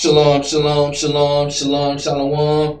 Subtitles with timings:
[0.00, 2.80] Shalom, shalom, shalom, shalom, shalom.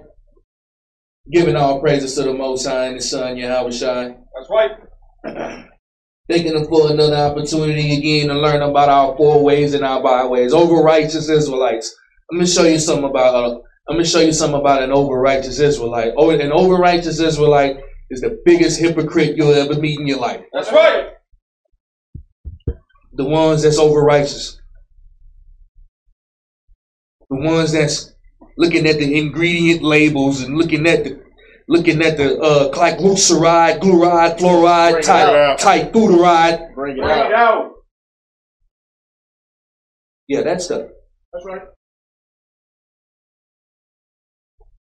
[1.30, 4.16] Giving all praises to the Most High and His Son, Yahweh Shai.
[4.34, 4.70] That's right.
[6.30, 10.54] Thanking Him for another opportunity again to learn about our four ways and our byways.
[10.54, 11.94] Over righteous Israelites.
[12.32, 13.34] I'm gonna show you something about.
[13.34, 13.58] Uh,
[13.90, 16.14] I'm gonna show you something about an over righteous Israelite.
[16.16, 17.76] Oh, an over righteous Israelite
[18.08, 20.40] is the biggest hypocrite you'll ever meet in your life.
[20.54, 21.10] That's right.
[23.12, 24.58] The ones that's over righteous.
[27.30, 28.12] The ones that's
[28.56, 31.22] looking at the ingredient labels and looking at the
[31.68, 35.58] looking at the uh like glyceride, glucide, fluoride, Bring it type out.
[35.58, 36.74] type glutaride.
[36.74, 37.26] Bring it Bring out.
[37.26, 37.72] it out.
[40.28, 40.88] Yeah, that stuff.
[41.32, 41.62] That's right.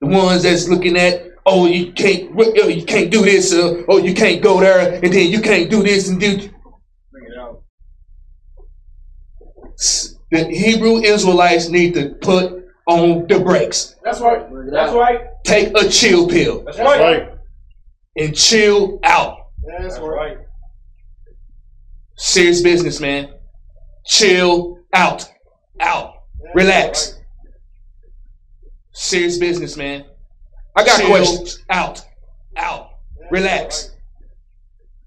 [0.02, 3.98] The ones that's looking at, oh, you can't, oh, you can't do this, uh, oh,
[3.98, 6.38] you can't go there, and then you can't do this and do.
[7.12, 7.63] Bring it out.
[10.31, 13.95] The Hebrew Israelites need to put on the brakes.
[14.04, 14.45] That's right.
[14.72, 15.22] That's right.
[15.45, 17.20] Take a chill pill That's That's right.
[17.29, 17.34] right.
[18.18, 19.38] and chill out.
[19.79, 20.38] That's right.
[22.18, 23.34] Serious business, man.
[24.05, 25.29] Chill out.
[25.79, 26.13] Out.
[26.55, 27.20] Relax.
[28.94, 30.05] Serious business, man.
[30.76, 31.07] I got Chill.
[31.10, 31.63] questions.
[31.70, 32.04] Out.
[32.55, 32.90] Out.
[33.32, 33.91] Relax.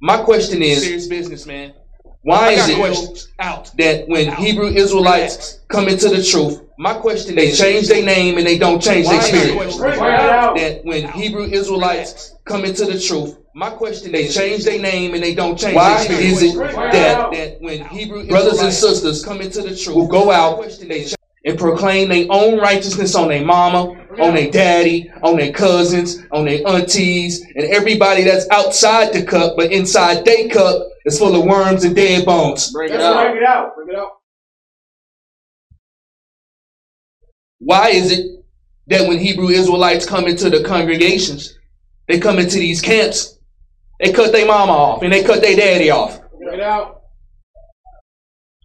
[0.00, 1.74] My question is serious business, man.
[2.22, 3.28] Why is it questions.
[3.38, 8.38] out that when Hebrew Israelites come into the truth, my question they change their name
[8.38, 9.54] and they don't change their Why I spirit?
[9.56, 9.80] questions.
[9.80, 10.56] Bring it out.
[10.56, 15.22] That when Hebrew Israelites come into the truth, my question they change their name and
[15.22, 16.54] they don't change Why their is spirit.
[16.54, 19.94] it Bring it that that when Hebrew Israelites brothers and sisters come into the truth,
[19.96, 24.50] who go out they ch- and proclaim their own righteousness on their mama, on their
[24.50, 30.24] daddy, on their cousins, on their aunties, and everybody that's outside the cup, but inside
[30.24, 32.70] their cup is full of worms and dead bones.
[32.72, 33.24] Bring it out.
[33.24, 33.74] Bring it out.
[33.76, 34.10] Bring it out.
[37.58, 38.44] Why is it
[38.88, 41.58] that when Hebrew Israelites come into the congregations,
[42.08, 43.38] they come into these camps,
[44.00, 46.20] they cut their mama off and they cut their daddy off?
[46.38, 47.02] Bring it out.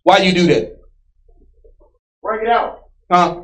[0.04, 0.75] Why you do that?
[2.36, 2.84] Bring it out.
[3.12, 3.42] Huh?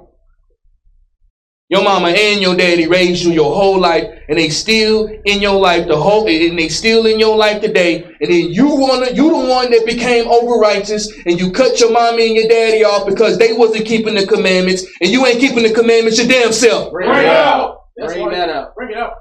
[1.69, 5.57] Your mama and your daddy raised you your whole life, and they still in your
[5.57, 8.03] life the whole, and they still in your life today.
[8.03, 11.91] And then you wanna, you the one that became over righteous, and you cut your
[11.93, 15.63] mama and your daddy off because they wasn't keeping the commandments, and you ain't keeping
[15.63, 16.91] the commandments your damn self.
[16.91, 17.69] Bring Bring it it out.
[17.69, 17.77] out.
[17.95, 18.75] Bring that out.
[18.75, 19.13] Bring it out.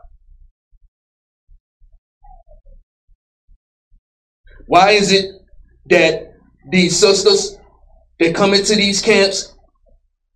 [4.66, 5.30] Why is it
[5.86, 6.34] that
[6.68, 7.58] these sisters
[8.18, 9.54] that come into these camps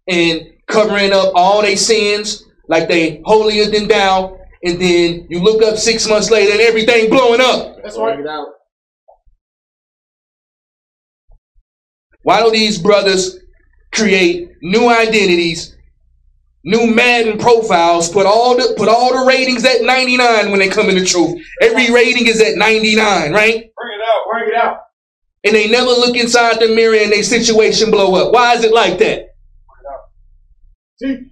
[0.09, 5.63] and covering up all their sins like they holier than thou, and then you look
[5.63, 7.77] up six months later and everything blowing up?
[7.83, 8.15] That's right.
[8.15, 8.49] Bring it out.
[12.23, 13.39] Why don't these brothers
[13.93, 15.77] create new identities,
[16.65, 20.89] new Madden profiles, put all the put all the ratings at 99 when they come
[20.89, 21.39] in the truth?
[21.61, 23.53] Every rating is at 99, right?
[23.53, 24.23] Bring it out.
[24.31, 24.79] Bring it out.
[25.45, 28.33] And they never look inside the mirror and their situation blow up.
[28.33, 29.34] Why is it like that?
[30.97, 31.31] See?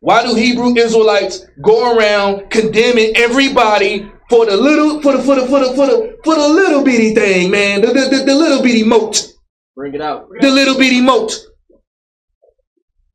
[0.00, 5.46] Why do Hebrew Israelites go around condemning everybody for the little for the for the
[5.46, 7.80] for the for the for the little bitty thing, man?
[7.80, 9.32] The, the, the, the little bitty moat.
[9.74, 10.28] Bring it out.
[10.40, 11.32] The little bitty moat.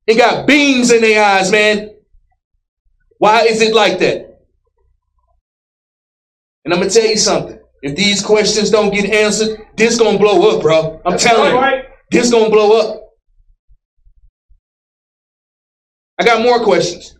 [0.07, 1.95] It got beams in their eyes, man.
[3.17, 4.39] Why is it like that?
[6.66, 7.59] And I'm gonna tell you something.
[7.83, 11.01] If these questions don't get answered, this gonna blow up, bro.
[11.05, 13.01] I'm That's telling you, this gonna blow up.
[16.21, 17.17] I got more questions.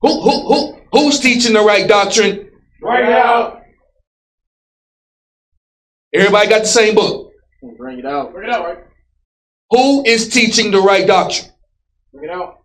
[0.00, 2.50] Who who who who's teaching the right doctrine?
[2.80, 3.62] Bring it out.
[6.14, 7.32] Everybody got the same book.
[7.76, 8.32] Bring it out.
[8.32, 8.64] Bring it out.
[8.64, 8.78] Right.
[9.70, 11.50] Who is teaching the right doctrine?
[12.12, 12.60] Bring it out.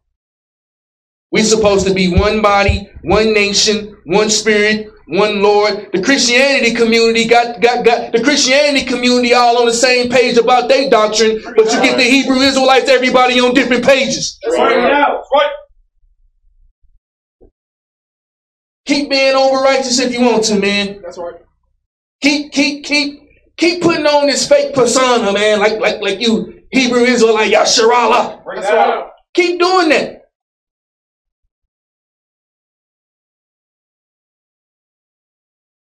[1.32, 5.90] We're supposed to be one body, one nation, one spirit, one Lord.
[5.94, 10.70] The Christianity community got, got, got the Christianity community all on the same page about
[10.70, 14.40] their doctrine, but you get the Hebrew Israelites, everybody on different pages.
[14.44, 14.74] That's right.
[14.74, 15.18] Bring it out.
[15.18, 15.52] That's right.
[18.86, 21.02] Keep being over righteous if you want to, man.
[21.04, 21.36] That's right.
[22.22, 23.22] Keep, keep, keep,
[23.58, 28.44] keep putting on this fake persona, man, like, like, like you Hebrew Israelite, Yasharallah.
[28.44, 28.90] Bring it That's right.
[28.98, 29.12] out.
[29.34, 30.21] Keep doing that.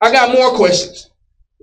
[0.00, 1.11] I got more questions.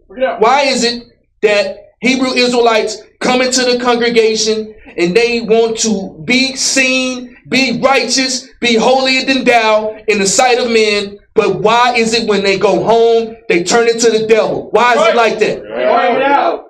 [0.07, 0.41] Bring it out.
[0.41, 1.03] Why is it
[1.41, 8.47] that Hebrew Israelites come into the congregation and they want to be seen, be righteous,
[8.61, 11.17] be holier than thou in the sight of men?
[11.33, 14.69] But why is it when they go home, they turn it to the devil?
[14.71, 15.61] Why is it like that?
[15.61, 16.65] Bring it out.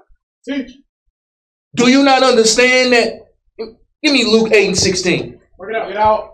[0.47, 0.71] Teach.
[1.75, 3.13] Do you not understand that?
[3.57, 5.39] Give me Luke 8 and 16.
[5.57, 5.85] Bring it out.
[5.85, 6.31] Bring it out.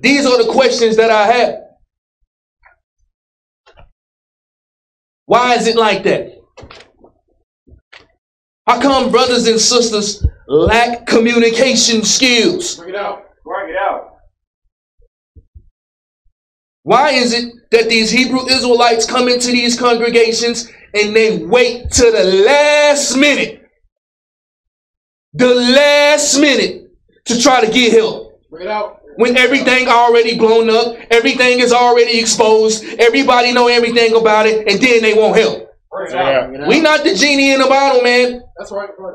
[0.00, 1.54] These are the questions that I have.
[5.30, 6.40] Why is it like that?
[8.66, 12.74] How come brothers and sisters lack communication skills?
[12.74, 13.26] Bring it out.
[13.44, 14.16] Bring it out.
[16.82, 22.10] Why is it that these Hebrew Israelites come into these congregations and they wait to
[22.10, 23.62] the last minute,
[25.34, 26.90] the last minute
[27.26, 28.29] to try to get help?
[28.50, 29.00] Bring it out.
[29.16, 34.80] When everything already blown up, everything is already exposed, everybody know everything about it, and
[34.80, 35.70] then they won't help.
[35.90, 36.48] Bring it out.
[36.48, 36.68] Bring it out.
[36.68, 38.42] We not the genie in the bottle, man.
[38.58, 38.90] That's right.
[38.98, 39.14] Right.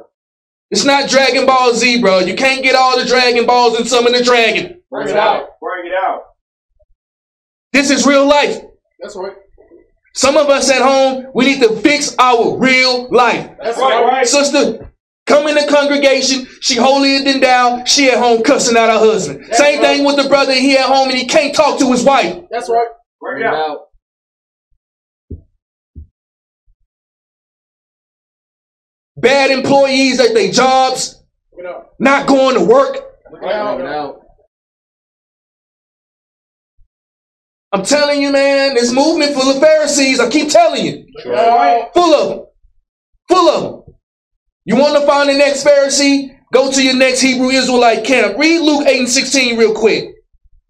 [0.72, 2.20] It's not Dragon Ball Z, bro.
[2.20, 4.82] You can't get all the Dragon Balls and summon the dragon.
[4.90, 5.60] Bring it out.
[5.60, 6.24] Bring it out.
[7.74, 8.62] This is real life.
[9.02, 9.36] That's right.
[10.14, 13.52] Some of us at home, we need to fix our real life.
[13.62, 14.26] That's right.
[14.26, 14.90] Sister,
[15.26, 16.48] come in the congregation.
[16.62, 17.84] She holier than thou.
[17.86, 19.46] She at home cussing out her husband.
[19.46, 19.98] That's Same right.
[19.98, 20.54] thing with the brother.
[20.54, 22.44] He at home and he can't talk to his wife.
[22.52, 22.88] That's right.
[23.20, 23.72] Bring Bring it it out.
[23.72, 23.80] out.
[29.18, 31.24] Bad employees at their jobs,
[31.68, 31.90] out.
[32.00, 32.94] not going to work.
[33.32, 33.82] Bring it Bring it out.
[33.86, 34.22] out.
[37.72, 40.20] I'm telling you, man, this movement full of Pharisees.
[40.20, 41.06] I keep telling you.
[41.24, 41.94] Bring it out.
[41.94, 42.46] Full of them.
[43.30, 43.75] Full of them.
[44.66, 46.38] You want to find the next Pharisee?
[46.54, 48.38] Go to your next Hebrew Israelite camp.
[48.38, 50.06] Read Luke 8 and 16 real quick.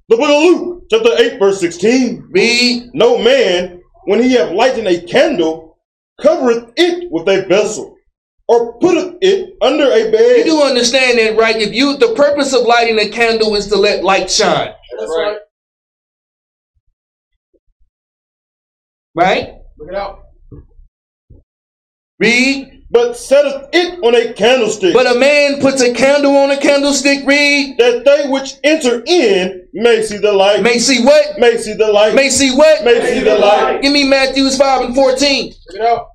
[0.09, 2.27] The book of Luke, chapter 8, verse 16.
[2.31, 2.89] Read.
[2.93, 5.77] No man, when he have lighted a candle,
[6.21, 7.95] covereth it with a vessel,
[8.47, 10.37] or putteth it under a bed.
[10.39, 11.55] You do understand that, right?
[11.55, 15.37] If you the purpose of lighting a candle is to let light shine, That's right.
[19.15, 19.53] right?
[19.77, 20.19] Bring it out.
[22.19, 22.74] Read.
[22.91, 27.25] But setteth it on a candlestick, But a man puts a candle on a candlestick.
[27.25, 27.77] Read.
[27.79, 30.61] that they which enter in may see the light.
[30.61, 31.39] May see what?
[31.39, 32.13] May see the light.
[32.13, 32.85] May see what?
[32.85, 33.81] May see the light.
[33.81, 35.53] Give me Matthews 5 and 14.
[35.67, 36.09] Bring it out.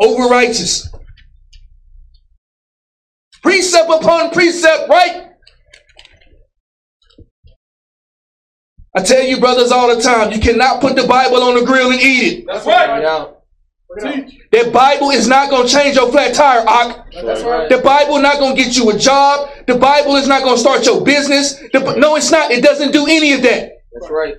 [0.00, 0.88] Over righteous.
[3.42, 5.32] Precept upon precept, right?
[8.96, 11.90] I tell you, brothers, all the time, you cannot put the Bible on the grill
[11.90, 12.46] and eat it.
[12.46, 13.34] That's Bring right.
[13.98, 14.14] It out.
[14.14, 14.64] Bring it out.
[14.64, 17.06] That Bible is not going to change your flat tire, Ock.
[17.14, 17.68] Right.
[17.68, 19.48] The Bible not going to get you a job.
[19.66, 21.58] The Bible is not going to start your business.
[21.72, 22.50] The- no, it's not.
[22.50, 23.72] It doesn't do any of that.
[23.92, 24.34] That's right.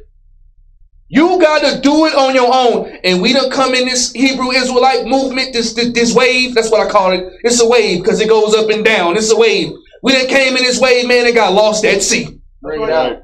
[1.11, 2.95] You got to do it on your own.
[3.03, 6.53] And we don't come in this Hebrew Israelite movement, this, this, this wave.
[6.53, 7.33] That's what I call it.
[7.43, 9.17] It's a wave because it goes up and down.
[9.17, 9.71] It's a wave.
[10.03, 12.39] We done came in this wave, man, and got lost at sea.
[12.61, 13.23] Bring it out.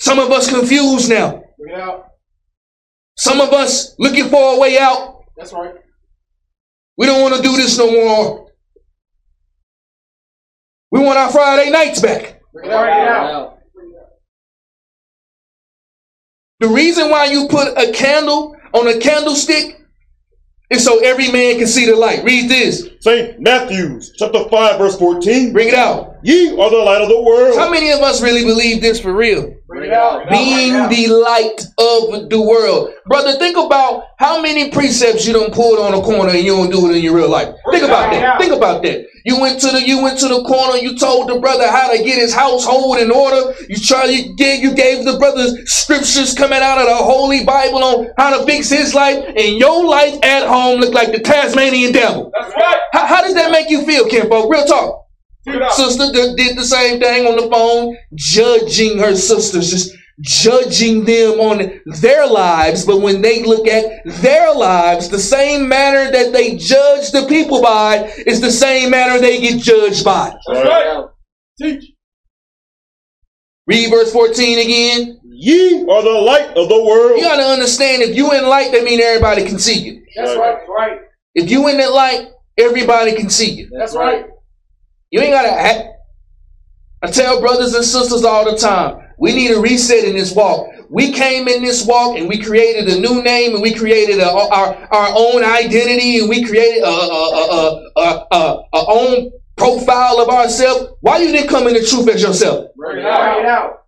[0.00, 1.43] Some of us confused now.
[1.58, 2.10] Bring it out.
[3.16, 5.24] Some of us looking for a way out.
[5.36, 5.74] That's right.
[6.96, 8.50] We don't want to do this no more.
[10.90, 12.40] We want our Friday nights back.
[12.52, 12.82] Bring it out.
[12.84, 13.34] Bring it Bring it out.
[13.34, 13.58] out.
[16.60, 19.80] The reason why you put a candle on a candlestick
[20.70, 22.24] is so every man can see the light.
[22.24, 22.88] Read this.
[23.00, 23.38] St.
[23.40, 25.52] Matthew's, chapter 5, verse 14.
[25.52, 26.14] Bring it out.
[26.22, 27.58] Ye are the light of the world.
[27.58, 29.54] How many of us really believe this for real?
[29.92, 30.28] Out.
[30.30, 32.92] Being the light of the world.
[33.06, 36.70] Brother, think about how many precepts you done pulled on a corner and you don't
[36.70, 37.54] do it in your real life.
[37.70, 38.40] Think about that.
[38.40, 39.06] Think about that.
[39.24, 42.02] You went to the you went to the corner, you told the brother how to
[42.02, 43.54] get his household in order.
[43.68, 47.82] You try you gave you gave the brother scriptures coming out of the holy Bible
[47.82, 51.92] on how to fix his life, and your life at home looked like the Tasmanian
[51.92, 52.30] devil.
[52.38, 52.76] That's right.
[52.92, 54.48] How, how does that make you feel, Kimbo?
[54.48, 55.03] Real talk.
[55.44, 55.72] Bring it out.
[55.72, 61.40] Sister that did the same thing on the phone, judging her sisters, just judging them
[61.40, 62.84] on their lives.
[62.84, 67.60] But when they look at their lives, the same manner that they judge the people
[67.62, 70.34] by is the same manner they get judged by.
[70.46, 71.04] That's right.
[71.60, 71.92] Teach.
[73.66, 75.20] Read verse 14 again.
[75.24, 77.18] Ye are the light of the world.
[77.18, 80.02] You gotta understand if you in light, that mean everybody can see you.
[80.16, 80.58] That's right.
[80.68, 81.00] Right.
[81.34, 83.70] If you in that light, everybody can see you.
[83.76, 84.26] That's right.
[85.14, 85.90] You ain't gotta act.
[87.00, 90.66] I tell brothers and sisters all the time, we need a reset in this walk.
[90.90, 94.28] We came in this walk and we created a new name and we created a,
[94.28, 100.18] our our own identity and we created a, a, a, a, a, a own profile
[100.20, 100.94] of ourselves.
[101.00, 102.74] Why you didn't come in the truth as yourself?
[102.74, 103.34] Bring Bring it it out.
[103.36, 103.64] Bring it out.
[103.70, 103.84] out.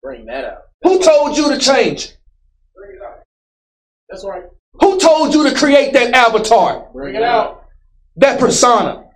[0.00, 0.58] Bring that out.
[0.84, 2.12] Who told you to change?
[2.76, 3.24] Bring it out.
[4.08, 4.44] That's right.
[4.80, 7.64] Who told you to create that avatar, Bring it out.
[8.14, 9.06] that persona?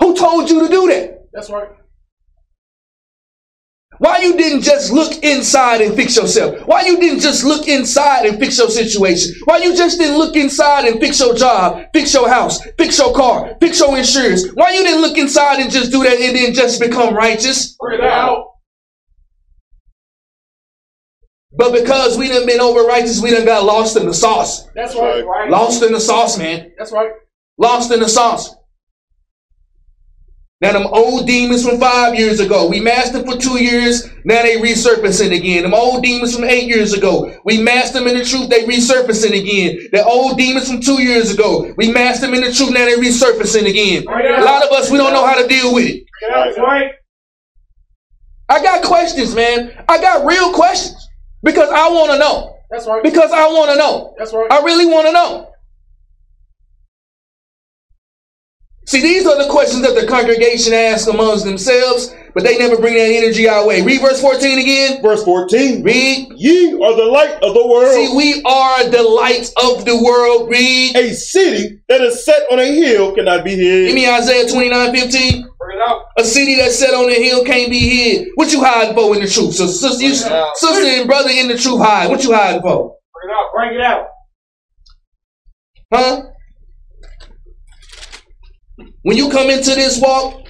[0.00, 1.28] Who told you to do that?
[1.32, 1.68] That's right.
[3.98, 6.66] Why you didn't just look inside and fix yourself?
[6.66, 9.34] Why you didn't just look inside and fix your situation?
[9.44, 13.14] Why you just didn't look inside and fix your job, fix your house, fix your
[13.14, 14.48] car, fix your insurance?
[14.54, 17.76] Why you didn't look inside and just do that and then just become righteous?
[17.76, 18.48] Bring it out.
[21.56, 24.66] But because we done been over righteous, we done got lost in the sauce.
[24.74, 25.24] That's right.
[25.24, 25.48] right.
[25.48, 26.72] Lost in the sauce, man.
[26.76, 27.12] That's right.
[27.58, 28.56] Lost in the sauce.
[30.64, 34.08] Now them old demons from five years ago, we masked them for two years.
[34.24, 35.64] Now they resurfacing again.
[35.64, 38.48] Them old demons from eight years ago, we masked them in the truth.
[38.48, 39.90] They resurfacing again.
[39.92, 42.70] The old demons from two years ago, we masked them in the truth.
[42.70, 44.06] Now they resurfacing again.
[44.08, 46.04] A lot of us we don't know how to deal with it.
[46.22, 46.92] That's right.
[48.48, 49.84] I got questions, man.
[49.86, 51.06] I got real questions
[51.42, 52.56] because I want to know.
[52.70, 53.02] That's right.
[53.02, 54.14] Because I want to know.
[54.16, 54.50] That's right.
[54.50, 55.53] I really want to know.
[58.86, 62.94] See, these are the questions that the congregation asks amongst themselves, but they never bring
[62.94, 63.80] that energy our way.
[63.80, 65.02] Read verse 14 again.
[65.02, 65.82] Verse 14.
[65.82, 66.28] Read.
[66.36, 67.94] Ye are the light of the world.
[67.94, 70.50] See, we are the light of the world.
[70.50, 70.96] Read.
[70.96, 73.86] a city that is set on a hill cannot be hid.
[73.86, 73.94] Give hid.
[73.94, 75.32] me Isaiah 29 15.
[75.58, 76.02] Bring it out.
[76.18, 78.28] A city that's set on a hill can't be hid.
[78.34, 79.54] What you hiding for in the truth?
[79.54, 82.10] So, sister, you, sister and brother in the truth hide.
[82.10, 82.96] What you hiding for?
[83.14, 83.50] Bring it out.
[83.54, 84.08] Bring it out.
[85.92, 86.33] Huh?
[89.04, 90.48] When you come into this walk,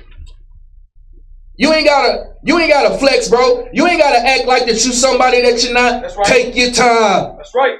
[1.57, 3.69] you ain't gotta you ain't gotta flex, bro.
[3.73, 6.03] You ain't gotta act like that you somebody that you're not.
[6.03, 6.27] That's right.
[6.27, 7.37] Take your time.
[7.37, 7.79] That's right.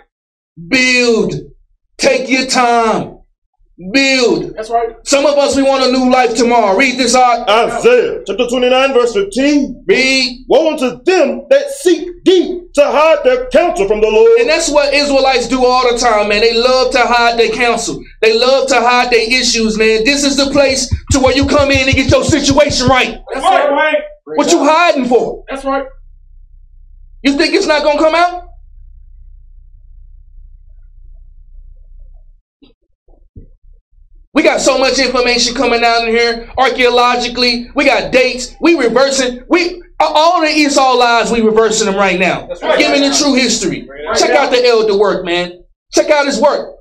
[0.69, 1.33] Build.
[1.97, 3.14] Take your time.
[3.93, 4.55] Build.
[4.55, 4.95] That's right.
[5.05, 6.77] Some of us we want a new life tomorrow.
[6.79, 7.49] Read this out.
[7.49, 9.85] Isaiah chapter 29, verse 15.
[9.89, 10.45] Read.
[10.49, 14.41] Woe unto them that seek deep to hide their counsel from the Lord.
[14.41, 16.43] And that's what Israelites do all the time, man.
[16.43, 18.01] They love to hide their counsel.
[18.23, 20.05] They love to hide their issues, man.
[20.05, 23.19] This is the place to where you come in and get your situation right.
[23.33, 23.71] That's right.
[23.71, 23.99] right.
[24.25, 25.45] What you hiding for?
[25.51, 25.87] That's right.
[27.25, 28.45] You think it's not gonna come out?
[34.35, 37.71] We got so much information coming down in here archaeologically.
[37.75, 38.55] We got dates.
[38.61, 39.45] We reversing.
[39.49, 41.33] We all the Esau lies.
[41.33, 42.49] We reversing them right now.
[42.63, 42.79] Right.
[42.79, 43.89] Giving the true history.
[43.89, 44.17] Right.
[44.17, 45.65] Check out the elder work, man.
[45.93, 46.77] Check out his work.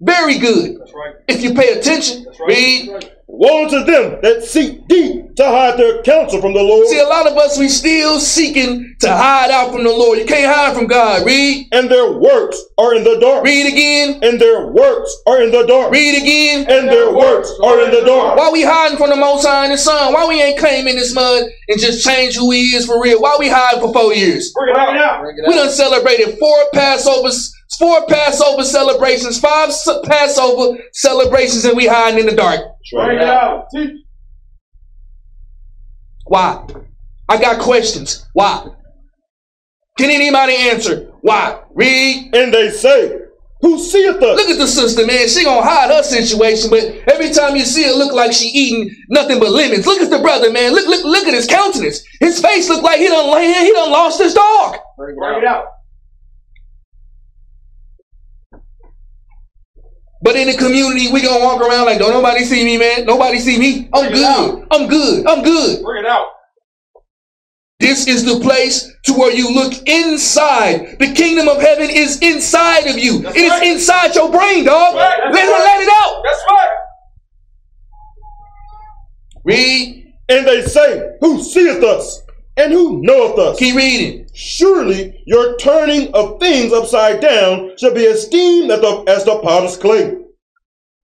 [0.00, 0.78] Very good.
[0.94, 1.14] Right.
[1.28, 2.48] If you pay attention, right.
[2.48, 3.12] read.
[3.28, 6.86] Woe unto them that seek deep to hide their counsel from the Lord.
[6.86, 10.18] See, a lot of us we still seeking to hide out from the Lord.
[10.18, 11.26] You can't hide from God.
[11.26, 11.66] Read.
[11.72, 13.44] And their works are in the dark.
[13.44, 14.20] Read again.
[14.22, 15.92] And their works are in the dark.
[15.92, 16.70] Read again.
[16.70, 18.38] And their works are in the dark.
[18.38, 20.14] Why we hiding from the Most High and the Son?
[20.14, 23.20] Why we ain't claiming this mud and just change who He is for real?
[23.20, 24.52] Why we hiding for four years?
[24.52, 25.20] Bring it out.
[25.20, 29.70] Bring it We done celebrated four Passovers, four Passover celebrations, five
[30.04, 32.60] Passover celebrations, and we hiding in the dark.
[32.92, 33.66] Bring it out.
[36.26, 36.66] Why?
[37.28, 38.26] I got questions.
[38.32, 38.66] Why?
[39.98, 41.12] Can anybody answer?
[41.22, 41.60] Why?
[41.74, 42.34] Read.
[42.34, 43.18] And they say,
[43.62, 44.36] Who seeth us?
[44.36, 45.28] Look at the sister, man.
[45.28, 48.94] She gonna hide her situation, but every time you see her, look like she eating
[49.08, 49.86] nothing but lemons.
[49.86, 50.72] Look at the brother, man.
[50.72, 52.04] Look, look, look at his countenance.
[52.20, 53.66] His face look like he done land.
[53.66, 54.76] He done lost his dog.
[54.96, 55.38] Bring it out.
[55.38, 55.64] it out.
[60.26, 63.06] But in the community, we gonna walk around like, don't nobody see me, man.
[63.06, 63.88] Nobody see me.
[63.94, 64.66] I'm Bring good.
[64.72, 65.24] I'm good.
[65.24, 65.84] I'm good.
[65.84, 66.26] Bring it out.
[67.78, 70.98] This is the place to where you look inside.
[70.98, 73.20] The kingdom of heaven is inside of you.
[73.20, 73.66] That's it is right.
[73.68, 74.96] inside your brain, dog.
[74.96, 75.16] Right.
[75.26, 75.64] Let That's it, right.
[75.64, 76.22] let it out.
[76.24, 76.76] That's right.
[79.44, 80.12] Read.
[80.28, 82.20] And they say, Who seeth us?
[82.56, 83.58] And who knoweth us?
[83.60, 84.25] Keep reading.
[84.38, 89.78] Surely your turning of things upside down shall be esteemed as the, as the potter's
[89.78, 90.14] clay.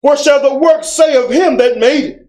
[0.01, 2.27] For shall the work say of him that made it,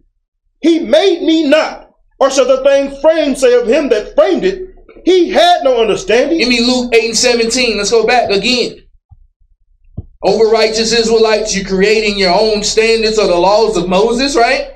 [0.60, 1.90] He made me not?
[2.20, 6.38] Or shall the thing framed say of him that framed it, He had no understanding?
[6.38, 7.78] Give me Luke 8 and 17.
[7.78, 8.76] Let's go back again.
[10.22, 14.70] Over righteous Israelites, you're creating your own standards of the laws of Moses, right?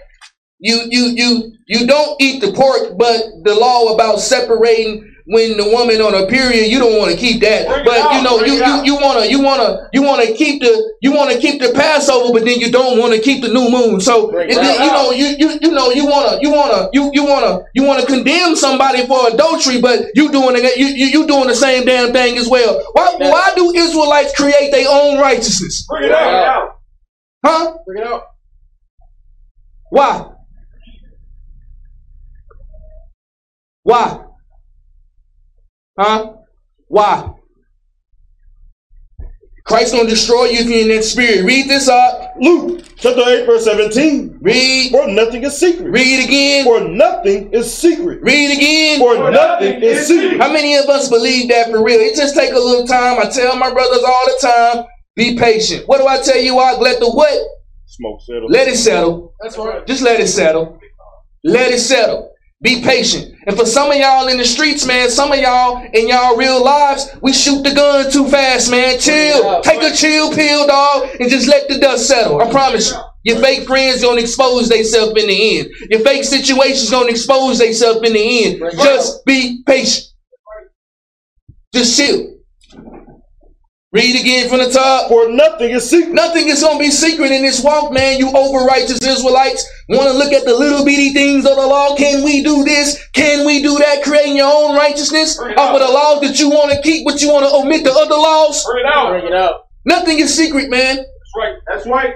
[0.59, 5.64] You you you you don't eat the pork, but the law about separating when the
[5.68, 7.66] woman on a period, you don't want to keep that.
[7.66, 11.12] Bring But you know, you, you you wanna you wanna you wanna keep the you
[11.12, 14.00] wanna keep the Passover, but then you don't want to keep the new moon.
[14.00, 17.11] So Bring it- it you know you you you know you wanna you wanna you
[17.12, 21.26] you wanna you wanna condemn somebody for adultery, but you doing it you you, you
[21.26, 22.80] doing the same damn thing as well.
[22.92, 23.30] Why Yeah.
[23.33, 25.85] why do Israelites create their own righteousness?
[25.88, 26.45] Bring it out.
[26.45, 26.78] out.
[27.45, 27.75] Huh?
[27.85, 28.23] Bring it out.
[29.90, 30.26] Why?
[33.83, 34.25] Why?
[35.99, 36.35] Huh?
[36.88, 37.33] Why?
[39.65, 41.45] Christ gonna destroy you if you're in that spirit.
[41.45, 42.35] Read this up.
[42.41, 44.38] Luke chapter 8, verse 17.
[44.41, 44.93] Read.
[44.93, 45.91] For nothing is secret.
[45.91, 46.65] Read again.
[46.65, 48.23] For nothing is secret.
[48.23, 49.00] Read again.
[49.00, 50.41] For nothing is secret.
[50.41, 51.99] How many of us believe that for real?
[51.99, 53.19] It just take a little time.
[53.19, 54.85] I tell my brothers all the time,
[55.17, 55.88] be patient.
[55.88, 56.59] What do I tell you?
[56.59, 57.37] I let the what?
[57.87, 58.49] Smoke settle.
[58.49, 59.35] Let it settle.
[59.41, 59.85] That's right.
[59.85, 60.79] Just let it settle.
[61.43, 62.36] Let it settle.
[62.62, 63.34] Be patient.
[63.46, 66.64] And for some of y'all in the streets, man, some of y'all in y'all real
[66.64, 68.98] lives, we shoot the gun too fast, man.
[68.98, 69.60] Chill.
[69.60, 72.40] Take a chill pill, dog, and just let the dust settle.
[72.40, 72.96] I promise you.
[73.25, 75.68] Your fake friends gonna expose themselves in the end.
[75.90, 78.72] Your fake situations gonna expose themselves in the end.
[78.78, 80.06] Just be patient.
[81.75, 82.36] Just chill.
[83.97, 85.09] Read again from the top.
[85.09, 86.12] For nothing is secret.
[86.12, 88.19] Nothing is gonna be secret in this walk, man.
[88.19, 91.97] You over righteous Israelites want to look at the little bitty things of the law.
[91.97, 93.03] Can we do this?
[93.15, 94.03] Can we do that?
[94.05, 97.33] Creating your own righteousness off of the laws that you want to keep, but you
[97.33, 98.67] want to omit the other laws.
[98.67, 99.11] Bring it out.
[99.12, 99.67] Bring it out.
[99.87, 100.97] Nothing is secret, man.
[100.97, 101.07] That's
[101.38, 101.55] right.
[101.67, 102.15] That's right.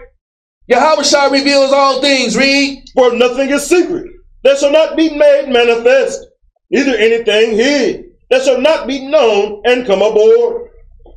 [0.66, 2.36] Yahweh Shai reveals all things.
[2.36, 2.90] Read.
[2.94, 4.06] For nothing is secret.
[4.44, 6.26] That shall not be made manifest.
[6.70, 8.04] Neither anything hid.
[8.28, 10.69] That shall not be known and come aboard.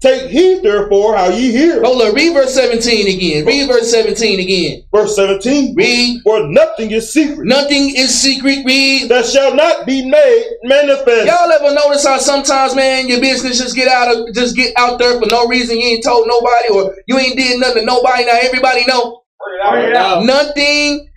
[0.04, 1.82] Take heed therefore how ye hear.
[1.82, 2.14] Hold on.
[2.14, 3.46] Read verse 17 again.
[3.46, 4.84] Read verse 17 again.
[4.94, 5.76] Verse 17.
[5.78, 6.20] Read.
[6.26, 7.48] For nothing is secret.
[7.48, 8.66] Nothing is secret.
[8.66, 9.08] Read.
[9.08, 11.26] That shall not be made manifest.
[11.26, 15.00] Y'all ever notice how sometimes, man, your business just get out of just get out
[15.00, 15.80] there for no reason?
[15.80, 18.26] You ain't told nobody, or you ain't did nothing to nobody.
[18.26, 19.72] Now everybody know Bring it out.
[19.72, 20.26] Bring it out.
[20.26, 21.10] nothing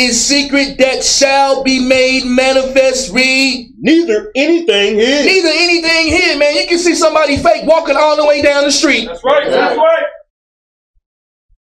[0.00, 3.12] is secret that shall be made manifest.
[3.12, 3.72] Read.
[3.78, 5.26] Neither anything hid.
[5.26, 6.56] Neither anything here, man.
[6.56, 9.06] You can see somebody fake walking all the way down the street.
[9.06, 9.50] That's right.
[9.50, 10.06] That's right.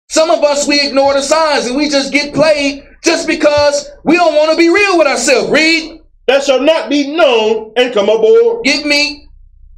[0.09, 4.15] Some of us we ignore the signs and we just get played just because we
[4.15, 5.49] don't want to be real with ourselves.
[5.49, 6.01] Read.
[6.27, 8.63] That shall not be known and come aboard.
[8.63, 9.27] Give me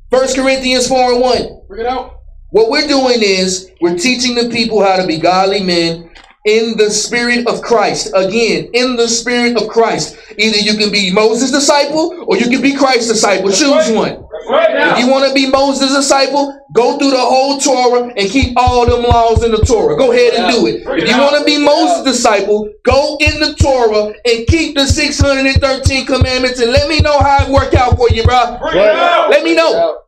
[0.10, 1.62] 1 Corinthians 4 and 1.
[1.70, 2.18] Bring it out.
[2.50, 6.12] What we're doing is we're teaching the people how to be godly men
[6.46, 8.12] in the spirit of Christ.
[8.16, 10.18] Again, in the spirit of Christ.
[10.38, 13.50] Either you can be Moses' disciple or you can be Christ's disciple.
[13.50, 13.94] Choose right.
[13.94, 14.28] one.
[14.50, 14.98] Right.
[14.98, 18.86] If you want to be Moses' disciple, go through the whole Torah and keep all
[18.88, 19.96] them laws in the Torah.
[19.96, 20.82] Go ahead and do it.
[20.82, 26.06] If you want to be Moses' disciple, go in the Torah and keep the 613
[26.06, 28.58] commandments and let me know how it worked out for you, bro.
[28.60, 29.30] Bring it out.
[29.30, 30.02] Let me know.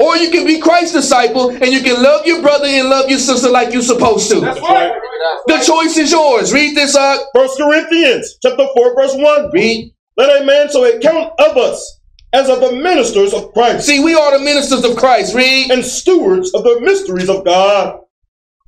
[0.00, 0.16] Bring it out.
[0.16, 3.18] Or you can be Christ's disciple and you can love your brother and love your
[3.18, 4.40] sister like you're supposed to.
[4.40, 4.88] That's right.
[4.88, 5.46] Bring it out.
[5.46, 6.52] The choice is yours.
[6.52, 7.20] Read this up.
[7.34, 9.50] First Corinthians chapter 4, verse 1.
[9.52, 9.94] Read.
[10.16, 12.00] Let a man so account of us
[12.32, 15.34] as of the ministers of Christ See, we are the ministers of Christ.
[15.34, 15.70] Read.
[15.70, 18.00] and stewards of the mysteries of God.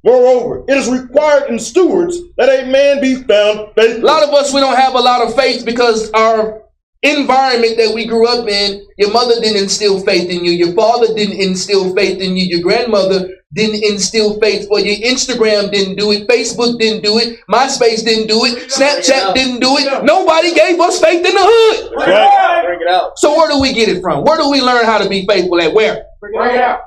[0.05, 4.03] Moreover, it is required in stewards that a man be found faithful.
[4.03, 6.62] A lot of us, we don't have a lot of faith because our
[7.03, 11.12] environment that we grew up in, your mother didn't instill faith in you, your father
[11.15, 16.12] didn't instill faith in you, your grandmother didn't instill faith for you, Instagram didn't do
[16.12, 20.05] it, Facebook didn't do it, MySpace didn't do it, Snapchat didn't do it.
[20.05, 21.93] Nobody gave us faith in the hood.
[21.95, 22.65] Bring it out.
[22.65, 23.19] Bring it out.
[23.19, 24.25] So where do we get it from?
[24.25, 25.75] Where do we learn how to be faithful at?
[25.75, 26.07] Where?
[26.21, 26.81] Bring it out.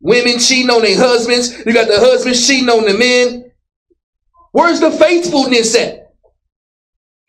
[0.00, 1.58] Women cheating on their husbands.
[1.66, 3.50] You got the husbands cheating on the men.
[4.52, 6.07] Where's the faithfulness at?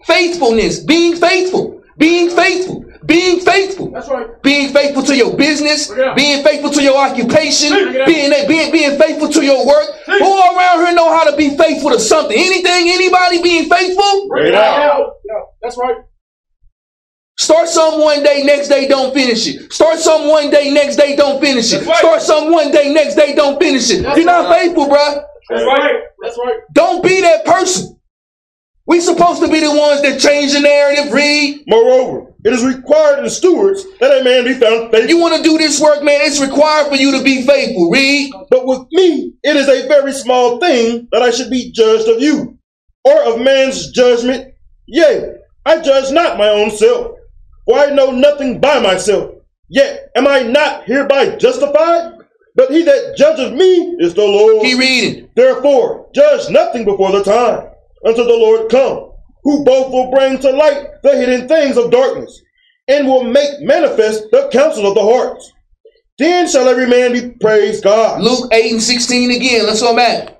[0.05, 4.41] Faithfulness, being faithful, being faithful, being faithful, That's right.
[4.41, 6.13] being faithful to your business, Yeah.
[6.13, 8.05] being faithful to your occupation, Yeah.
[8.05, 9.87] being being being faithful to your work.
[10.05, 12.37] Who around here know how to be faithful to something?
[12.37, 14.27] Anything, anybody being faithful?
[14.29, 15.15] Bring it out.
[15.25, 15.95] Yeah, That's right.
[17.37, 19.71] Start some one day, next day don't finish it.
[19.71, 21.85] Start some one day, next day don't finish it.
[21.85, 21.97] Right.
[21.97, 24.03] Start some one day, next day don't finish it.
[24.03, 24.63] That's You're not right.
[24.63, 25.23] faithful, bruh.
[25.49, 25.95] That's right.
[26.21, 26.57] That's right.
[26.73, 27.97] Don't be that person.
[28.89, 31.13] We supposed to be the ones that change the narrative.
[31.13, 31.63] Read.
[31.67, 35.09] Moreover, it is required in stewards that a man be found faithful.
[35.09, 36.21] You want to do this work, man?
[36.21, 37.91] It's required for you to be faithful.
[37.91, 38.33] Read.
[38.49, 42.19] But with me, it is a very small thing that I should be judged of
[42.19, 42.57] you,
[43.05, 44.55] or of man's judgment.
[44.87, 45.35] Yea,
[45.67, 47.15] I judge not my own self,
[47.65, 49.35] for I know nothing by myself.
[49.69, 52.13] Yet am I not hereby justified?
[52.55, 54.65] But he that judges me is the Lord.
[54.65, 55.29] He reading.
[55.35, 57.68] Therefore, judge nothing before the time,
[58.03, 59.11] until the Lord come,
[59.43, 62.41] who both will bring to light the hidden things of darkness,
[62.87, 65.51] and will make manifest the counsel of the hearts.
[66.17, 68.21] Then shall every man be praised God.
[68.21, 69.65] Luke 8 and 16 again.
[69.65, 70.35] Let's go back.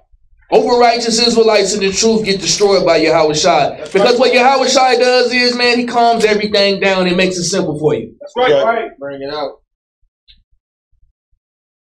[0.51, 3.81] Over righteous Israelites and the truth get destroyed by Yahweh Shai.
[3.93, 7.79] Because what Yahweh Shai does is, man, he calms everything down and makes it simple
[7.79, 8.15] for you.
[8.19, 8.51] That's right.
[8.51, 8.63] Right.
[8.63, 8.97] Right.
[8.97, 9.61] Bring it out.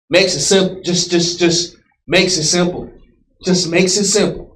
[0.09, 0.81] Makes it simple.
[0.83, 2.91] Just, just, just makes it simple.
[3.45, 4.48] Just makes it simple.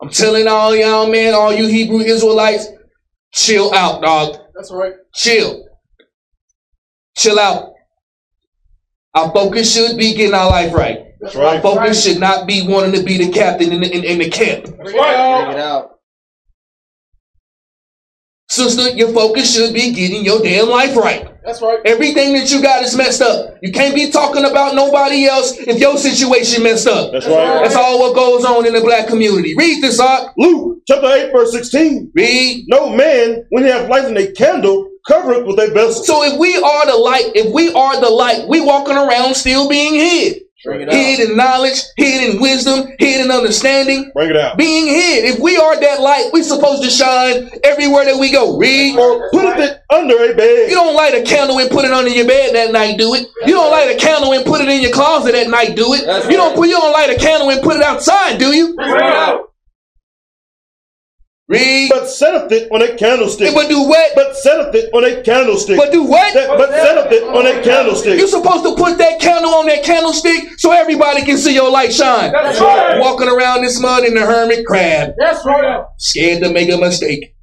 [0.00, 2.68] I'm telling all y'all, man, all you Hebrew Israelites,
[3.32, 4.36] chill out, dog.
[4.54, 4.94] That's right.
[5.14, 5.66] Chill.
[7.16, 7.72] Chill out.
[9.14, 11.00] Our focus should be getting our life right.
[11.20, 11.46] That's right.
[11.46, 11.62] Our right.
[11.62, 14.64] focus should not be wanting to be the captain in the, in, in the camp.
[14.64, 15.50] That's Bring right.
[15.52, 15.99] it out.
[18.50, 21.28] Sister, your focus should be getting your damn life right.
[21.44, 21.78] That's right.
[21.84, 23.56] Everything that you got is messed up.
[23.62, 27.12] You can't be talking about nobody else if your situation messed up.
[27.12, 27.62] That's right.
[27.62, 29.54] That's all what goes on in the black community.
[29.56, 30.32] Read this out.
[30.36, 32.10] Luke chapter 8, verse 16.
[32.12, 32.64] Read.
[32.66, 36.02] No man, when he light in a candle, covereth with a vessel.
[36.02, 39.68] So if we are the light, if we are the light, we walking around still
[39.68, 40.42] being hid.
[40.64, 41.30] Bring it Hid out.
[41.30, 44.10] in knowledge, hidden wisdom, hidden understanding.
[44.12, 44.58] Bring it out.
[44.58, 45.24] Being hid.
[45.24, 48.58] If we are that light, we supposed to shine everywhere that we go.
[48.58, 48.98] Read.
[48.98, 50.68] Or putteth it under a bed.
[50.68, 53.26] You don't light a candle and put it under your bed that night, do it.
[53.46, 56.02] You don't light a candle and put it in your closet at night, do it.
[56.30, 58.74] You don't put you don't light a candle and put it outside, do you?
[58.76, 59.49] Bring it out.
[61.50, 61.90] Read.
[61.90, 63.52] But setteth it on a candlestick.
[63.52, 64.12] But do what?
[64.14, 65.76] But setteth it on a candlestick.
[65.76, 66.32] But do what?
[66.32, 68.18] That- but setteth it on a candlestick.
[68.20, 71.92] You're supposed to put that candle on that candlestick so everybody can see your light
[71.92, 72.30] shine.
[72.30, 73.00] That's right.
[73.00, 75.82] Walking around this mud in the hermit crab, That's right.
[75.98, 77.34] scared to make a mistake.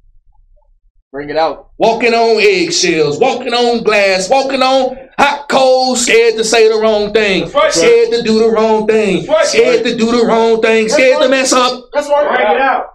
[1.12, 1.68] Bring it out.
[1.78, 7.12] Walking on eggshells, walking on glass, walking on hot coals, scared to say the wrong
[7.12, 7.72] thing, That's right.
[7.72, 9.46] scared to do the wrong thing, That's right.
[9.46, 11.84] scared to do the wrong thing, scared to mess up.
[11.92, 12.26] That's right.
[12.36, 12.86] Bring it out.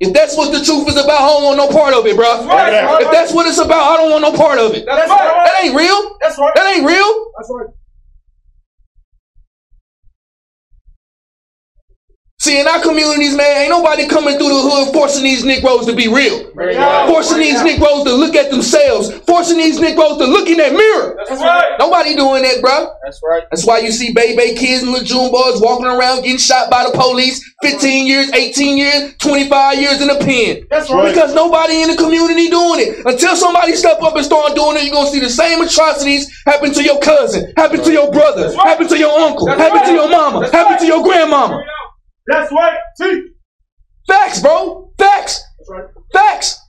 [0.00, 2.24] If that's what the truth is about, I don't want no part of it, bro.
[2.24, 3.02] That's right.
[3.04, 4.86] If that's what it's about, I don't want no part of it.
[4.86, 6.16] That's That ain't real.
[6.22, 6.54] That's right.
[6.54, 7.32] That ain't real.
[7.36, 7.68] That's right.
[12.40, 15.92] See, in our communities, man, ain't nobody coming through the hood forcing these Negroes to
[15.94, 16.50] be real.
[16.54, 17.06] Bring it out.
[17.06, 19.12] Forcing these Negroes to look at themselves.
[19.28, 21.20] Forcing these Negroes to look in that mirror.
[21.28, 21.76] That's right.
[21.78, 22.96] Nobody doing that, bro.
[23.04, 23.44] That's right.
[23.50, 26.88] That's why you see baby kids and little June boys walking around getting shot by
[26.88, 27.44] the police.
[27.60, 30.64] 15 years, 18 years, 25 years in the pen.
[30.70, 31.12] That's right.
[31.12, 33.04] Because nobody in the community doing it.
[33.04, 36.72] Until somebody step up and start doing it, you're gonna see the same atrocities happen
[36.72, 40.48] to your cousin, happen to your brother, happen to your uncle, happen to your mama,
[40.50, 41.62] happen to your grandmama.
[42.26, 42.78] That's right.
[42.96, 43.30] See.
[44.06, 44.92] Facts, bro.
[44.98, 45.42] Facts.
[45.58, 45.84] That's right.
[46.12, 46.60] Facts.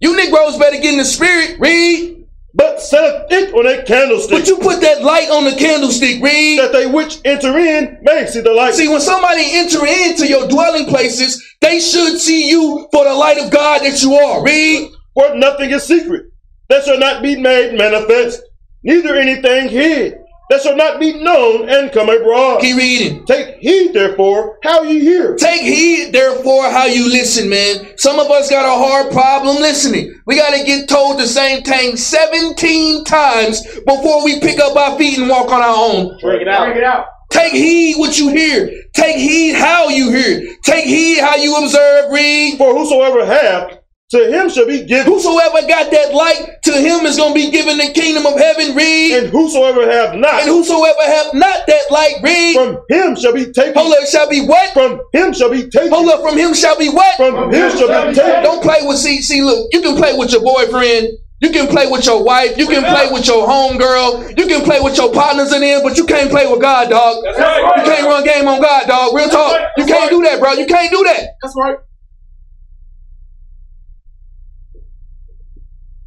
[0.00, 1.58] You Negroes better get in the spirit.
[1.58, 2.26] Read.
[2.56, 4.30] But setteth it on a candlestick.
[4.30, 6.22] But you put that light on the candlestick.
[6.22, 6.60] Read.
[6.60, 8.74] that they which enter in may see the light.
[8.74, 13.38] See, when somebody enter into your dwelling places, they should see you for the light
[13.38, 14.44] of God that you are.
[14.44, 14.90] Read.
[15.14, 16.26] For nothing is secret
[16.68, 18.42] that shall not be made manifest,
[18.82, 20.18] neither anything hid
[20.50, 22.60] that shall not be known and come abroad.
[22.60, 23.24] Keep reading.
[23.26, 25.36] Take heed, therefore, how you hear.
[25.36, 27.96] Take heed, therefore, how you listen, man.
[27.96, 30.14] Some of us got a hard problem listening.
[30.26, 34.98] We got to get told the same thing 17 times before we pick up our
[34.98, 36.18] feet and walk on our own.
[36.20, 36.66] Bring it out.
[36.66, 37.06] Bring it out.
[37.30, 38.70] Take heed what you hear.
[38.92, 40.56] Take heed how you hear.
[40.62, 42.58] Take heed how you observe, read.
[42.58, 43.78] For whosoever hath,
[44.10, 47.50] to him shall be given, Whosoever got that light, to him is going to be
[47.50, 49.16] given the kingdom of heaven, read.
[49.16, 52.54] and whosoever hath not, And whosoever have not that light, read.
[52.54, 53.74] from him shall be taken.
[53.74, 54.72] Hold up, shall be what?
[54.72, 55.90] From him shall be taken.
[55.90, 57.16] Hold up, from him shall be what?
[57.16, 58.42] From him shall be taken.
[58.44, 61.08] Don't play with, see, see, look, you can play with your boyfriend.
[61.40, 62.56] You can play with your wife.
[62.56, 64.38] You can play with your homegirl.
[64.38, 67.22] You can play with your partners in there, but you can't play with God, dog.
[67.24, 67.72] That's right.
[67.78, 69.14] You can't run game on God, dog.
[69.14, 69.60] Real talk.
[69.76, 70.52] You can't do that, bro.
[70.52, 71.36] You can't do that.
[71.42, 71.76] That's right.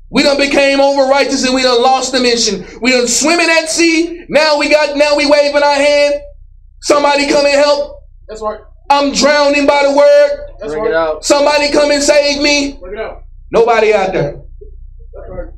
[0.10, 2.66] We done became over righteous and we done lost the mission.
[2.82, 4.26] We done swimming at sea.
[4.30, 6.16] Now we got, now we waving our hand.
[6.82, 8.00] Somebody come and help.
[8.28, 8.60] That's right.
[8.90, 10.56] I'm drowning by the word.
[10.60, 10.92] That's Bring right.
[10.92, 11.26] it out.
[11.26, 12.78] Somebody come and save me.
[12.80, 13.24] Bring it out.
[13.52, 14.42] Nobody out there.
[15.14, 15.50] That's right.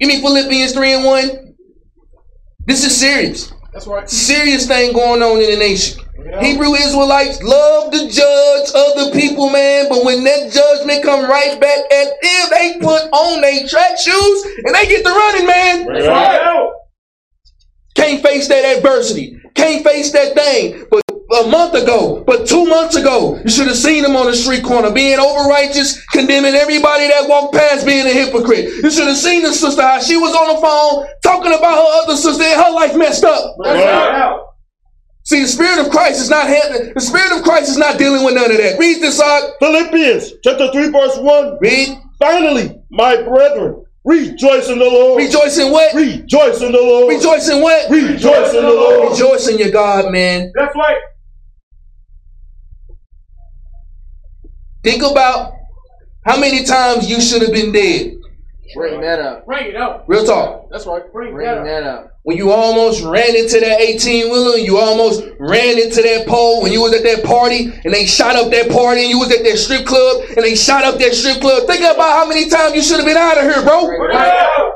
[0.00, 1.54] Give me Philippians 3 and 1.
[2.66, 3.52] This is serious.
[3.72, 4.04] That's right.
[4.04, 6.02] It's a serious thing going on in the nation.
[6.28, 6.44] Bring it out.
[6.44, 11.78] Hebrew Israelites love to judge other people, man, but when that judgment come right back
[11.92, 15.84] at them, they put on their track shoes and they get to running, man.
[15.86, 16.54] Bring it That's out.
[16.54, 16.72] right.
[17.94, 19.40] Can't face that adversity.
[19.54, 20.84] Can't face that thing.
[20.90, 24.34] But a month ago, but two months ago, you should have seen him on the
[24.34, 28.66] street corner being over righteous, condemning everybody that walked past being a hypocrite.
[28.82, 32.02] You should have seen the sister how she was on the phone talking about her
[32.02, 33.56] other sister and her life messed up.
[33.62, 34.40] That's right.
[35.28, 38.24] See, the spirit of Christ is not handling, the spirit of Christ is not dealing
[38.24, 38.78] with none of that.
[38.78, 39.50] Read this out.
[39.60, 41.58] Philippians chapter 3, verse 1.
[41.60, 41.98] Read.
[42.18, 45.22] Finally, my brethren, rejoice in the Lord.
[45.22, 45.94] Rejoice in what?
[45.94, 47.14] Rejoice in the Lord.
[47.14, 47.90] Rejoice in what?
[47.90, 49.10] Rejoice in the Lord.
[49.10, 50.50] Rejoice in your God, man.
[50.54, 50.96] That's right.
[54.82, 55.52] Think about
[56.24, 58.17] how many times you should have been dead.
[58.74, 59.46] Bring that up.
[59.46, 60.04] Bring it up.
[60.06, 60.68] Real talk.
[60.70, 61.02] That's right.
[61.12, 62.10] Bring Bring that that out.
[62.22, 66.72] When you almost ran into that 18 wheeler, you almost ran into that pole when
[66.72, 69.42] you was at that party and they shot up that party and you was at
[69.44, 71.66] that strip club and they shot up that strip club.
[71.66, 73.86] Think about how many times you should have been out of here, bro.
[73.86, 74.74] Bring it out.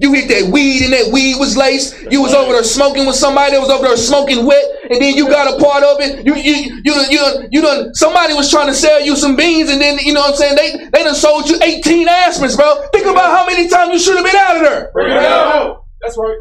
[0.00, 1.96] You hit that weed and that weed was laced.
[2.10, 5.16] You was over there smoking with somebody that was over there smoking wet, and then
[5.16, 6.24] you got a part of it.
[6.24, 9.80] You you you you you done somebody was trying to sell you some beans, and
[9.80, 12.86] then you know what I'm saying they they done sold you 18 aspirins, bro.
[12.92, 14.90] Think about how many times you should have been out of there.
[14.92, 15.84] Bring it out.
[16.00, 16.38] That's right.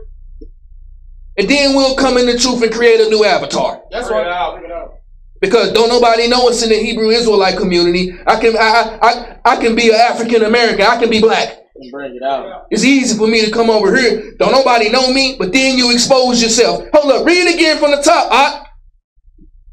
[1.40, 3.82] And then we'll come in the truth and create a new avatar.
[3.92, 4.24] That's right.
[4.60, 4.94] Bring it out.
[5.40, 8.14] Because don't nobody know us in the Hebrew Israelite community.
[8.26, 10.82] I can I I I can be an African American.
[10.86, 11.58] I can be black.
[11.92, 12.68] Bring it out.
[12.72, 14.34] It's easy for me to come over here.
[14.40, 16.84] Don't nobody know me, but then you expose yourself.
[16.94, 18.30] Hold up, read it again from the top.
[18.32, 18.64] Ah,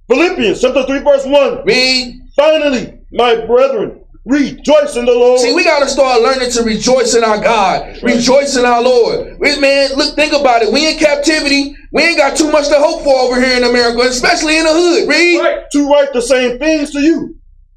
[0.08, 1.64] Philippians chapter 3, verse 1.
[1.64, 2.20] read.
[2.36, 5.40] Finally, my brethren, rejoice in the Lord.
[5.40, 9.36] See, we gotta start learning to rejoice in our God, rejoice in our Lord.
[9.38, 10.72] We- Man, look, think about it.
[10.72, 11.74] We in captivity.
[11.92, 14.72] We ain't got too much to hope for over here in America, especially in the
[14.72, 15.08] hood.
[15.08, 15.38] Read.
[15.38, 15.60] Right.
[15.72, 17.36] to write the same things to you.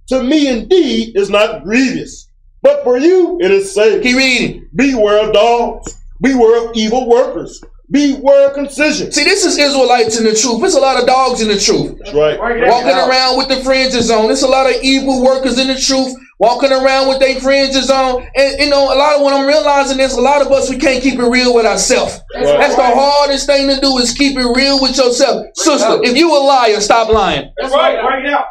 [0.09, 2.26] To me indeed is not grievous,
[2.67, 4.03] but for you it is safe.
[4.03, 4.69] Keep reading.
[4.75, 9.11] Beware of dogs, beware of evil workers, beware of concision.
[9.11, 10.59] See, this is Israelites in the truth.
[10.59, 11.97] There's a lot of dogs in the truth.
[11.99, 12.37] That's right.
[12.39, 14.27] Walking around with the fringes on.
[14.27, 16.13] There's a lot of evil workers in the truth.
[16.39, 18.27] Walking around with their fringes on.
[18.35, 20.77] And you know, a lot of what I'm realizing is a lot of us we
[20.77, 22.19] can't keep it real with ourselves.
[22.35, 22.45] Right.
[22.45, 25.47] That's the hardest thing to do is keep it real with yourself.
[25.55, 27.51] Sister, if you a liar, stop lying.
[27.57, 28.01] That's right.
[28.05, 28.45] Bring it out.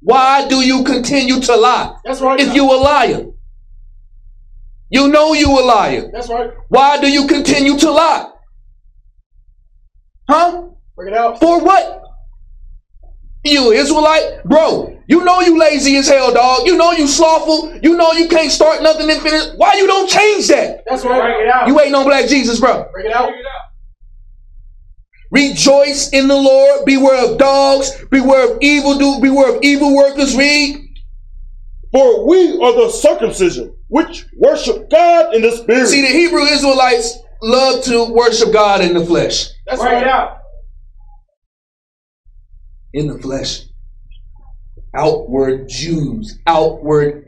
[0.00, 1.96] Why do you continue to lie?
[2.04, 2.38] That's right.
[2.40, 3.26] If you a liar,
[4.90, 6.10] you know you a liar.
[6.12, 6.50] That's right.
[6.68, 8.30] Why do you continue to lie?
[10.28, 10.68] Huh?
[10.96, 11.38] Bring it out.
[11.40, 12.02] For what?
[13.44, 14.44] You Israelite?
[14.44, 16.66] Bro, you know you lazy as hell, dog.
[16.66, 17.78] You know you slothful.
[17.82, 19.54] You know you can't start nothing and finish.
[19.56, 20.84] Why you don't change that?
[20.86, 21.20] That's right.
[21.20, 21.68] Bring it out.
[21.68, 22.88] You ain't no black Jesus, bro.
[22.92, 23.30] Bring it out.
[25.30, 26.84] Rejoice in the Lord.
[26.84, 27.92] Beware of dogs.
[28.10, 29.20] Beware of evil do.
[29.20, 30.36] Beware of evil workers.
[30.36, 30.87] Read.
[31.92, 35.88] For we are the circumcision which worship God in the spirit.
[35.88, 39.48] See, the Hebrew Israelites love to worship God in the flesh.
[39.66, 40.38] That's Bring it out.
[42.92, 43.62] In the flesh.
[44.94, 46.38] Outward Jews.
[46.46, 47.26] Outward.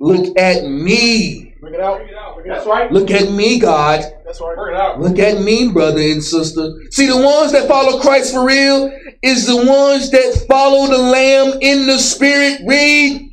[0.00, 1.54] Look at me.
[1.60, 2.00] Bring it out.
[2.46, 2.90] That's right.
[2.90, 4.04] Look at me, God.
[4.24, 4.56] That's right.
[4.56, 5.00] Bring it out.
[5.00, 6.72] Look at me, brother and sister.
[6.92, 8.90] See, the ones that follow Christ for real
[9.22, 12.60] is the ones that follow the Lamb in the Spirit.
[12.66, 13.27] Read.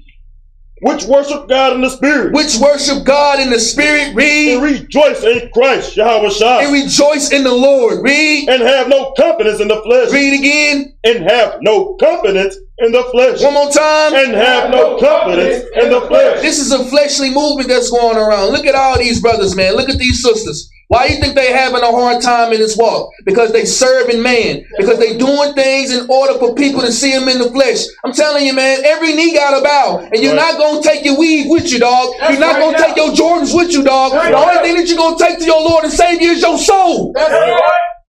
[0.81, 2.33] Which worship God in the spirit.
[2.33, 4.13] Which worship God in the Spirit.
[4.13, 4.55] Read.
[4.55, 8.03] and rejoice in Christ, Yahweh And rejoice in the Lord.
[8.03, 8.49] Read.
[8.49, 10.11] And have no confidence in the flesh.
[10.11, 10.93] Read again.
[11.05, 13.41] And have no confidence in the flesh.
[13.41, 14.15] One more time.
[14.15, 16.41] And have no confidence in the flesh.
[16.41, 18.51] This is a fleshly movement that's going around.
[18.51, 19.75] Look at all these brothers, man.
[19.75, 20.69] Look at these sisters.
[20.87, 23.09] Why you think they having a hard time in this walk?
[23.25, 24.63] Because they serving man.
[24.77, 27.85] Because they doing things in order for people to see them in the flesh.
[28.05, 30.07] I'm telling you, man, every knee got to bow.
[30.13, 30.53] And you're Right.
[30.53, 32.13] not going to take your weed with you, dog.
[32.19, 34.11] That's you're not right going to take your Jordans with you, dog.
[34.11, 36.57] The only thing that you're going to take to your Lord and Savior is your
[36.59, 37.13] soul.
[37.15, 37.61] That's right.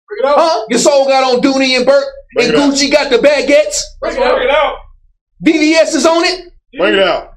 [0.09, 0.37] Bring it.
[0.37, 0.65] Huh?
[0.71, 2.05] Your soul got on Dooney and Bourke.
[2.35, 2.73] Bring And it out.
[2.75, 3.79] Gucci got the baguettes.
[4.01, 4.35] Bring it out.
[4.35, 4.77] Bring it out.
[5.47, 6.53] VVS is on it.
[6.77, 7.35] Bring it out.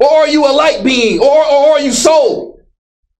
[0.00, 1.20] Or are you a light being?
[1.20, 2.47] Or, or are you soul?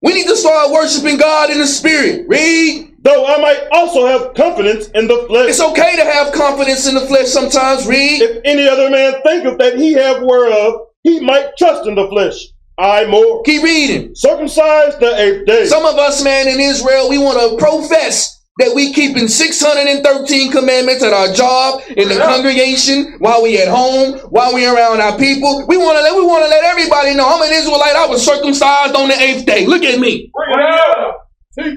[0.00, 2.26] We need to start worshiping God in the spirit.
[2.28, 2.94] Read.
[3.00, 5.50] Though I might also have confidence in the flesh.
[5.50, 7.86] It's okay to have confidence in the flesh sometimes.
[7.86, 8.22] Read.
[8.22, 12.34] If any other man thinketh that he have whereof, he might trust in the flesh.
[12.78, 13.42] I more.
[13.42, 14.14] Keep reading.
[14.14, 15.66] Circumcised the eighth day.
[15.66, 21.02] Some of us, man, in Israel, we want to profess that we keeping 613 commandments
[21.02, 22.26] at our job, in the Yeah.
[22.26, 25.64] congregation, while we at home, while we around our people.
[25.68, 27.96] We want to let we want to let everybody know I'm an Israelite.
[27.96, 29.66] I was circumcised on the eighth day.
[29.66, 30.30] Look at me.
[30.34, 31.14] Bring it out.
[31.58, 31.76] See.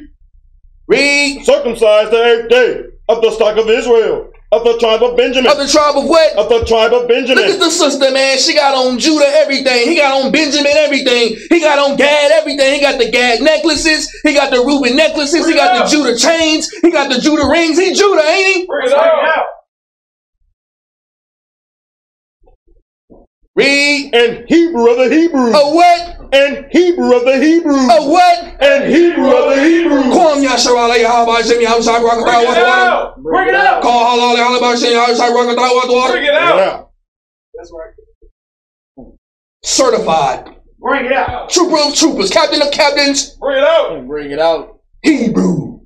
[0.88, 1.46] Read.
[1.46, 5.58] Circumcised the eighth day of the stock of Israel, of the tribe of Benjamin, Of
[5.58, 6.36] the tribe of what?
[6.36, 7.44] of the tribe of Benjamin.
[7.46, 8.38] Look at the sister, man.
[8.38, 9.88] She got on Judah everything.
[9.88, 11.38] He got on Benjamin everything.
[11.50, 12.74] He got on Gad everything.
[12.74, 14.12] He got the Gad necklaces.
[14.24, 15.48] He got the Reuben necklaces.
[15.48, 16.70] He got the Judah chains.
[16.82, 17.78] He got the Judah rings.
[17.80, 18.66] He Judah, ain't he?
[18.66, 19.46] Bring it out.
[23.56, 24.12] Read.
[24.16, 25.54] And Hebrew of the Hebrews.
[25.56, 26.34] A what?
[26.34, 27.92] And Hebrew of the Hebrews.
[27.92, 28.62] A what?
[28.62, 30.06] And Hebrew of the Hebrews.
[30.16, 32.62] Kwam Yasharala Yahaba Shemi Hamshai Bring Rakata it Watwater.
[32.62, 33.22] out.
[33.22, 33.82] Bring it out.
[33.82, 36.14] Call Halal Halaba Shemi Hamshai Rakata Bring Watwater.
[36.18, 36.60] it Bring it out.
[36.60, 36.92] out.
[37.56, 39.08] That's right.
[39.64, 40.56] Certified.
[40.80, 41.50] Bring it out.
[41.50, 42.30] Trooper of troopers.
[42.30, 43.32] Captain of captains.
[43.36, 44.08] Bring it out.
[44.08, 44.80] Bring it out.
[45.04, 45.81] Hebrew.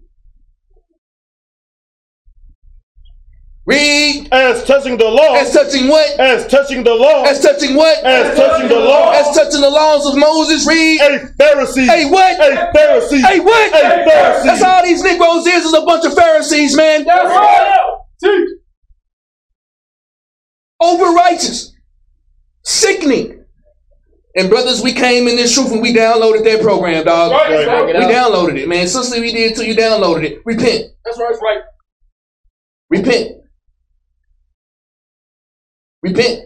[3.65, 4.27] Read.
[4.31, 5.35] As touching the law.
[5.35, 6.19] As touching what?
[6.19, 7.23] As touching the law.
[7.23, 8.03] As touching what?
[8.03, 9.11] As touching the law.
[9.11, 11.01] As touching the laws of Moses, read.
[11.01, 11.87] A Pharisee.
[11.87, 12.39] Hey, what?
[12.39, 13.21] A Pharisee.
[13.25, 13.73] Hey, what?
[13.73, 14.43] A Pharisee.
[14.43, 17.05] That's all these Negroes is, is a bunch of Pharisees, man.
[17.05, 18.47] That's right.
[20.81, 21.73] Over righteous.
[22.63, 23.43] Sickening.
[24.35, 27.31] And brothers, we came in this truth and we downloaded that program, dog.
[27.31, 27.65] Right.
[27.65, 27.85] Right.
[27.87, 28.85] We downloaded it, man.
[28.87, 30.41] Sister, we did till You downloaded it.
[30.45, 30.91] Repent.
[31.03, 31.29] That's right.
[31.29, 31.61] That's right.
[32.89, 33.44] Repent.
[36.05, 36.41] Repent.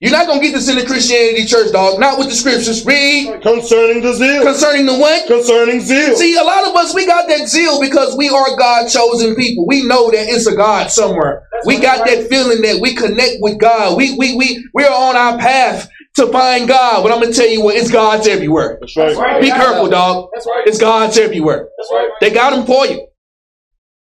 [0.00, 1.98] You're not gonna get this in the Christianity church, dog.
[2.00, 2.84] Not with the scriptures.
[2.84, 4.42] Read Concerning the zeal.
[4.42, 5.26] concerning the what?
[5.28, 6.16] Concerning zeal.
[6.16, 9.66] See, a lot of us, we got that zeal because we are God chosen people.
[9.66, 11.46] We know that it's a God somewhere.
[11.52, 12.18] That's we got right.
[12.20, 13.96] that feeling that we connect with God.
[13.96, 17.02] We we we we're on our path to find God.
[17.04, 18.78] But I'm gonna tell you what, it's God's everywhere.
[18.80, 19.06] That's right.
[19.06, 19.40] That's right.
[19.40, 20.30] Be careful, dog.
[20.34, 20.66] That's right.
[20.66, 21.68] It's God's everywhere.
[21.78, 22.10] That's right.
[22.20, 23.06] They got them for you.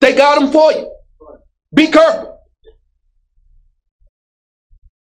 [0.00, 0.90] They got them for you.
[1.74, 2.39] Be careful.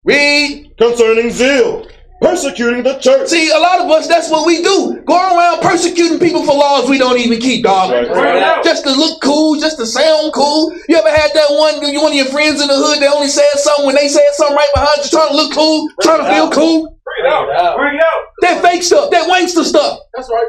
[0.07, 0.71] Read.
[0.77, 1.85] Concerning zeal.
[2.21, 3.27] Persecuting the church.
[3.27, 5.03] See, a lot of us, that's what we do.
[5.05, 7.91] Go around persecuting people for laws we don't even keep, dog.
[7.91, 8.07] Right.
[8.07, 8.63] Bring it out.
[8.63, 10.73] Just to look cool, just to sound cool.
[10.89, 13.27] You ever had that one, you one of your friends in the hood that only
[13.27, 16.29] said something when they said something right behind you, trying to look cool, trying to
[16.33, 16.97] feel cool?
[17.05, 17.77] Bring it out.
[17.77, 18.21] Bring it out.
[18.41, 19.99] That fake stuff, that wankster stuff.
[20.15, 20.47] That's right.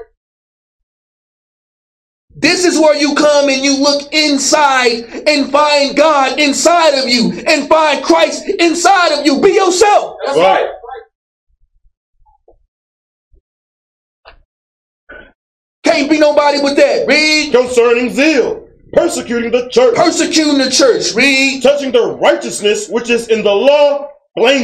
[2.40, 7.32] This is where you come and you look inside and find God inside of you
[7.46, 9.40] and find Christ inside of you.
[9.40, 10.16] Be yourself.
[10.24, 10.64] That's Right.
[10.64, 10.70] right.
[15.84, 17.06] Can't be nobody with that.
[17.08, 17.52] Read.
[17.52, 18.68] Concerning zeal.
[18.92, 19.96] Persecuting the church.
[19.96, 21.14] Persecuting the church.
[21.14, 21.62] Read.
[21.62, 24.08] touching the righteousness which is in the law,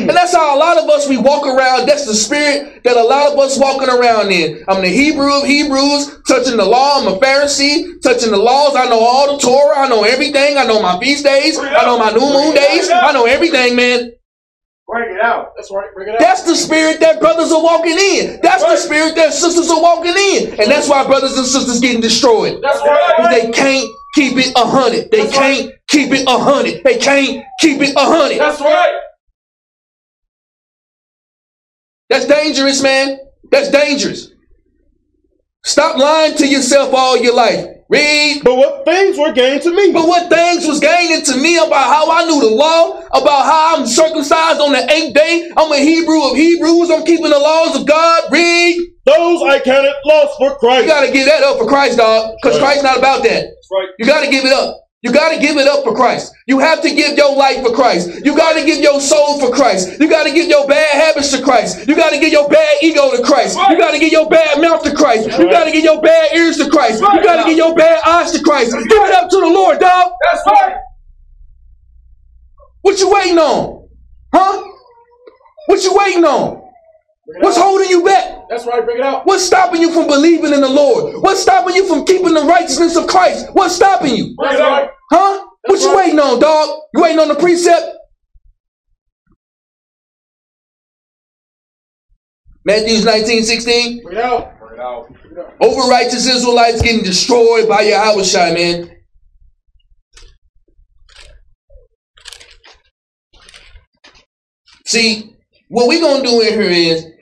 [0.09, 1.87] And that's how a lot of us we walk around.
[1.88, 4.64] That's the spirit that a lot of us walking around in.
[4.68, 7.00] I'm the Hebrew of Hebrews, touching the law.
[7.00, 8.77] I'm a Pharisee, touching the laws.
[8.77, 9.79] I know all the Torah.
[9.81, 10.59] I know everything.
[10.59, 11.59] I know my feast days.
[11.59, 12.90] I know my new moon days.
[12.90, 14.12] I know everything, man.
[14.88, 15.53] Bring it out.
[15.57, 15.88] That's right.
[15.94, 16.20] Bring it out.
[16.20, 18.40] That's the spirit that brothers are walking in.
[18.42, 20.61] That's the spirit that sisters are walking in.
[20.61, 22.61] And that's why brothers and sisters getting destroyed.
[22.62, 23.31] That's Because right.
[23.31, 25.11] they can't keep it a hundred.
[25.11, 26.85] They That's can't keep it a hundred.
[26.85, 28.38] They can't keep it a hundred.
[28.40, 29.00] That's right.
[32.11, 33.19] That's dangerous, man.
[33.51, 34.31] That's dangerous.
[35.64, 37.67] Stop lying to yourself all your life.
[37.88, 38.43] Read.
[38.45, 39.93] But what things were gained to me?
[39.93, 43.77] But what things was gained to me about how I knew the law, about how
[43.77, 45.51] I'm circumcised on the eighth day.
[45.57, 46.90] I'm a Hebrew of Hebrews.
[46.90, 48.25] I'm keeping the laws of God.
[48.33, 48.81] Read.
[49.05, 50.85] Those I counted lost for Christ.
[50.85, 52.37] You gotta give that up for Christ, dog.
[52.43, 52.64] Because Right.
[52.64, 53.43] Christ's not about that.
[53.45, 53.88] That's right.
[53.99, 54.84] You gotta give it up.
[55.05, 56.33] You gotta give it up for Christ.
[56.47, 58.25] You have to give your life for Christ.
[58.25, 60.01] You gotta give your soul for Christ.
[60.01, 61.87] You gotta give your bad habits to Christ.
[61.87, 63.59] You gotta give your bad ego to Christ.
[63.69, 65.29] You gotta give your bad mouth to Christ.
[65.38, 67.03] You gotta give your bad ears to Christ.
[67.03, 68.73] You gotta give your bad eyes to Christ.
[68.73, 70.12] Give it up to the Lord, dog.
[70.33, 70.77] That's right.
[72.81, 73.88] What you waiting on?
[74.33, 74.62] Huh?
[75.67, 76.63] What you waiting on?
[77.27, 78.49] What's holding you back?
[78.51, 78.85] That's right.
[78.85, 79.27] Bring it out.
[79.27, 81.23] What's stopping you from believing in the Lord?
[81.23, 83.47] What's stopping you from keeping the righteousness of Christ?
[83.55, 84.35] What's stopping you?
[84.37, 84.91] Bring it out.
[85.11, 85.47] Huh?
[85.67, 86.05] What you right.
[86.05, 86.81] waiting on, dog?
[86.95, 87.97] You waiting on the precept?
[92.67, 94.03] Matthews 19, 16.
[94.03, 94.59] Bring it out.
[94.59, 95.09] Bring it out.
[95.09, 95.55] Bring it out.
[95.61, 98.91] Over righteous Israelites getting destroyed by your Abishai, man.
[104.87, 105.35] See,
[105.69, 107.13] what we gonna do in here is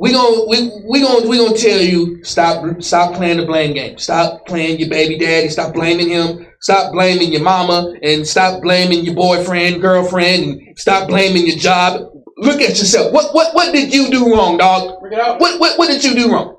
[0.00, 3.98] we gonna we we gonna we gonna tell you stop stop playing the blame game.
[3.98, 5.50] Stop playing your baby daddy.
[5.50, 6.46] Stop blaming him.
[6.60, 12.00] Stop blaming your mama and stop blaming your boyfriend, girlfriend, and stop blaming your job.
[12.38, 13.12] Look at yourself.
[13.12, 15.00] What what what did you do wrong, dog?
[15.00, 15.38] Bring it out.
[15.38, 16.56] What what what did you do wrong?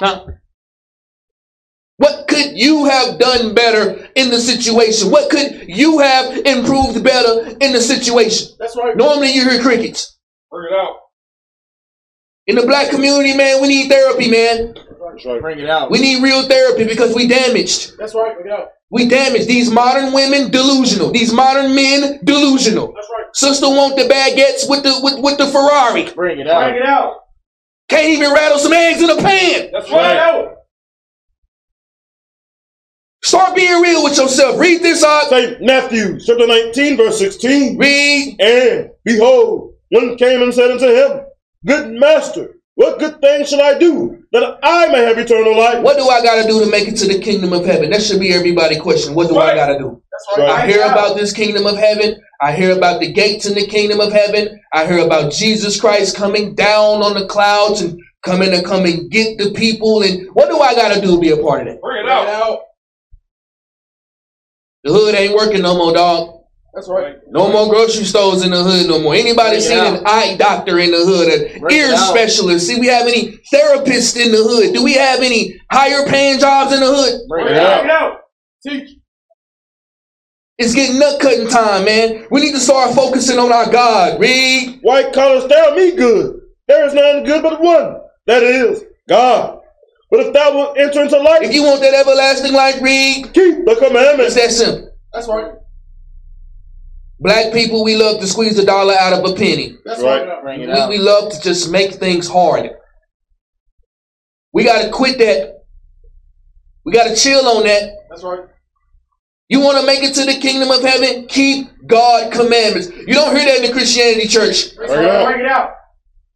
[0.00, 0.26] Huh?
[1.96, 5.10] What could you have done better in the situation?
[5.10, 8.54] What could you have improved better in the situation?
[8.60, 8.96] That's right.
[8.96, 10.16] Normally you hear crickets.
[10.48, 11.07] Bring it out.
[12.48, 14.74] In the black community, man, we need therapy, man.
[14.74, 15.40] That's right.
[15.40, 15.90] Bring it out.
[15.90, 17.98] We need real therapy because we damaged.
[17.98, 18.34] That's right.
[18.34, 18.70] Bring it out.
[18.90, 19.48] We damaged.
[19.48, 21.10] These modern women delusional.
[21.12, 22.92] These modern men delusional.
[22.94, 23.26] That's right.
[23.36, 26.10] Sister want the baguettes with the with, with the Ferrari.
[26.14, 26.70] Bring it out.
[26.70, 27.16] Bring it out.
[27.90, 29.70] Can't even rattle some eggs in a pan.
[29.72, 30.16] That's Right.
[30.16, 30.16] right.
[30.16, 30.54] Out.
[33.22, 34.58] Start being real with yourself.
[34.58, 35.28] Read this out.
[35.28, 35.60] St.
[35.60, 37.76] Matthew chapter 19, verse 16.
[37.76, 38.36] Read.
[38.40, 41.26] And behold, one came and said unto him,
[41.66, 45.82] Good master, what good thing shall I do that I may have eternal life?
[45.82, 47.90] What do I got to do to make it to the kingdom of heaven?
[47.90, 49.14] That should be everybody question.
[49.14, 50.00] What do I got to do?
[50.36, 50.48] Right.
[50.48, 52.20] I hear about this kingdom of heaven.
[52.40, 54.60] I hear about the gates in the kingdom of heaven.
[54.72, 59.10] I hear about Jesus Christ coming down on the clouds and coming to come and
[59.10, 60.02] get the people.
[60.02, 61.80] And what do I got to do to be a part of that?
[61.80, 62.28] Bring it Bring it out.
[62.28, 62.60] out.
[64.84, 66.37] The hood ain't working no more, dog.
[66.74, 67.16] That's right.
[67.28, 69.14] No more grocery stores in the hood no more.
[69.14, 69.98] Anybody Bring seen out.
[70.00, 72.66] an eye doctor in the hood, an Bring ear specialist?
[72.66, 74.74] See, we have any therapists in the hood?
[74.74, 77.20] Do we have any higher paying jobs in the hood?
[77.28, 77.80] Bring Bring it it out.
[77.80, 77.84] out.
[77.84, 78.20] It out.
[78.66, 78.90] Teach.
[80.58, 82.26] It's getting nut cutting time, man.
[82.30, 84.20] We need to start focusing on our God.
[84.20, 84.78] Read.
[84.82, 86.40] Why callest thou me good?
[86.66, 87.96] there is none good but one,
[88.26, 89.60] that is God.
[90.10, 93.32] But if thou wilt enter into life, If you want that everlasting life, read.
[93.32, 94.34] keep the It's commandments.
[94.34, 94.90] that simple.
[95.14, 95.52] That's right.
[97.20, 99.76] Black people, we love to squeeze a dollar out of a penny.
[99.84, 100.26] That's Right.
[100.44, 100.58] right.
[100.90, 102.70] We, we love to just make things hard.
[104.52, 105.54] We got to quit that.
[106.84, 107.92] We got to chill on that.
[108.08, 108.40] That's right.
[109.48, 111.26] You want to make it to the kingdom of heaven?
[111.26, 112.88] Keep God commandments.
[112.90, 114.76] You don't hear that in the Christianity church.
[114.76, 115.26] That's Bring it out.
[115.26, 115.74] Bring it out.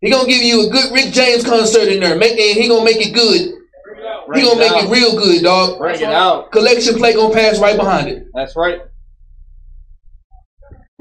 [0.01, 2.17] He gonna give you a good Rick James concert in there.
[2.17, 3.53] Make and he gonna make it good.
[3.85, 4.35] Bring it out.
[4.35, 4.85] He gonna it make out.
[4.85, 5.79] it real good, dog.
[5.79, 6.51] Bring it out.
[6.51, 8.25] Collection plate gonna pass right behind it.
[8.35, 8.81] That's right.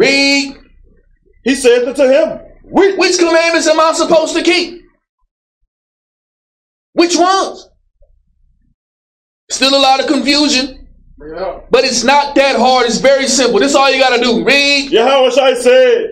[0.01, 0.57] Read.
[1.43, 4.81] He saith unto him, Which, Which commandments am I supposed to keep?
[6.93, 7.69] Which ones?
[9.49, 10.87] Still a lot of confusion,
[11.37, 11.69] out.
[11.71, 12.85] but it's not that hard.
[12.85, 13.59] It's very simple.
[13.59, 14.43] This is all you gotta do.
[14.45, 14.91] Read.
[14.91, 16.07] Yahawashi said,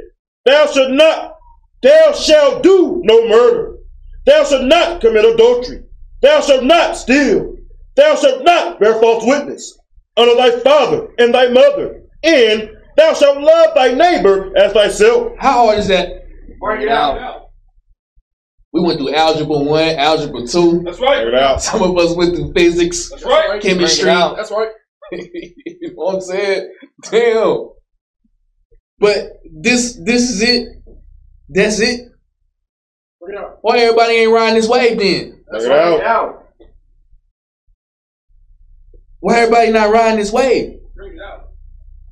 [0.46, 1.36] Thou shalt not,
[1.82, 3.78] thou shalt do no murder.
[4.26, 5.84] Thou shalt not commit adultery.
[6.22, 7.56] Thou shalt not steal.
[7.96, 9.78] Thou shalt not bear false witness
[10.18, 12.04] unto thy father and thy mother.
[12.24, 12.70] And
[13.00, 15.34] thou shalt love thy neighbor as thyself.
[15.40, 16.26] How hard is that?
[16.60, 17.50] Bring it out.
[18.72, 20.84] We went through algebra one, algebra two.
[20.84, 21.18] That's right.
[21.24, 21.62] Figure it out.
[21.62, 23.62] Some of us went through physics, That's right.
[23.62, 24.04] chemistry.
[24.04, 24.36] Bring it out.
[24.36, 24.70] That's right.
[25.12, 26.74] you know what I'm saying?
[27.10, 27.70] Damn.
[29.00, 30.68] But this this is it.
[31.48, 32.02] That's it.
[33.20, 33.58] Bring it out.
[33.62, 35.44] Why everybody ain't riding this wave then?
[35.52, 35.88] That's Bring it right.
[35.88, 36.00] out.
[36.00, 36.46] It out.
[39.22, 40.80] Why everybody not riding this wave?
[40.96, 41.39] Bring it out.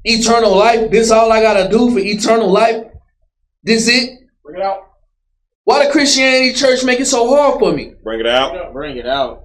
[0.10, 0.90] Eternal life.
[0.90, 2.86] This all I gotta do for eternal life.
[3.62, 4.20] This it.
[4.42, 4.80] Bring it out.
[5.66, 7.94] Why the Christianity church make it so hard for me?
[8.02, 8.72] Bring it out.
[8.72, 9.44] Bring it out.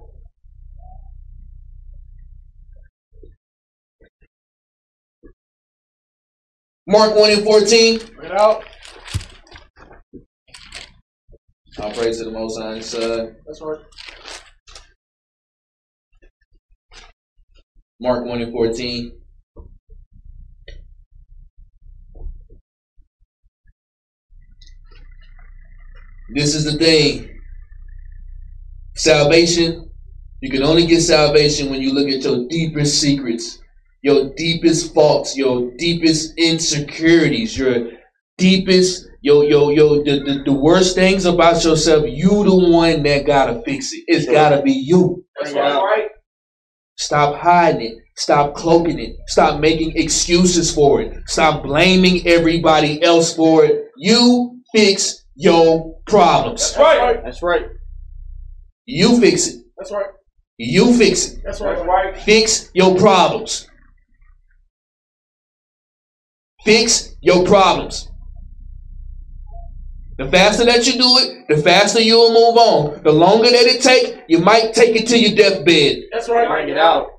[6.87, 7.99] Mark 1 and 14.
[8.15, 8.63] Bring it out.
[11.79, 13.35] I'll praise to the most high son.
[13.45, 13.79] That's right.
[17.99, 19.22] Mark 1 and 14.
[26.29, 27.29] This is the thing.
[28.95, 29.89] Salvation,
[30.41, 33.59] you can only get salvation when you look at your deepest secrets,
[34.03, 37.91] your deepest faults, your deepest insecurities, your
[38.37, 42.05] deepest, your your your the, the, the worst things about yourself.
[42.07, 44.03] You the one that gotta fix it.
[44.07, 45.25] It's gotta be you.
[45.39, 45.83] That's Bring it out.
[45.83, 46.09] right.
[46.97, 47.97] Stop hiding it.
[48.17, 49.15] Stop cloaking it.
[49.27, 51.13] Stop making excuses for it.
[51.27, 53.85] Stop blaming everybody else for it.
[53.97, 56.73] You fix your problems.
[56.73, 57.23] That's right.
[57.23, 57.69] That's right.
[58.85, 59.65] You fix it.
[59.77, 60.07] That's right.
[60.57, 61.41] You fix it.
[61.43, 61.75] That's right.
[61.75, 62.17] That's right.
[62.17, 63.67] Fix your problems.
[66.63, 68.09] Fix your problems.
[70.17, 73.03] The faster that you do it, the faster you'll move on.
[73.03, 76.03] The longer that it take, you might take it to your deathbed.
[76.11, 76.47] That's right.
[76.47, 77.09] Bring it out.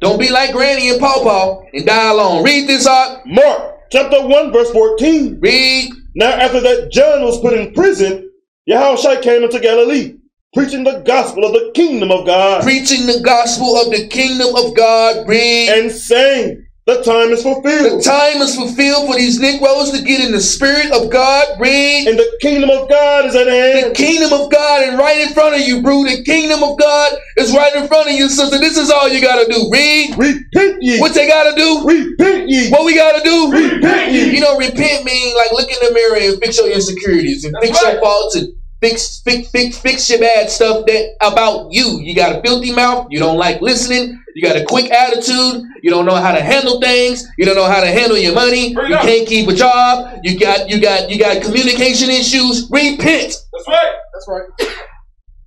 [0.00, 2.42] Don't be like Granny and Pawpaw and die alone.
[2.42, 3.20] Read this out.
[3.26, 5.38] Mark chapter 1, verse 14.
[5.40, 5.90] Read.
[6.14, 8.30] Now, after that John was put in prison,
[8.68, 10.16] Yahushua came into Galilee,
[10.54, 14.76] preaching the gospel of the kingdom of God, preaching the gospel of the kingdom of
[14.76, 15.28] God.
[15.28, 15.68] Read.
[15.70, 18.00] and saying, The time is fulfilled.
[18.00, 21.46] The time is fulfilled for these Negroes to get in the spirit of God.
[21.60, 22.08] Read.
[22.08, 23.90] and the kingdom of God is at hand.
[23.90, 26.02] The kingdom of God is right in front of you, bro.
[26.02, 28.58] The kingdom of God is right in front of you, sister.
[28.58, 29.68] This is all you gotta do.
[29.70, 30.18] Read.
[30.18, 31.84] Repent ye, What they gotta do?
[31.86, 33.52] repent ye, What we gotta do?
[33.52, 34.34] repent ye.
[34.34, 37.66] You know, repent means like look in the mirror and fix your insecurities and That's
[37.68, 37.92] fix right.
[37.94, 38.48] your faults and
[38.80, 42.00] fix fix fix fix your bad stuff that about you.
[42.00, 43.06] You got a filthy mouth.
[43.10, 44.22] You don't like listening.
[44.34, 45.64] You got a quick attitude.
[45.82, 47.26] You don't know how to handle things.
[47.36, 48.74] You don't know how to handle your money.
[48.74, 49.02] Bring You up.
[49.02, 50.20] can't keep a job.
[50.22, 52.68] You got you got you got communication issues.
[52.70, 53.34] Repent.
[53.52, 53.92] That's right.
[54.14, 54.76] That's right.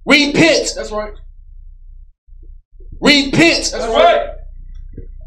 [0.05, 0.73] Repent.
[0.75, 1.13] That's right.
[3.01, 3.69] Repent.
[3.71, 4.29] That's right.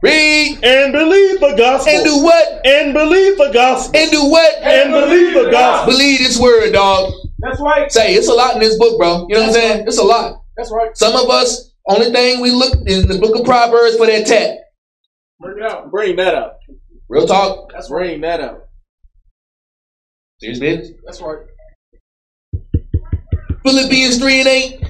[0.03, 1.93] Read And believe the gospel.
[1.95, 2.67] and do what?
[2.67, 3.99] And believe the gospel.
[3.99, 4.55] And do what?
[4.63, 5.93] And believe the gospel.
[5.93, 7.13] Believe this word, dog.
[7.39, 7.91] That's right.
[7.93, 9.27] Say it's a lot in this book, bro.
[9.29, 9.85] You know what I'm saying?
[9.87, 10.43] It's a lot.
[10.57, 10.97] That's right.
[10.97, 14.59] Some of us, only thing we look in the book of Proverbs for that tat.
[15.39, 15.91] Bring it out.
[15.91, 16.59] Bring that up.
[17.09, 17.71] Real talk.
[17.73, 18.09] That's right.
[18.09, 18.69] Bring that up.
[20.41, 20.91] Serious business.
[21.05, 21.39] That's right.
[23.65, 24.81] Philippians 3 and 8.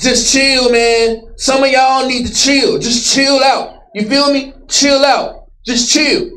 [0.00, 1.22] Just chill, man.
[1.36, 2.78] Some of y'all need to chill.
[2.78, 3.78] Just chill out.
[3.94, 4.54] You feel me?
[4.68, 5.50] Chill out.
[5.66, 6.30] Just chill.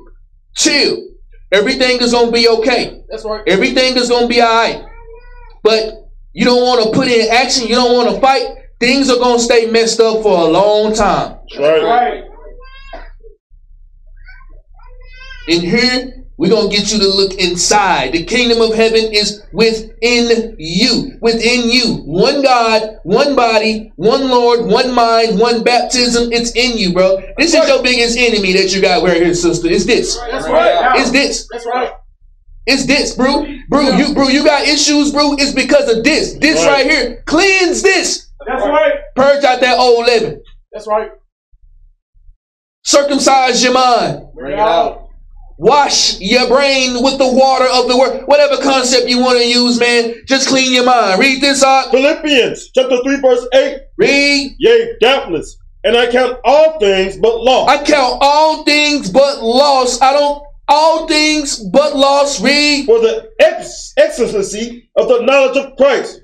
[0.56, 0.98] Chill.
[1.52, 3.02] Everything is gonna be okay.
[3.16, 3.44] That's right.
[3.48, 4.84] Everything is gonna be alright.
[5.64, 8.46] But you don't want to put in action, you don't want to fight,
[8.82, 11.38] things are gonna stay messed up for a long time.
[11.50, 11.84] That's right.
[11.84, 12.24] Right.
[15.48, 18.12] In here, We're going to get you to look inside.
[18.12, 21.18] The kingdom of heaven is within you.
[21.22, 22.04] Within you.
[22.04, 26.34] One God, one body, one Lord, one mind, one baptism.
[26.34, 27.22] It's in you, bro.
[27.38, 29.70] This is your biggest enemy that you got right here, sister.
[29.70, 30.18] It's this.
[30.30, 31.00] That's right.
[31.00, 31.48] It's this.
[31.50, 31.94] That's right.
[32.68, 33.46] It's this, bro.
[33.70, 35.34] Bro, you bro, you got issues, bro.
[35.34, 36.34] It's because of this.
[36.40, 36.90] This right, Right.
[36.90, 37.24] here.
[37.26, 38.28] Cleanse this.
[38.48, 38.94] That's right.
[39.16, 40.42] Purge out that old living.
[40.74, 41.12] That's right.
[42.84, 44.28] Circumcise your mind.
[44.36, 45.10] Bring it out.
[45.58, 48.24] Wash your brain with the water of the word.
[48.28, 50.14] Whatever concept you want to use, man.
[50.28, 51.20] Just clean your mind.
[51.20, 51.92] Read this out.
[51.92, 53.78] Philippians chapter 3, verse 8.
[53.98, 54.56] Read.
[54.60, 55.58] Yea, doubtless.
[55.86, 57.70] And I count all things but loss.
[57.70, 60.02] I count all things but loss.
[60.02, 62.42] I don't all things but loss.
[62.42, 62.86] Read.
[62.86, 66.22] for the ex- excellency of the knowledge of Christ,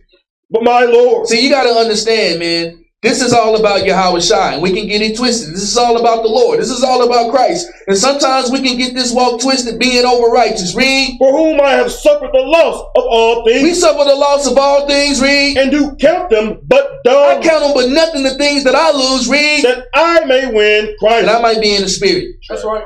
[0.49, 1.27] but my Lord.
[1.27, 2.81] See, you got to understand, man.
[3.01, 4.61] This is all about Yahawashi.
[4.61, 5.55] We can get it twisted.
[5.55, 6.59] This is all about the Lord.
[6.59, 7.67] This is all about Christ.
[7.87, 10.75] And sometimes we can get this walk twisted, being over righteous.
[10.75, 11.17] Read.
[11.17, 13.63] for whom I have suffered the loss of all things.
[13.63, 15.19] We suffer the loss of all things.
[15.19, 15.57] Read.
[15.57, 18.91] and do count them but I dung, count them, but nothing the things that I
[18.91, 19.27] lose.
[19.27, 19.65] Read.
[19.65, 21.21] that I may win Christ.
[21.21, 22.35] And I might be in the spirit.
[22.49, 22.83] That's right.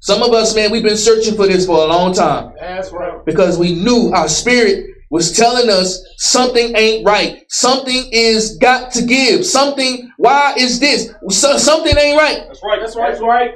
[0.00, 3.24] Some of us, man, we've been searching for this for a long time That's right.
[3.24, 7.44] because we knew our spirit was telling us something ain't right.
[7.52, 9.44] Something is got to give.
[9.44, 11.12] Something, why is this?
[11.28, 12.44] So, something ain't right.
[12.46, 12.80] That's right.
[12.80, 13.10] That's right.
[13.10, 13.54] That's right.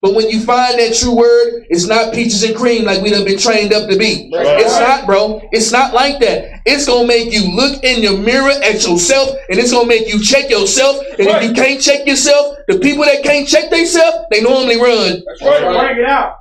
[0.00, 3.24] But when you find that true word, it's not peaches and cream like we done
[3.24, 4.30] been trained up to be.
[4.32, 4.60] Right.
[4.60, 5.42] It's not, bro.
[5.50, 6.62] It's not like that.
[6.66, 10.22] It's gonna make you look in your mirror at yourself, and it's gonna make you
[10.22, 11.04] check yourself.
[11.18, 15.24] And if you can't check yourself, the people that can't check themselves, they normally run.
[15.26, 15.88] That's right.
[15.88, 16.36] Bring it out.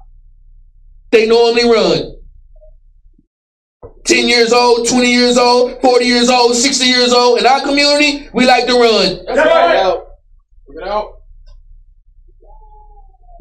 [1.12, 2.14] They normally run.
[4.06, 7.40] 10 years old, 20 years old, 40 years old, 60 years old.
[7.40, 9.26] In our community, we like to run.
[9.26, 10.08] That's Bring it out.
[10.68, 11.17] Bring it out.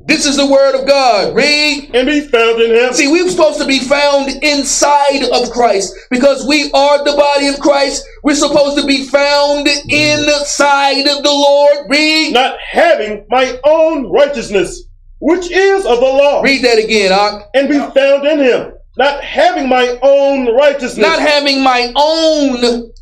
[0.06, 1.34] This is the word of God.
[1.34, 1.90] Read.
[1.92, 2.92] and be found in him.
[2.94, 7.58] See, we're supposed to be found inside of Christ because we are the body of
[7.58, 8.06] Christ.
[8.22, 11.86] We're supposed to be found inside of the Lord.
[11.88, 12.32] Read.
[12.32, 14.84] not having my own righteousness,
[15.20, 17.48] which is of the law, Read that again, Ak.
[17.54, 18.72] and be found in him.
[18.96, 22.92] Not having my own righteousness, Not having my own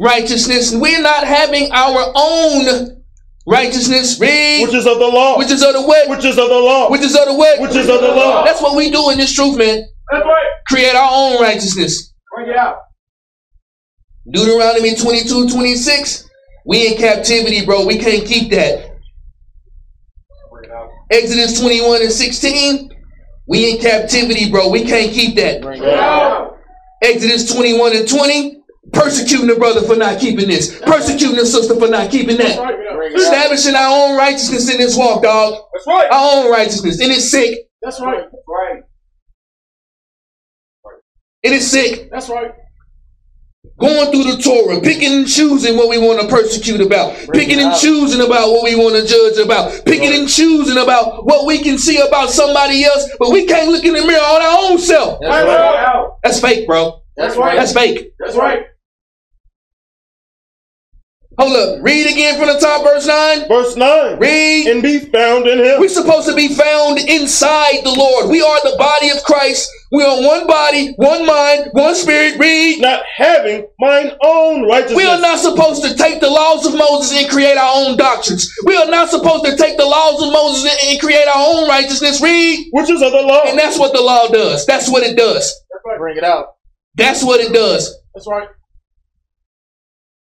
[0.00, 0.74] righteousness.
[0.74, 3.03] We're not having our own
[3.46, 4.18] righteousness.
[4.20, 4.62] Read.
[4.66, 6.08] which is of the law, Which is of the what?
[6.08, 7.60] which is of the law, Which is of the what?
[7.60, 8.44] which is of the law.
[8.44, 9.84] That's what we do in this truth, man.
[10.10, 10.50] That's right.
[10.68, 12.12] Create our own righteousness.
[12.34, 12.78] Bring it out.
[14.30, 16.28] Deuteronomy 22, 26.
[16.66, 17.84] We in captivity, bro.
[17.84, 18.96] We can't keep that.
[20.50, 20.88] Bring it out.
[21.10, 22.90] Exodus 21 and 16.
[23.46, 24.70] We in captivity, bro.
[24.70, 25.60] We can't keep that.
[25.60, 26.32] Bring Bring it it out.
[26.32, 26.58] out.
[27.02, 28.62] Exodus 21 and 20.
[28.92, 30.78] Persecuting the brother for not keeping this.
[30.80, 32.58] Persecuting the sister for not keeping that.
[32.58, 32.76] right.
[32.94, 33.14] Bring.
[33.14, 35.62] Establishing our own righteousness in this walk, dog.
[35.72, 36.10] That's right.
[36.10, 37.00] Our own righteousness.
[37.00, 37.68] And it's sick.
[37.82, 38.22] That's right.
[38.22, 38.82] That's right.
[41.42, 42.10] It is sick.
[42.10, 42.52] That's right.
[43.78, 47.60] Going through the Torah, picking and choosing what we want to persecute about, Bring picking
[47.60, 51.60] and choosing about what we want to judge about, picking and choosing about what we
[51.62, 54.78] can see about somebody else, but we can't look in the mirror on our own
[54.78, 55.18] self.
[55.20, 56.08] That's right.
[56.22, 57.02] That's fake, bro.
[57.16, 57.46] That's That's right.
[57.46, 57.56] right.
[57.56, 58.12] That's fake.
[58.18, 58.66] That's right.
[61.38, 61.82] Hold up.
[61.84, 63.48] Read again from the top, verse 9.
[63.48, 64.66] Verse 9, Read.
[64.68, 65.80] and be found in him.
[65.80, 68.30] We're supposed to be found inside the Lord.
[68.30, 69.68] We are the body of Christ.
[69.90, 72.38] We are one body, one mind, one spirit.
[72.38, 72.80] Read.
[72.80, 74.96] not having mine own righteousness.
[74.96, 78.52] We are not supposed to take the laws of Moses and create our own doctrines.
[78.66, 81.68] We are not supposed to take the laws of Moses and- and create our own
[81.68, 82.20] righteousness.
[82.20, 82.68] Read.
[82.72, 83.42] which is of the law.
[83.46, 84.66] And that's what the law does.
[84.66, 85.44] That's what it does.
[85.70, 85.98] That's right.
[85.98, 86.54] Bring it out.
[86.96, 87.96] That's what it does.
[88.14, 88.48] That's right.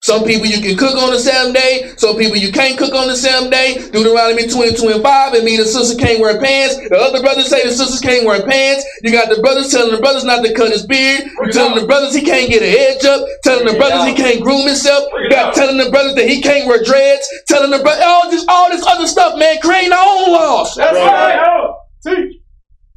[0.03, 1.93] Some people you can cook on the same day.
[1.97, 3.75] Some people you can't cook on the same day.
[3.93, 5.35] Deuteronomy 22 and 5.
[5.35, 6.77] It means the sister can't wear pants.
[6.89, 8.83] The other brothers say the sisters can't wear pants.
[9.03, 11.25] You got the brothers telling the brothers not to cut his beard.
[11.45, 13.21] You telling the brothers he can't get an edge up.
[13.45, 15.05] Telling the brothers he can't groom himself.
[15.13, 17.29] Bring You got telling the brothers that he can't wear dreads.
[17.47, 19.61] Telling the brothers all this all this other stuff, man.
[19.61, 20.77] Creating our own laws.
[20.77, 21.37] That's Right.
[21.37, 21.75] right.
[22.07, 22.41] Teach.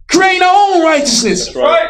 [0.09, 1.45] Creating our own righteousness.
[1.47, 1.89] That's right.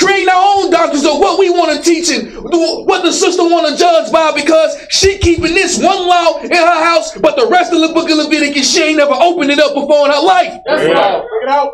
[0.00, 3.68] Creating our own doctrines of what we want to teach and what the sister want
[3.68, 7.72] to judge by because she keeping this one law in her house, but the rest
[7.72, 10.60] of the book of Leviticus, she ain't never opened it up before in her life.
[10.66, 11.04] That's Bring right.
[11.04, 11.24] out.
[11.28, 11.72] Bring it out.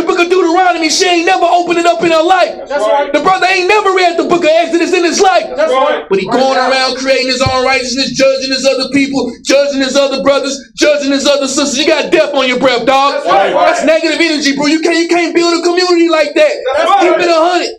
[0.00, 2.56] The book of Deuteronomy, she ain't never opened it up in her life.
[2.64, 3.12] That's right.
[3.12, 5.44] The brother ain't never read the book of Exodus in his life.
[5.52, 6.08] That's right.
[6.08, 10.22] But he going around creating his own righteousness, judging his other people, judging his other
[10.22, 11.76] brothers, judging his other sisters.
[11.76, 13.20] You got death on your breath, dog.
[13.20, 13.52] That's right.
[13.52, 14.66] That's negative energy, bro.
[14.72, 16.52] You can't you can't build a community like that.
[16.72, 17.20] That's Keep right.
[17.20, 17.70] it a hundred.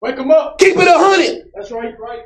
[0.00, 0.58] Wake them up.
[0.58, 1.50] Keep it a hundred.
[1.54, 1.98] That's right.
[1.98, 2.22] Right.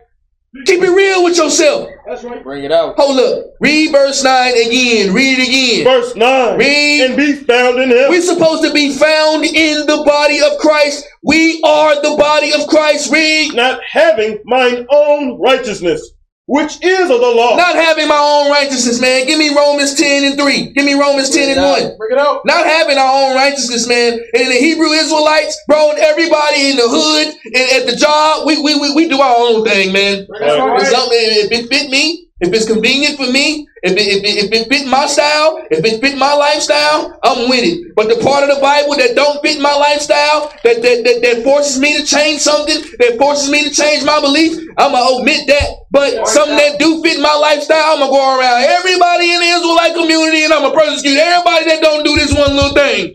[0.64, 1.90] Keep it real with yourself.
[2.07, 2.42] That's right.
[2.42, 2.94] Bring it out.
[2.96, 3.55] Hold up.
[3.61, 5.12] Read verse 9 again.
[5.12, 5.84] Read it again.
[5.84, 6.59] Verse 9.
[6.59, 7.01] Read.
[7.03, 8.09] And be found in him.
[8.09, 11.07] We're supposed to be found in the body of Christ.
[11.22, 13.12] We are the body of Christ.
[13.12, 13.55] Read.
[13.55, 16.12] not having mine own righteousness,
[16.49, 17.57] which is of the law.
[17.57, 19.26] Not having my own righteousness, man.
[19.26, 20.72] Give me Romans 10 and 3.
[20.72, 21.96] Give me Romans 10 and 1.
[21.99, 22.40] Bring it out.
[22.46, 24.14] Not having our own righteousness, man.
[24.32, 28.61] And the Hebrew Israelites, bro, and everybody in the hood and at the job, we
[28.62, 30.26] we we, we do our own thing, man.
[30.40, 30.86] That's right.
[30.86, 34.49] something, if it fit me, if it's convenient for me, if it, if, it, if
[34.53, 37.95] it fit my style, if it fit my lifestyle, I'm with it.
[37.95, 41.43] But the part of the Bible that don't fit my lifestyle, that that, that, that
[41.43, 45.47] forces me to change something, that forces me to change my beliefs, I'm gonna omit
[45.51, 45.86] that.
[45.91, 49.95] But something that do fit my lifestyle, I'm gonna go around everybody in the Israelite
[49.99, 53.11] community and I'm gonna persecute everybody that don't do this one little thing.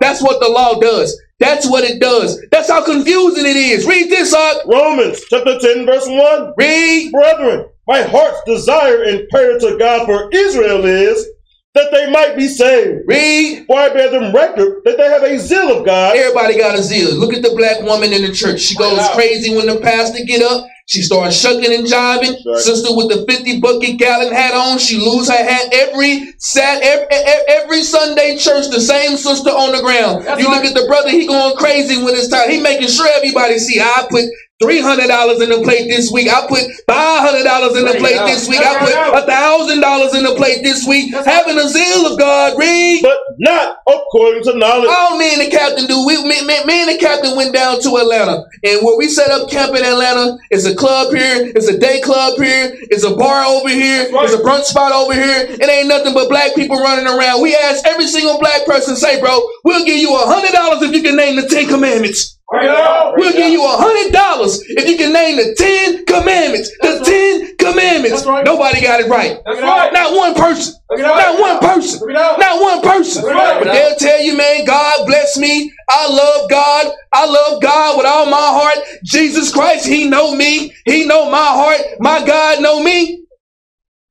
[0.00, 1.12] That's what the law does.
[1.40, 2.40] That's what it does.
[2.52, 3.86] That's how confusing it is.
[3.86, 4.58] Read this, Art.
[4.66, 6.52] Romans chapter 10, verse 1.
[6.56, 7.12] Read.
[7.12, 11.26] Brethren, my heart's desire and prayer to God for Israel is
[11.74, 13.02] that they might be saved.
[13.06, 13.66] Read.
[13.66, 16.16] For I bear them record that they have a zeal of God.
[16.16, 17.14] Everybody got a zeal.
[17.18, 18.60] Look at the black woman in the church.
[18.60, 19.14] She goes Wow.
[19.14, 20.66] crazy when the pastor get up.
[20.86, 22.34] She starts shucking and jiving.
[22.46, 22.58] Right.
[22.58, 24.78] Sister with the 50 bucket gallon hat on.
[24.78, 27.06] She lose her hat every sat every,
[27.48, 28.70] every Sunday church.
[28.70, 30.26] The same sister on the ground.
[30.26, 30.68] That's you look right.
[30.70, 31.10] at the brother.
[31.10, 32.50] He going crazy when it's time.
[32.50, 33.80] He making sure everybody see.
[33.80, 34.24] I put.
[34.60, 36.28] Three hundred dollars in the plate this week.
[36.28, 38.60] I put five hundred dollars in the plate this week.
[38.60, 41.14] I put a thousand dollars in the plate this week.
[41.14, 42.58] Having a zeal of God.
[42.60, 43.00] Read.
[43.00, 44.90] But not according to knowledge.
[44.92, 46.04] All me and the captain do.
[46.04, 49.30] We, me, me, me and the captain went down to Atlanta, and where we set
[49.30, 53.16] up camp in Atlanta, it's a club here, it's a day club here, it's a
[53.16, 55.46] bar over here, it's a brunch spot over here.
[55.48, 57.40] It ain't nothing but black people running around.
[57.40, 60.92] We ask every single black person, say, bro, we'll give you a hundred dollars if
[60.94, 62.36] you can name the Ten Commandments.
[62.50, 63.14] Bring it out.
[63.16, 66.70] We'll give you a hundred dollars if you can name the Ten Commandments.
[66.82, 67.04] The right.
[67.04, 68.26] Ten Commandments.
[68.26, 68.44] Right.
[68.44, 69.38] Nobody got it right.
[69.46, 69.92] That's right.
[69.92, 70.74] Not one person.
[70.88, 71.16] Bring it out.
[71.16, 72.00] Not one person.
[72.00, 72.40] Bring it out.
[72.40, 73.22] Not one person.
[73.22, 75.72] But they'll tell you, man, God bless me.
[75.88, 76.92] I love God.
[77.14, 78.78] I love God with all my heart.
[79.04, 80.74] Jesus Christ, He know me.
[80.86, 81.80] He know my heart.
[82.00, 83.26] My God know me.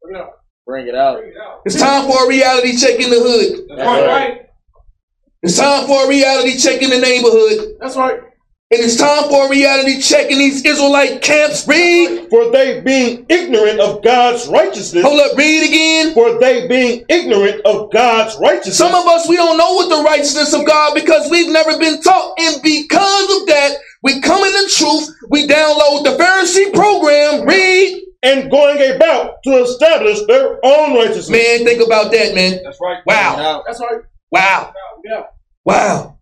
[0.01, 0.31] Bring it out.
[0.65, 1.17] Bring it out.
[1.17, 1.61] Bring it out.
[1.65, 3.65] It's time for a reality check in the hood.
[3.67, 4.07] That's right.
[4.07, 4.41] right.
[5.41, 7.75] It's time for a reality check in the neighborhood.
[7.81, 8.28] That's right.
[8.71, 11.67] And it's time for a reality check in these Israelite camps.
[11.67, 12.29] Read.
[12.29, 15.03] For they being ignorant of God's righteousness.
[15.03, 16.13] Hold up, read again.
[16.13, 18.77] For they being ignorant of God's righteousness.
[18.77, 21.99] Some of us, we don't know what the righteousness of God because we've never been
[21.99, 22.35] taught.
[22.37, 23.71] And because of that,
[24.03, 25.09] we come in the truth.
[25.31, 27.47] We download the Pharisee program.
[27.47, 28.03] Read.
[28.21, 31.31] and going about to establish their own righteousness.
[31.31, 32.59] Man, think about that, man.
[32.63, 33.03] That's right.
[33.03, 33.63] Bring Wow.
[33.65, 34.01] That's right.
[34.29, 34.73] Wow.
[35.03, 35.23] Yeah.
[35.65, 36.18] Wow.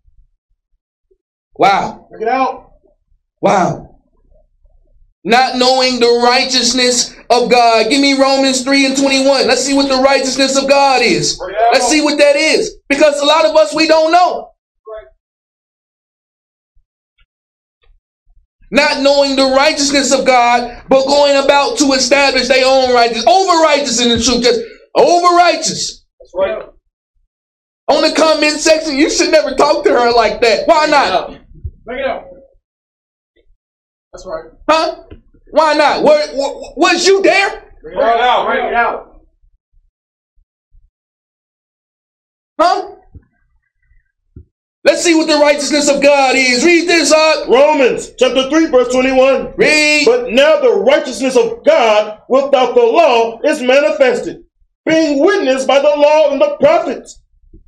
[1.57, 2.07] Wow.
[2.09, 2.71] Bring it out.
[3.41, 3.95] Wow.
[5.23, 7.89] Not knowing the righteousness of God.
[7.89, 9.47] Give me Romans 3 and 21.
[9.47, 11.37] Let's see what the righteousness of God is.
[11.37, 11.73] Bring it out.
[11.73, 12.75] Let's see what that is.
[12.87, 14.51] Because a lot of us, we don't know.
[18.69, 23.25] Not knowing the righteousness of God, but going about to establish their own righteousness.
[23.27, 24.43] Over righteous in the truth.
[24.43, 24.61] Just
[24.95, 26.05] over righteous.
[26.19, 26.69] That's right.
[27.89, 30.67] On the comment section, you should never talk to her like that.
[30.67, 31.39] Why not?
[31.87, 31.93] Out.
[31.93, 32.27] Bring it out.
[34.11, 34.51] That's right.
[34.69, 35.03] Huh?
[35.51, 36.03] Why not?
[36.03, 37.63] Were, wa- was you there?
[37.81, 38.45] Bring it out.
[38.45, 39.21] Bring it out.
[42.59, 42.91] Huh?
[44.83, 46.63] Let's see what the righteousness of God is.
[46.63, 47.47] Read this up.
[47.47, 49.53] Romans chapter 3, verse 21.
[49.57, 50.05] Read.
[50.05, 54.43] But now the righteousness of God without the law is manifested,
[54.85, 57.21] being witnessed by the law and the prophets,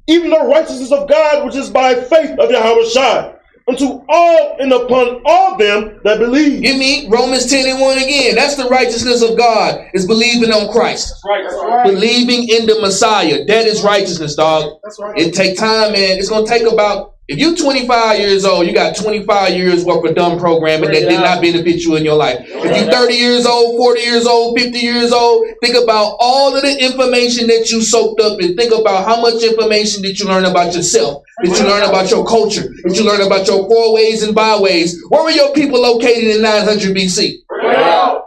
[0.07, 3.38] even the righteousness of God which is by faith of Yahawashi,
[3.69, 6.61] unto all and upon all them that believe.
[6.61, 8.35] Give me Romans 10 and 1 again.
[8.35, 11.09] That's the righteousness of God, is believing on Christ.
[11.09, 11.43] That's right.
[11.43, 11.85] That's right.
[11.85, 13.45] Believing in the Messiah.
[13.45, 14.79] That is righteousness, dog.
[14.83, 15.17] That's right.
[15.17, 16.17] It take time, man.
[16.17, 20.15] It's gonna take about if you're 25 years old, you got 25 years worth of
[20.15, 22.39] dumb programming that did not benefit you in your life.
[22.41, 26.63] If you're 30 years old, 40 years old, 50 years old, think about all of
[26.63, 30.45] the information that you soaked up and think about how much information did you learn
[30.45, 34.23] about yourself, did you learn about your culture, did you learn about your four ways
[34.23, 34.99] and byways.
[35.09, 37.45] Where were your people located in 900 BC?
[37.47, 38.23] Bring it out.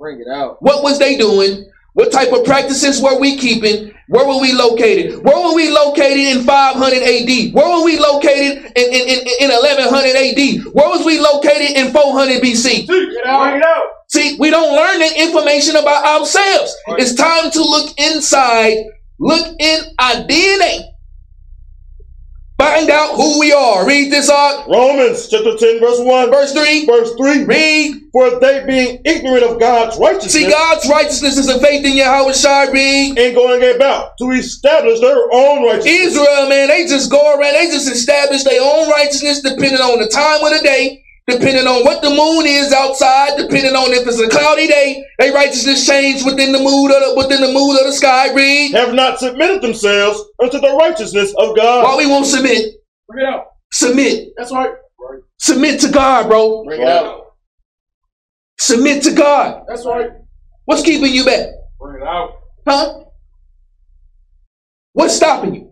[0.00, 0.60] Bring it out.
[0.60, 1.70] What was they doing?
[1.98, 3.92] What type of practices were we keeping?
[4.06, 5.18] Where were we located?
[5.24, 7.52] Where were we located in 500 AD?
[7.52, 10.74] Where were we located in, in, in, in 1100 AD?
[10.74, 12.86] Where was we located in 400 BC?
[12.88, 13.60] It out.
[13.60, 13.82] Out.
[14.06, 16.72] See, we don't learn that information about ourselves.
[17.02, 18.76] It's time to look inside,
[19.18, 20.82] look in our DNA.
[22.58, 23.86] Find out who we are.
[23.86, 24.66] Read this out.
[24.68, 26.30] Romans chapter 10, verse 1.
[26.30, 26.86] Verse 3.
[26.86, 27.44] Verse 3.
[27.44, 28.02] Read.
[28.10, 32.72] For they being ignorant of God's righteousness See, God's righteousness is a faith in Yahawashi.
[32.72, 33.16] Read.
[33.16, 35.94] and going about to establish their own righteousness.
[35.94, 40.08] Israel, man, they just go around, they just establish their own righteousness depending on the
[40.08, 44.18] time of the day, depending on what the moon is outside, depending on if it's
[44.18, 45.04] a cloudy day.
[45.18, 48.32] Their righteousness change within the mood of the, within the mood of the sky.
[48.32, 48.72] Read.
[48.72, 51.84] Have not submitted themselves unto the righteousness of God.
[51.84, 52.76] Why we won't submit?
[53.08, 53.46] Bring it out.
[53.70, 54.30] Submit.
[54.36, 54.72] That's right.
[55.38, 56.64] Submit to God, bro.
[56.64, 57.34] Bring it out.
[58.58, 59.64] Submit to God.
[59.68, 60.10] That's right.
[60.64, 61.46] What's keeping you back?
[61.78, 62.32] Bring it out.
[62.66, 63.04] Huh?
[64.94, 65.67] What's stopping you?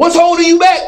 [0.00, 0.80] What's holding you back?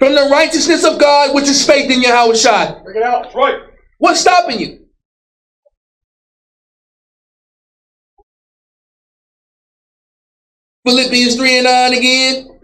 [0.00, 2.82] From the righteousness of God, which is faith in Yahawashi.
[2.82, 3.22] Bring it out.
[3.22, 3.60] That's right.
[3.98, 4.86] What's stopping you?
[10.84, 12.58] Philippians 3 and 9 again.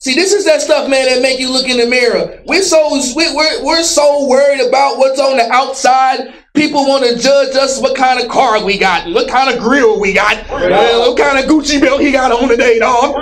[0.00, 2.42] See, this is that stuff, man, that make you look in the mirror.
[2.44, 6.34] We're so we're, we're so worried about what's on the outside.
[6.54, 9.98] People want to judge us what kind of car we got, what kind of grill
[10.00, 13.16] we got, uh, what kind of Gucci belt he got on today, dog.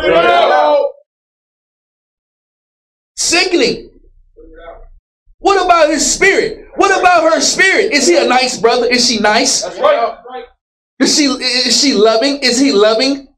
[3.16, 3.90] Sickening.
[5.38, 6.66] What about his spirit?
[6.76, 7.92] What about her spirit?
[7.92, 8.86] Is he a nice brother?
[8.86, 9.62] Is she nice?
[9.62, 10.44] That's right.
[10.98, 12.38] Is she is she loving?
[12.38, 13.28] Is he loving?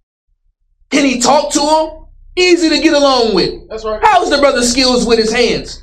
[0.90, 2.06] Can he talk to him?
[2.36, 3.68] Easy to get along with.
[3.68, 4.00] That's right.
[4.02, 5.82] How's the brother skills with his hands?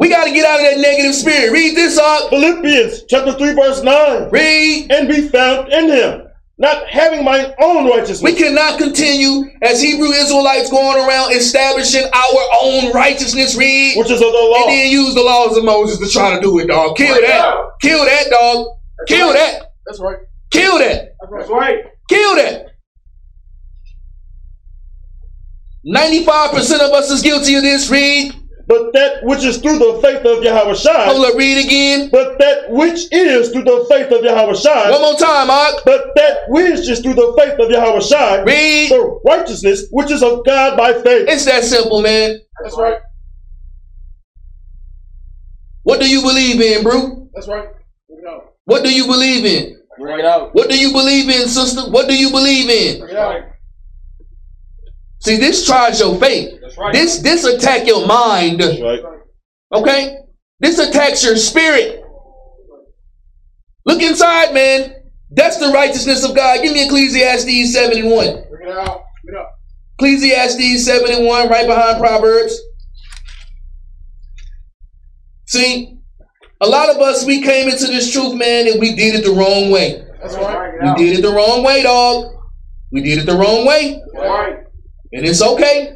[0.00, 0.24] Bring it out.
[0.24, 1.52] We got to get out of that negative spirit.
[1.52, 2.30] Read this up.
[2.30, 4.30] Philippians chapter 3, verse 9.
[4.30, 4.92] Read.
[4.92, 6.28] And be found in him,
[6.58, 8.22] not having my own righteousness.
[8.22, 13.56] We cannot continue as Hebrew Israelites going around establishing our own righteousness.
[13.56, 13.98] Read.
[13.98, 14.64] which is of the law.
[14.64, 16.96] And then use the laws of Moses to try to do it, dog.
[16.96, 17.40] Kill Bring it that.
[17.40, 17.80] out.
[17.82, 18.66] Kill that, dog.
[19.08, 19.34] Kill right.
[19.34, 19.72] that.
[19.86, 20.18] That's right.
[20.50, 21.14] Kill that.
[21.30, 21.84] That's right.
[22.08, 22.66] Kill that.
[25.86, 27.90] 95% of us is guilty of this.
[27.90, 28.34] Read.
[28.70, 31.04] But that which is through the faith of Yahawashi.
[31.06, 32.08] Hold up, read again.
[32.12, 34.92] But that which is through the faith of Yahawashi.
[34.92, 35.82] One more time, Mark.
[35.84, 38.46] But that which is through the faith of Yahawashi.
[38.46, 38.92] Read.
[38.92, 41.26] The righteousness which is of God by faith.
[41.28, 42.38] It's that simple, man.
[42.62, 42.98] That's right.
[45.82, 47.28] What do you believe in, bro?
[47.34, 47.70] That's right.
[48.08, 48.54] Bring it out.
[48.66, 49.82] What do you believe in?
[49.98, 50.54] Bring it out.
[50.54, 51.90] What do you believe in, sister?
[51.90, 53.49] What do you believe in?
[55.24, 55.46] Bring it out.
[55.46, 56.60] See, this tries your faith.
[56.78, 56.92] Right.
[56.92, 58.60] This this attack your mind.
[58.60, 59.00] That's right.
[59.72, 60.16] Okay?
[60.60, 62.02] This attacks your spirit.
[63.86, 64.94] Look inside, man.
[65.30, 66.62] That's the righteousness of God.
[66.62, 68.44] Give me Ecclesiastes 7 and 1.
[68.50, 69.02] Bring it out.
[69.24, 69.46] Bring it out.
[69.98, 72.58] Ecclesiastes 7 and 1, right behind Proverbs.
[75.46, 75.98] See,
[76.60, 79.32] a lot of us, we came into this truth, man, and we did it the
[79.32, 80.04] wrong way.
[80.20, 80.96] That's right.
[80.96, 82.34] We did it the wrong way, dog.
[82.92, 84.02] We did it the wrong way.
[84.14, 84.64] Right.
[85.12, 85.94] And it's okay.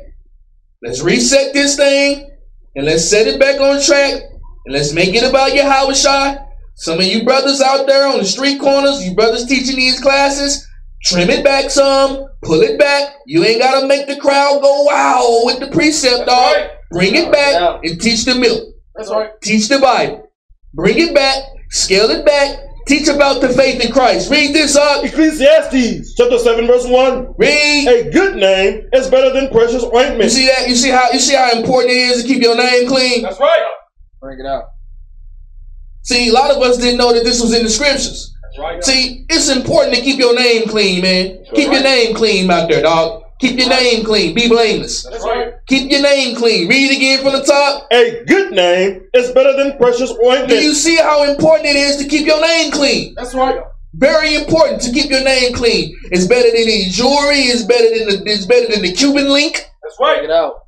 [0.83, 2.31] Let's reset this thing
[2.77, 4.21] and let's set it back on track
[4.67, 6.47] and let's make it about Yahawashi.
[6.77, 10.67] Some of you brothers out there on the street corners, you brothers teaching these classes,
[11.05, 13.15] trim it back some, pull it back.
[13.27, 16.55] You ain't got to make the crowd go wow with the precept, dog.
[16.55, 16.71] right.
[16.91, 18.75] Bring it back and teach the milk.
[18.95, 19.31] That's right.
[19.41, 20.29] Teach the Bible.
[20.75, 24.31] Bring it back, scale it back, teach about the faith in Christ.
[24.31, 25.05] Read this up.
[25.05, 27.35] Ecclesiastes chapter 7, verse 1.
[27.37, 27.89] Read.
[27.89, 29.95] A good name is better than precious ointment.
[29.95, 30.31] You ointment.
[30.31, 30.69] see that?
[30.69, 33.23] You see how you see how important it is to keep your name clean?
[33.23, 33.71] That's right.
[34.21, 34.65] Bring it out.
[36.03, 38.35] See, a lot of us didn't know that this was in the scriptures.
[38.43, 38.85] That's right.
[38.85, 41.45] See, it's important to keep your name clean, man.
[41.55, 43.23] Keep your name clean out there, dog.
[43.41, 44.35] Keep your name clean.
[44.35, 45.05] Be blameless.
[45.05, 45.44] That's right.
[45.67, 46.69] Keep your name clean.
[46.69, 47.87] Read again from the top.
[47.91, 50.61] A good name is better than precious Do ointment.
[50.63, 53.15] you see how important it is to keep your name clean?
[53.17, 53.63] That's right.
[53.95, 55.97] Very important to keep your name clean.
[56.11, 57.49] It's better than any jewelry.
[57.49, 58.31] It's better than the.
[58.31, 59.71] It's better than the Cuban link.
[59.83, 60.23] That's right.
[60.25, 60.67] it out.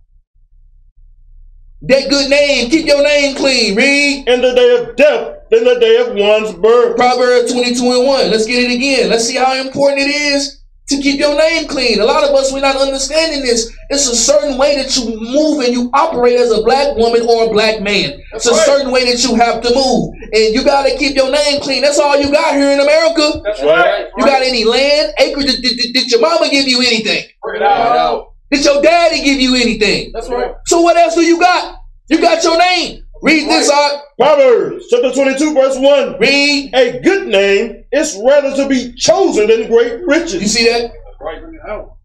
[1.83, 2.71] That good name.
[2.71, 3.77] Keep your name clean.
[3.77, 6.97] Read In the day of death than the day of one's birth.
[6.97, 8.31] Proverbs twenty-two and one.
[8.31, 9.11] Let's get it again.
[9.11, 12.01] Let's see how important it is to keep your name clean.
[12.01, 13.73] A lot of us we're not understanding this.
[13.91, 17.47] It's a certain way that you move and you operate as a black woman or
[17.47, 18.21] a black man.
[18.33, 18.67] That's it's a right.
[18.67, 21.83] certain way that you have to move, and you got to keep your name clean.
[21.83, 23.41] That's all you got here in America.
[23.45, 24.05] That's right.
[24.05, 24.11] right.
[24.17, 25.47] You got any land, acreage?
[25.47, 27.25] Did, did, did your mama give you anything?
[27.43, 27.97] Bring it Bring it out.
[27.97, 28.27] out.
[28.51, 30.13] Did your daddy give you anything?
[30.13, 30.55] That's right.
[30.67, 31.79] So what else do you got?
[32.09, 33.06] You got your name.
[33.23, 34.03] Read this out.
[34.19, 36.19] Proverbs chapter 22, verse 1.
[36.19, 36.75] Read.
[36.75, 40.35] A good name is rather to be chosen than great riches.
[40.35, 40.93] You see that?
[40.93, 41.41] That's right.
[41.41, 41.97] Bring it out.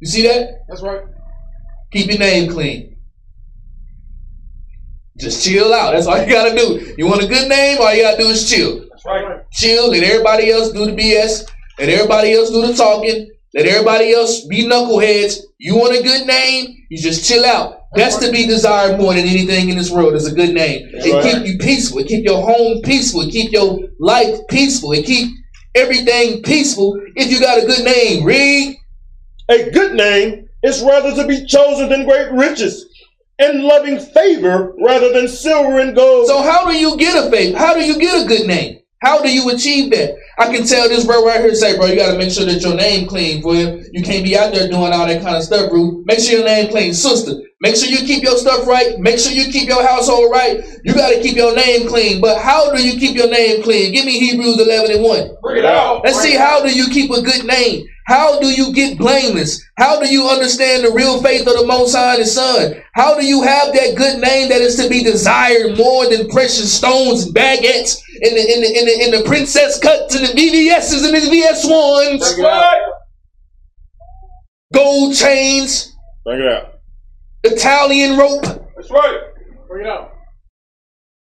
[0.00, 0.64] You see that?
[0.68, 1.02] That's right.
[1.92, 2.96] Keep your name clean.
[5.18, 5.92] Just chill out.
[5.92, 6.94] That's all you gotta do.
[6.96, 7.78] You want a good name?
[7.80, 8.80] All you gotta do is chill.
[8.90, 9.44] That's right.
[9.52, 9.90] chill.
[9.90, 11.48] Let everybody else do the BS.
[11.78, 13.30] Let everybody else do the talking.
[13.54, 15.40] Let everybody else be knuckleheads.
[15.58, 16.86] You want a good name?
[16.88, 17.81] You just chill out.
[17.94, 20.88] That's to be desired more than anything in this world is a good name.
[20.92, 21.22] It right.
[21.22, 21.98] keep you peaceful.
[21.98, 23.22] It keep your home peaceful.
[23.22, 24.92] It keep your life peaceful.
[24.92, 25.30] It keep
[25.74, 28.24] everything peaceful if you got a good name.
[28.24, 28.78] Read.
[29.50, 32.86] A good name is rather to be chosen than great riches,
[33.38, 36.26] and loving favor rather than silver and gold.
[36.28, 37.56] So how do you get a faith?
[37.56, 38.78] How do you get a good name?
[39.00, 40.14] How do you achieve that?
[40.38, 42.62] I can tell this bro right here say, bro, you got to make sure that
[42.62, 43.84] your name clean, for you.
[43.92, 46.02] You can't be out there doing all that kind of stuff, bro.
[46.06, 47.32] Make sure your name clean, sister.
[47.60, 48.98] Make sure you keep your stuff right.
[48.98, 50.64] Make sure you keep your household right.
[50.84, 52.20] You got to keep your name clean.
[52.20, 53.92] But how do you keep your name clean?
[53.92, 55.36] Give me Hebrews 11 and 1.
[55.42, 56.02] Bring it out.
[56.02, 57.86] Let's see, how do you keep a good name?
[58.06, 59.62] How do you get blameless?
[59.78, 62.74] How do you understand the real faith of the Most High and His Son?
[62.94, 66.72] How do you have that good name that is to be desired more than precious
[66.72, 70.42] stones and baguettes and the, in the, in the, in the princess cuts and the
[70.42, 72.92] VVSs and the VS1s, Bring
[74.72, 75.94] gold chains,
[76.24, 76.74] Bring it out.
[77.44, 78.42] Italian rope?
[78.76, 79.18] That's right.
[79.68, 80.12] Bring it out.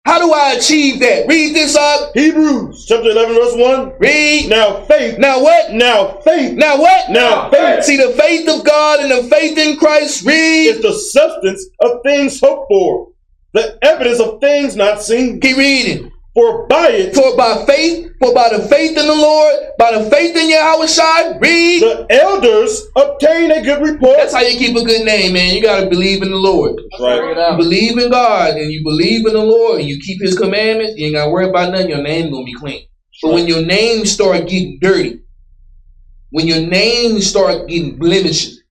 [0.07, 1.28] How do I achieve that?
[1.28, 2.12] Read this up.
[2.14, 3.93] Hebrews chapter 11, verse 1.
[4.01, 4.49] Read.
[4.49, 5.72] Now faith, Now what?
[5.72, 7.11] now faith, Now what?
[7.11, 10.24] now faith See the faith of God and the faith in Christ.
[10.26, 10.66] Read.
[10.68, 13.09] is the substance of things hoped for,
[13.53, 15.38] the evidence of things not seen.
[15.38, 16.11] Keep reading.
[16.35, 20.09] For by it For by faith, for by the faith in the Lord, by the
[20.11, 21.83] faith in Yahawashi, read.
[21.83, 24.16] the elders obtain a good report.
[24.18, 25.55] That's how you keep a good name, man.
[25.55, 26.76] You gotta believe in the Lord.
[26.99, 27.57] Bring it You out.
[27.59, 31.07] believe in God and you believe in the Lord and you keep his commandments, you
[31.07, 32.87] ain't gotta worry about nothing, your name gonna be clean.
[33.22, 35.20] But when your name start getting dirty,
[36.31, 38.62] when your name start getting blemishes,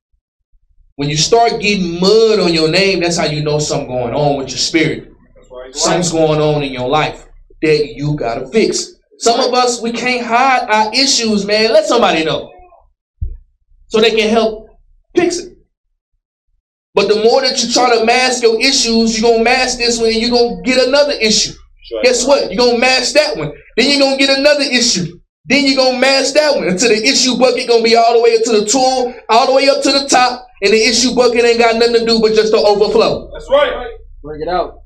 [0.96, 4.38] when you start getting mud on your name, that's how you know something going on
[4.38, 5.12] with your spirit.
[5.52, 5.76] Right.
[5.76, 7.26] Something's going on in your life
[7.62, 8.94] that you gotta fix.
[9.18, 11.74] Some of us we can't hide our issues, man.
[11.74, 12.52] Let somebody know.
[13.88, 14.68] So they can help
[15.16, 15.58] fix it.
[16.96, 20.10] But the more that you try to mask your issues, you're gonna mask this one
[20.10, 21.54] and you're gonna get another issue.
[22.04, 22.52] Guess what?
[22.52, 23.52] You're gonna mask that one.
[23.78, 25.20] Then you're gonna get another issue.
[25.46, 28.36] Then you're gonna mask that one until the issue bucket gonna be all the way
[28.36, 31.44] up to the tool, all the way up to the top, and the issue bucket
[31.44, 33.30] ain't got nothing to do but just to overflow.
[33.34, 33.92] That's right.
[34.22, 34.79] Bring it out.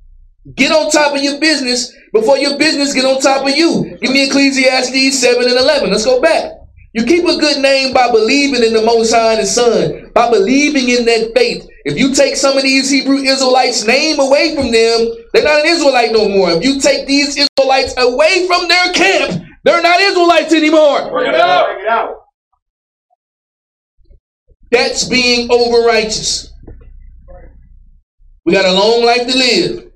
[0.55, 3.97] Get on top of your business before your business get on top of you.
[4.01, 5.89] Give me Ecclesiastes 7 and 11.
[5.89, 6.51] Let's go back.
[6.93, 10.29] You keep a good name by believing in the Most High and His Son, by
[10.29, 11.67] believing in that faith.
[11.85, 15.65] If you take some of these Hebrew Israelites' name away from them, they're not an
[15.65, 16.51] Israelite no more.
[16.51, 21.09] If you take these Israelites away from their camp, they're not Israelites anymore.
[21.09, 21.67] Bring it out.
[21.67, 22.25] Bring it out.
[24.71, 26.51] That's being over righteous.
[28.45, 29.92] We got a long life to live.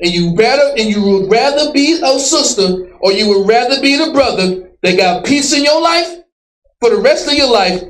[0.00, 3.96] And you rather and you would rather be a sister or you would rather be
[3.96, 6.18] the brother that got peace in your life
[6.80, 7.80] for the rest of your life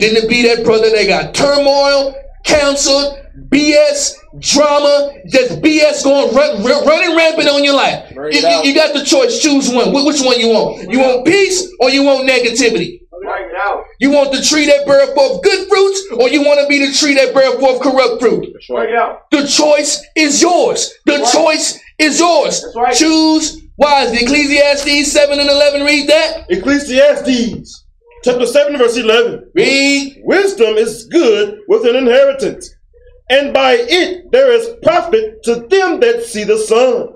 [0.00, 2.14] than to be that brother that got turmoil,
[2.44, 3.20] cancer,
[3.50, 8.10] BS, drama, just BS going run, run- running rampant on your life.
[8.32, 9.38] You, you- you got the choice.
[9.40, 9.92] Choose one.
[9.92, 10.90] Which one you want?
[10.90, 13.00] You want peace or you want negativity?
[13.24, 13.86] Bring it.
[14.00, 16.92] You want the tree that bear forth good fruits, or you want to be the
[16.92, 18.48] tree that bear forth corrupt fruit?
[18.52, 19.18] That's Bring it.
[19.30, 20.92] The choice is yours.
[21.06, 21.32] The right.
[21.32, 22.62] choice is yours.
[22.62, 22.94] That's right.
[22.94, 24.18] Choose wisely.
[24.18, 26.46] Ecclesiastes 7 and 11, read that.
[26.50, 27.84] Ecclesiastes
[28.24, 29.50] chapter 7, verse 11.
[29.54, 30.22] Read.
[30.24, 32.74] Wisdom is good with an inheritance,
[33.28, 37.08] and by it there is profit to them that see the sun.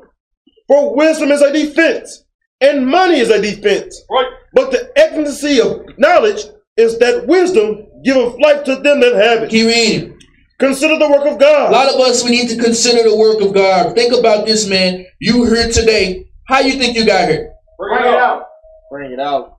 [0.68, 2.24] For wisdom is a defense,
[2.60, 4.02] and money is a defense.
[4.10, 4.32] Right.
[4.52, 6.44] But the excellency of knowledge
[6.76, 9.50] is that wisdom giveth life to them that have it.
[9.50, 10.18] Keep reading.
[10.58, 11.70] Consider the work of God.
[11.70, 13.94] A lot of us, we need to consider the work of God.
[13.94, 15.06] Think about this, man.
[15.20, 16.26] You here today.
[16.48, 17.52] How you think you got here?
[17.78, 18.46] Bring it out.
[18.90, 19.58] Bring it out.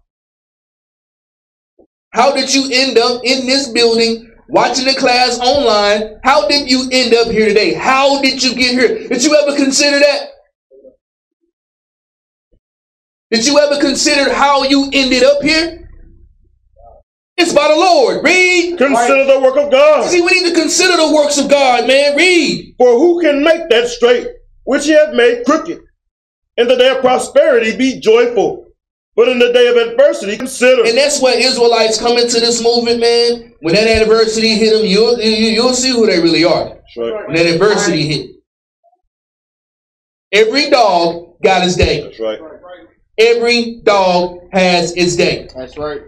[2.12, 6.20] How did you end up in this building watching the class online?
[6.24, 7.74] How did you end up here today?
[7.74, 9.08] How did you get here?
[9.08, 10.22] Did you ever consider that?
[13.32, 15.90] Did you ever consider how you ended up here?
[17.38, 18.24] It's by the Lord.
[18.24, 18.78] Read.
[18.78, 20.10] Consider the work of God.
[20.10, 22.16] See, we need to consider the works of God, man.
[22.18, 22.76] Read.
[22.78, 24.28] For who can make that straight
[24.66, 25.80] which he hath made crooked?
[26.58, 28.66] In the day of prosperity be joyful,
[29.16, 30.84] but in the day of adversity consider.
[30.86, 33.54] And that's where Israelites come into this movement, man.
[33.62, 36.78] When that adversity hit them, you'll, you- you'll see who they really are.
[36.98, 37.28] Right.
[37.28, 38.32] When that adversity hit.
[40.34, 42.02] Every dog got his day.
[42.04, 42.40] That's right.
[43.20, 45.50] Every dog has its day.
[45.54, 46.02] That's right.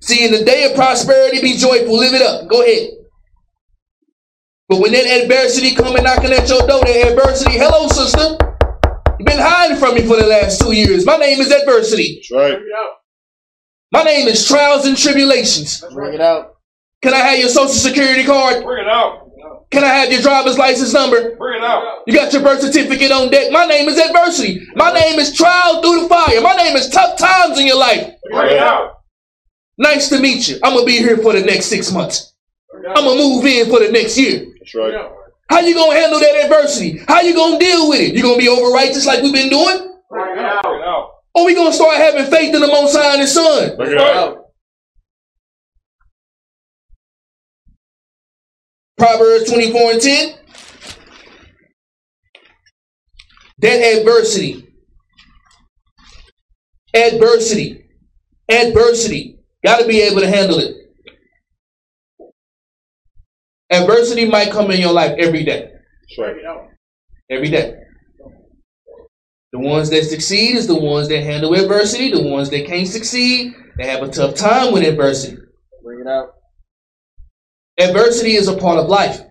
[0.00, 2.48] See, in the day of prosperity, be joyful, live it up.
[2.48, 2.90] Go ahead.
[4.68, 8.38] But when that adversity coming knocking at your door, that adversity, hello, sister.
[9.18, 11.04] You've been hiding from me for the last two years.
[11.04, 12.22] My name is adversity.
[12.22, 12.54] That's right.
[12.56, 12.92] Bring it out.
[13.92, 15.84] My name is trials and tribulations.
[15.92, 16.54] Bring it out.
[17.02, 18.62] Can I have your social security card?
[18.62, 19.29] Bring it out.
[19.70, 21.36] Can I have your driver's license number?
[21.36, 22.02] Bring it out.
[22.06, 23.52] You got your birth certificate on deck.
[23.52, 24.66] My name is adversity.
[24.74, 26.40] My name is trial through the fire.
[26.40, 28.14] My name is tough times in your life.
[28.32, 29.02] Bring it out.
[29.78, 30.58] Nice to meet you.
[30.64, 32.34] I'm gonna be here for the next six months.
[32.74, 34.46] I'm gonna move in for the next year.
[34.58, 35.10] That's right.
[35.48, 37.02] How you gonna handle that adversity?
[37.08, 38.14] How you gonna deal with it?
[38.14, 39.98] You gonna be over righteous like we've been doing?
[40.10, 40.66] Bring it out.
[40.66, 41.10] out.
[41.34, 43.76] Or we gonna start having faith in the Most High and His Son?
[43.76, 44.39] Bring it out.
[49.00, 50.34] Proverbs 24 and 10.
[53.60, 54.68] That adversity,
[56.94, 57.86] adversity,
[58.50, 60.76] adversity, got to be able to handle it.
[63.70, 66.32] Adversity might come in your life every day, That's right.
[66.34, 66.68] Bring it out.
[67.30, 67.76] every day.
[69.52, 72.10] The ones that succeed is the ones that handle adversity.
[72.10, 75.38] The ones that can't succeed, they have a tough time with adversity.
[75.82, 76.34] Bring it out.
[77.80, 79.22] Adversity is a part of life.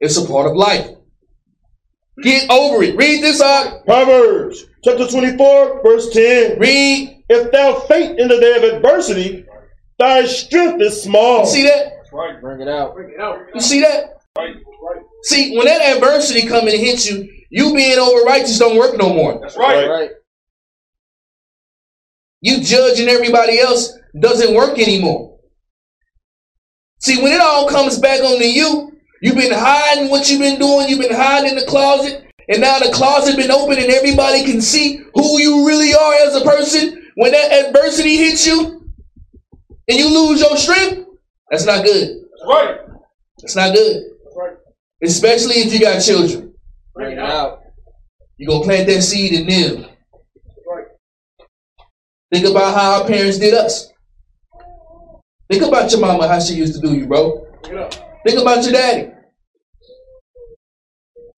[0.00, 0.90] It's a part of life.
[2.22, 2.96] Get over it.
[2.96, 3.84] Read this out.
[3.84, 6.58] Proverbs chapter 24, verse 10.
[6.58, 7.24] Read.
[7.28, 9.44] If thou faint in the day of adversity,
[9.98, 11.46] thy strength is small.
[11.46, 11.94] See that?
[11.96, 12.40] That's right.
[12.40, 12.94] Bring it out.
[12.94, 13.38] Bring it out.
[13.54, 14.20] You see that?
[14.36, 14.56] Right.
[15.22, 19.12] See, when that adversity come and hit you, you being over righteous don't work no
[19.12, 19.40] more.
[19.40, 19.88] That's right.
[19.88, 20.10] Right.
[22.44, 25.38] You judging everybody else doesn't work anymore.
[27.00, 28.92] See, when it all comes back onto you,
[29.22, 32.78] you've been hiding what you've been doing, you've been hiding in the closet, and now
[32.80, 37.10] the closet been open and everybody can see who you really are as a person.
[37.14, 38.90] When that adversity hits you
[39.88, 41.08] and you lose your strength,
[41.50, 42.24] that's not good.
[42.30, 42.78] That's right.
[43.38, 44.02] That's not good.
[44.22, 44.56] That's right.
[45.02, 46.52] Especially if you got children.
[46.94, 47.62] Bring it out.
[48.36, 49.93] You're gonna plant that seed in them.
[52.34, 52.42] That's.
[52.42, 53.92] Think about how our parents did us.
[55.50, 57.46] Think about your mama, how she used to do you, bro.
[57.62, 58.02] Bring it.
[58.26, 59.10] Think about your daddy.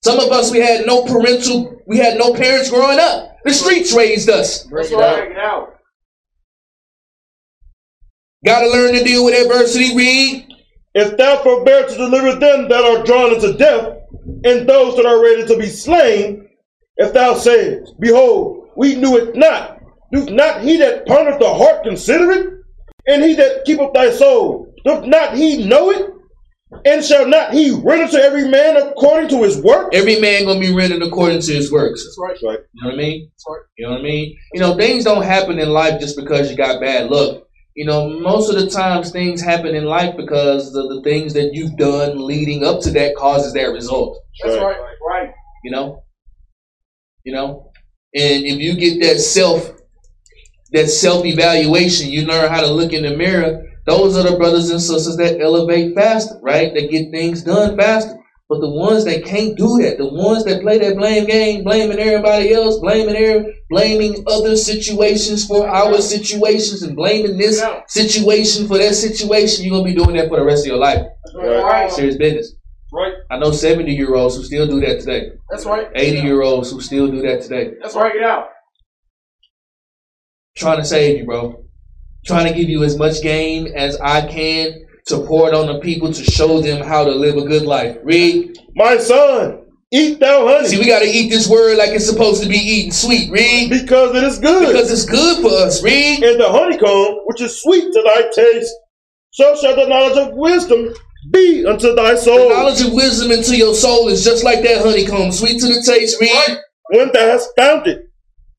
[0.05, 3.37] Some of us, we had no parental, we had no parents growing up.
[3.45, 4.65] The streets raised us.
[4.65, 5.19] Bring That's it right.
[5.23, 5.31] out.
[5.31, 5.73] It out.
[8.45, 9.97] Got to learn to deal with adversity.
[9.97, 10.47] Read.
[10.95, 13.99] If thou forbear to deliver them that are drawn into death,
[14.45, 16.49] and those that are ready to be slain,
[16.97, 19.76] if thou sayest, Behold, we knew it not,
[20.13, 22.53] doth not he that pondereth the heart consider it?
[23.09, 26.11] And he that keepeth thy soul, doth not he know it?
[26.85, 29.95] And shall not he render to every man according to his work?
[29.95, 32.05] Every man gonna be rendered according to his works.
[32.05, 32.31] That's right.
[32.31, 32.59] That's right.
[32.75, 33.31] You know what I mean?
[33.33, 33.61] That's right.
[33.79, 34.37] You know what I mean?
[34.53, 37.45] You know, things don't happen in life just because you got bad luck.
[37.77, 41.51] You know, most of the times things happen in life because of the things that
[41.53, 44.19] you've done leading up to that causes that result.
[44.43, 44.63] That's Right.
[44.81, 44.97] right.
[45.09, 45.31] Right.
[45.63, 46.03] You know?
[47.25, 47.71] You know?
[48.15, 49.71] And if you get that self
[50.73, 54.81] that self-evaluation, you learn how to look in the mirror, those are the brothers and
[54.81, 56.75] sisters that elevate faster, right?
[56.75, 58.19] That get things done faster.
[58.49, 61.99] But the ones that can't do that, the ones that play that blame game, blaming
[61.99, 68.79] everybody else, blaming every, blaming other situations for our situations, and blaming this situation for
[68.79, 71.05] that situation, you're gonna be doing that for the rest of your life.
[71.35, 71.91] Right.
[71.91, 72.55] Serious business.
[72.93, 73.15] Right.
[73.31, 75.33] I know 70 year olds who still do that today.
[75.51, 75.89] That's right.
[75.95, 77.73] 80 year olds who still do that today.
[77.83, 78.15] That's right.
[78.15, 78.51] It out.
[80.57, 81.65] Trying to save you, bro.
[82.25, 84.73] Trying to give you as much game as I can
[85.07, 87.97] to pour it on the people to show them how to live a good life.
[88.03, 88.59] Read.
[88.75, 92.43] My son, eat thou honey, See, we got to eat this word like it's supposed
[92.43, 93.31] to be eaten sweet.
[93.31, 93.71] Read.
[93.71, 94.67] because it is good.
[94.67, 95.83] Because it's good for us.
[95.83, 96.23] Read.
[96.25, 98.75] and the honeycomb, which is sweet to thy taste,
[99.31, 100.93] so shall the knowledge of wisdom
[101.33, 102.49] be unto thy The soul.
[102.49, 106.21] knowledge of wisdom into your soul is just like that honeycomb, sweet to the taste.
[106.21, 106.59] Read.
[106.91, 108.06] When thou hast found it,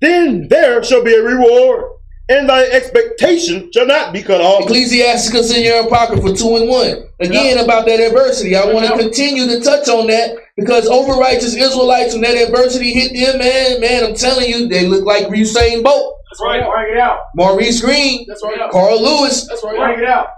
[0.01, 1.91] then there shall be a reward,
[2.29, 4.63] and thy expectation shall not be cut off.
[4.63, 7.07] Ecclesiasticus in your apocrypha two and one.
[7.19, 8.55] Again about that adversity.
[8.55, 12.91] I want to continue to touch on that because over righteous Israelites, when that adversity
[12.91, 16.63] hit them, man, man, I'm telling you, they look like Usain Bolt, That's right.
[16.69, 17.19] Bring it out.
[17.35, 18.69] Maurice Greene, That's right.
[18.71, 19.95] Carl Lewis, That's right.
[19.95, 20.29] Bring it out.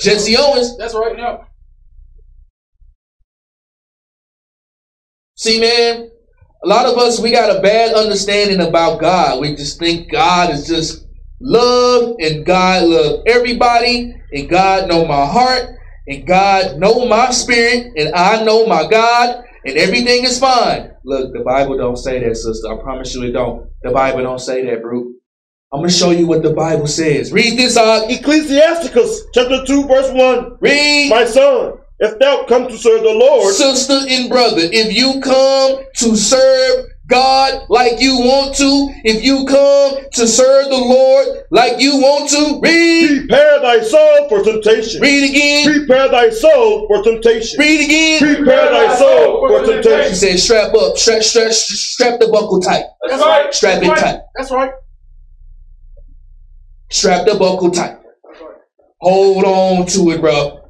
[0.00, 0.76] Jesse Owens.
[0.78, 1.16] That's right.
[1.16, 1.46] Now.
[5.36, 6.10] See, man,
[6.64, 9.40] a lot of us we got a bad understanding about God.
[9.40, 11.06] We just think God is just
[11.40, 15.70] love, and God love everybody, and God know my heart,
[16.06, 20.92] and God know my spirit, and I know my God, and everything is fine.
[21.04, 22.68] Look, the Bible don't say that, sister.
[22.72, 23.70] I promise you it don't.
[23.82, 25.12] The Bible don't say that, bro.
[25.72, 27.30] I'm gonna show you what the Bible says.
[27.30, 28.10] Read this out.
[28.10, 30.56] Ecclesiasticus chapter 2, verse 1.
[30.60, 31.10] Read.
[31.10, 35.78] My son, if thou come to serve the Lord, Sister and brother, if you come
[35.96, 41.80] to serve God like you want to, if you come to serve the Lord like
[41.80, 45.00] you want to, read, prepare thy soul for temptation.
[45.00, 47.58] read again, Prepare thy soul for temptation.
[47.58, 48.18] read again.
[48.20, 49.82] Prepare thy soul for temptation.
[49.82, 50.14] He temptation.
[50.16, 53.54] said, strap up, strap, strap, strap the buckle tight, That's right.
[53.54, 53.98] strap it right.
[53.98, 54.72] tight, That's right.
[56.90, 57.98] strap the buckle tight.
[58.24, 58.56] That's right.
[59.00, 60.67] Hold on to it, bro.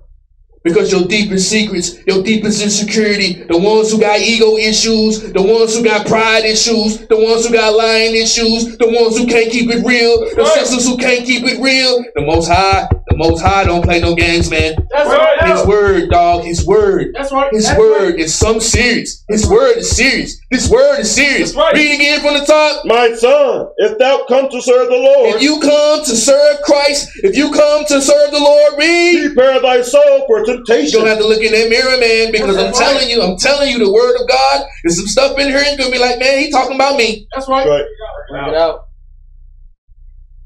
[0.69, 5.77] Because your deepest secrets, your deepest insecurity, the ones who got ego issues, the ones
[5.77, 9.71] who got pride issues, the ones who got lying issues, the ones who can't keep
[9.71, 10.59] it real, the Right.
[10.67, 14.15] sisters who can't keep it real, the most high, the most high don't play no
[14.15, 14.75] games, man.
[14.91, 15.57] That's Right.
[15.57, 17.13] His word, dog, his word.
[17.15, 17.49] That's right.
[17.53, 18.19] His That's word right.
[18.21, 19.25] is some serious.
[19.29, 20.37] His word is serious.
[20.51, 21.55] This word is serious.
[21.55, 21.75] Right.
[21.75, 22.85] Read again from the top.
[22.85, 27.09] My son, if thou come to serve the Lord, If you come to serve Christ,
[27.23, 29.35] if you come to serve the Lord, read.
[29.35, 31.01] prepare thy soul for You temptation.
[31.01, 32.93] don't have to look in that mirror, man, because I'm That's right.
[32.93, 34.67] telling you, I'm telling you, the word of God.
[34.85, 35.59] There's some stuff in here.
[35.61, 37.29] You're gonna be like, man, he talking about me.
[37.35, 37.67] That's right.
[37.67, 37.85] Right.
[38.31, 38.89] Bring it out.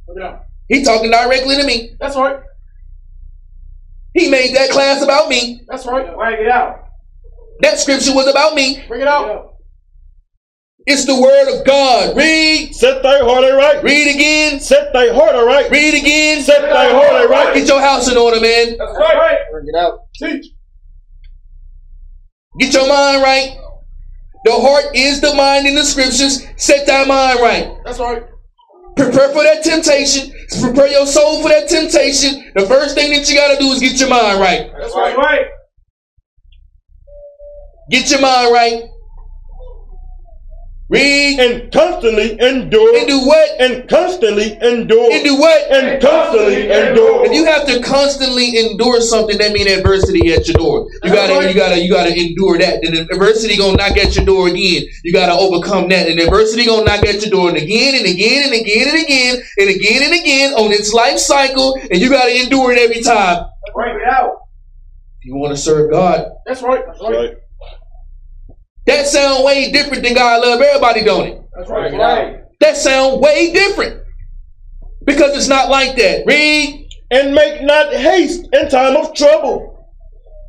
[0.07, 0.45] Put it out.
[0.69, 1.97] He talking directly to me.
[2.01, 2.41] That's right.
[4.15, 5.63] He made that class about me.
[5.69, 6.15] That's right.
[6.15, 6.87] Bring it out.
[7.61, 8.83] That scripture was about me.
[8.89, 9.52] Bring it out.
[10.87, 12.17] It's the word of God.
[12.17, 13.83] Read, Set thy heart aright.
[13.85, 15.71] read again, Set thy heart aright.
[15.71, 16.43] read again.
[16.43, 17.55] Set thy heart aright.
[17.55, 18.77] Get your house in order, man.
[18.79, 19.39] That's right.
[19.53, 20.01] Bring it out.
[20.17, 20.47] Teach.
[22.59, 23.57] Get your mind right.
[24.45, 26.45] The heart is the mind in the scriptures.
[26.57, 27.77] Set thy mind right.
[27.85, 28.25] That's right.
[28.97, 30.33] Prepare for that temptation.
[30.61, 32.51] Prepare your soul for that temptation.
[32.55, 34.71] The first thing that you got to do is get your mind right.
[34.79, 35.17] That's right.
[35.17, 35.47] Right.
[37.91, 38.83] Get your mind right.
[40.93, 42.99] Read And constantly endure.
[42.99, 43.61] and do what?
[43.61, 45.11] And constantly endure.
[45.11, 45.73] And do what?
[45.73, 47.25] And constantly endure.
[47.25, 50.89] If you have to constantly endure something, that means adversity at your door.
[51.03, 52.85] You gotta, you gotta, you gotta endure that.
[52.85, 54.85] And adversity gonna knock at your door again.
[55.03, 56.09] You gotta overcome that.
[56.09, 59.43] And adversity gonna knock at your door and again and again and again and again
[59.59, 61.75] and again and again on its life cycle.
[61.91, 63.47] And you gotta endure it every time.
[63.75, 64.41] Bring it out.
[65.21, 66.85] If you want to serve God, That's right.
[66.85, 67.37] That's right.
[68.87, 68.97] Right.
[68.97, 71.43] that sound way different than God love everybody, don't it?
[71.57, 72.41] That's Bring right.
[72.61, 74.03] That sound way different
[75.05, 76.25] because it's not like that.
[76.27, 79.69] Read, And make not haste in time of trouble.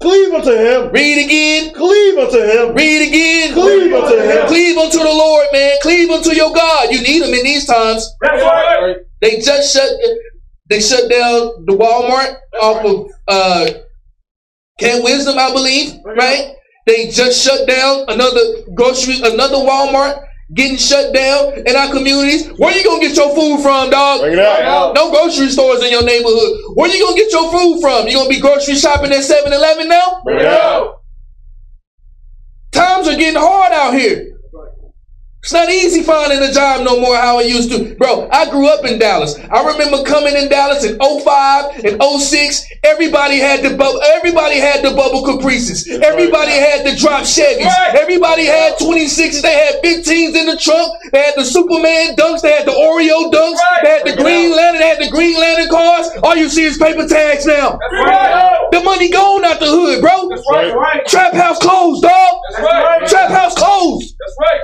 [0.02, 0.92] Cleave unto him.
[0.92, 2.76] read again, Cleave unto him.
[2.76, 3.54] read again.
[3.54, 4.48] Cleave unto him.
[4.48, 5.78] Cleave unto the Lord, man.
[5.82, 6.92] Cleave unto your God.
[6.92, 8.14] You need him in these times.
[8.22, 8.98] That's right.
[9.22, 9.90] They just shut
[10.70, 13.72] they shut down the Walmart off of uh
[14.80, 16.54] Camp Wisdom, I believe, right?
[16.86, 18.42] They just shut down another
[18.74, 22.48] grocery, another Walmart getting shut down in our communities.
[22.58, 24.22] Where you gonna get your food from, dog?
[24.22, 24.94] Bring it out.
[24.94, 26.60] No grocery stores in your neighborhood.
[26.76, 28.08] Where you gonna get your food from?
[28.08, 30.22] You gonna be grocery shopping at 7-Eleven now?
[30.24, 31.02] Bring it out.
[32.72, 34.33] Times are getting hard out here.
[35.44, 37.96] It's not easy finding a job no more how it used to.
[37.96, 39.36] Bro, I grew up in Dallas.
[39.52, 42.64] I remember coming in Dallas in 05 and 06.
[42.86, 45.84] Everybody had the bubble everybody had the bubble caprices.
[46.00, 47.68] Everybody had the drop Chevys.
[47.92, 49.42] Everybody had 26s.
[49.42, 50.96] They had 15s in the trunk.
[51.12, 52.40] They had the Superman dunks.
[52.40, 53.60] They had the Oreo dunks.
[53.84, 54.56] They had the Green.
[54.56, 54.80] Lantern.
[54.80, 56.08] They had the Green Lantern cars.
[56.24, 57.78] All you see is paper tags now.
[58.72, 60.30] The money gone out the hood, bro.
[60.30, 60.74] That's right.
[60.74, 61.06] Right.
[61.06, 62.36] Trap house closed, dog.
[63.10, 64.16] Trap house closed.
[64.18, 64.62] That's right.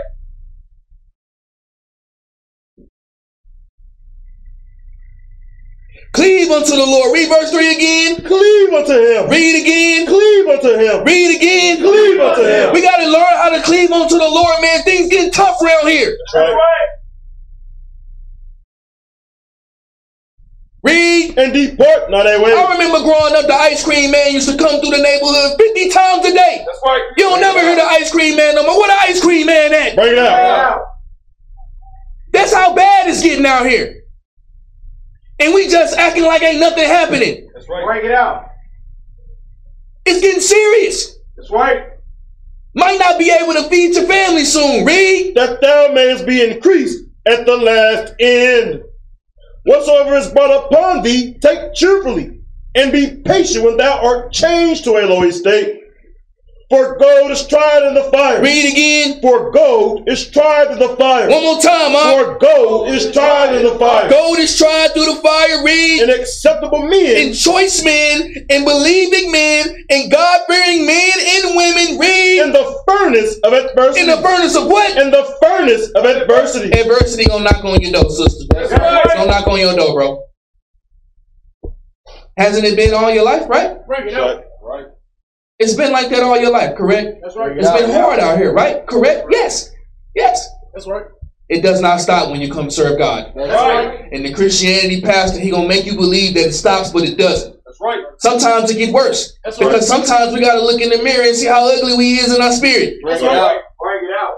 [6.13, 7.13] Cleave unto the Lord.
[7.13, 8.15] Read verse 3 again.
[8.25, 9.29] Cleave unto him.
[9.29, 10.07] Read again.
[10.07, 11.03] Cleave unto him.
[11.05, 11.77] Read again.
[11.77, 12.73] Cleave unto him.
[12.73, 14.81] We got to learn how to cleave unto the Lord, man.
[14.83, 16.17] Things getting tough around here.
[16.33, 16.87] That's right.
[20.81, 21.37] Read.
[21.37, 22.53] And depart not away.
[22.53, 25.89] I remember growing up, the ice cream man used to come through the neighborhood 50
[25.89, 26.63] times a day.
[26.65, 27.03] That's right.
[27.17, 28.79] You don't never hear the ice cream man no more.
[28.79, 29.95] Where the ice cream man at?
[29.95, 30.71] Bring it Bring it out.
[30.71, 30.81] out.
[32.31, 33.98] That's how bad it's getting out here.
[35.39, 37.49] And we just acting like ain't nothing happening.
[37.53, 37.85] That's right.
[37.85, 38.49] Bring it out.
[40.05, 41.17] It's getting serious.
[41.37, 41.87] That's right.
[42.75, 44.85] Might not be able to feed your family soon.
[44.85, 45.35] Read.
[45.35, 48.83] That thou mayest be increased at the last end.
[49.63, 52.41] Whatsoever is brought upon thee, take cheerfully,
[52.75, 55.78] and be patient when thou art changed to a low estate.
[56.69, 58.43] For gold is tried in the fire.
[58.43, 59.21] Read again.
[59.21, 61.27] For gold is tried in the fire.
[61.27, 62.13] One more time, huh?
[62.13, 64.07] For gold is tried in the fire.
[64.07, 65.63] Gold is tried through the fire.
[65.65, 66.01] Read.
[66.03, 71.99] And acceptable men and choice men and believing men and God fearing men and women
[71.99, 72.39] Read.
[72.43, 74.01] in the furnace of adversity.
[74.01, 74.95] in the furnace of what?
[74.95, 76.71] in the furnace of adversity.
[76.79, 78.45] Adversity gonna knock on your door, sister.
[78.51, 79.05] That's right.
[79.05, 80.23] It's gonna knock on your door, bro.
[82.37, 83.85] Hasn't it been all your life, right?
[83.87, 84.45] Bring it.
[84.61, 84.85] Right.
[85.59, 87.19] It's been like that all your life, correct?
[87.21, 87.57] That's right.
[87.57, 88.87] It's been hard out here, right?
[88.87, 89.27] Correct?
[89.29, 89.71] Yes.
[90.15, 90.47] Yes.
[90.73, 91.03] That's right.
[91.49, 93.33] It does not stop when you come serve God.
[93.35, 93.87] That's That's right.
[93.87, 94.09] right.
[94.13, 97.57] And the Christianity pastor, he gonna make you believe that it stops, but it doesn't.
[97.65, 98.01] That's right.
[98.19, 99.37] Sometimes it gets worse.
[99.43, 99.67] That's right.
[99.67, 102.41] Because sometimes we gotta look in the mirror and see how ugly we is in
[102.41, 103.01] our spirit.
[103.01, 103.41] Bring That's it out.
[103.41, 103.61] right.
[103.81, 104.33] Bring it out.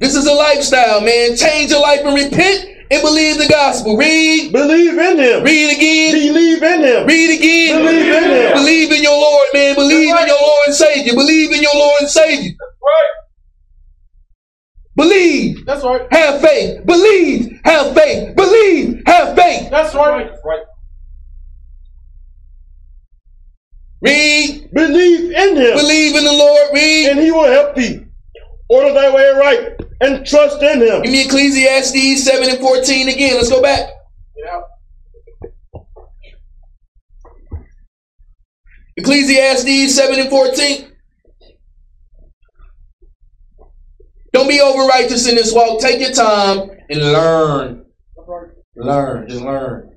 [0.00, 1.36] This is a lifestyle, man.
[1.36, 3.96] Change your life and repent and believe the gospel.
[3.96, 4.52] Read.
[4.52, 5.42] Believe in him.
[5.42, 6.12] Read again.
[6.12, 7.06] Believe in him.
[7.06, 7.82] Read again.
[7.82, 8.52] Believe in him.
[8.52, 9.74] Believe in your Lord, man.
[9.74, 10.22] Believe right.
[10.22, 11.14] in your Lord and Savior.
[11.14, 12.52] Believe in your Lord and Savior.
[12.82, 13.12] Right.
[14.94, 15.64] Believe.
[15.64, 16.06] That's right.
[16.10, 16.84] Have faith.
[16.84, 17.60] Believe.
[17.64, 18.36] Have faith.
[18.36, 19.02] Believe.
[19.06, 19.70] Have faith.
[19.70, 20.30] That's right.
[20.44, 20.62] Right.
[24.02, 24.70] Read.
[24.74, 25.76] Believe in him.
[25.78, 26.70] Believe in the Lord.
[26.74, 27.08] Read.
[27.08, 28.04] and he will help thee.
[28.72, 31.02] Order thy way right and trust in him.
[31.02, 33.34] Give me Ecclesiastes 7 and 14 again.
[33.34, 33.90] Let's go back.
[34.50, 34.64] Out.
[38.96, 40.90] Ecclesiastes 7 and 14.
[44.32, 45.78] Don't be over righteous in this walk.
[45.78, 47.84] Take your time and learn.
[48.74, 49.28] Learn.
[49.28, 49.90] Just learn.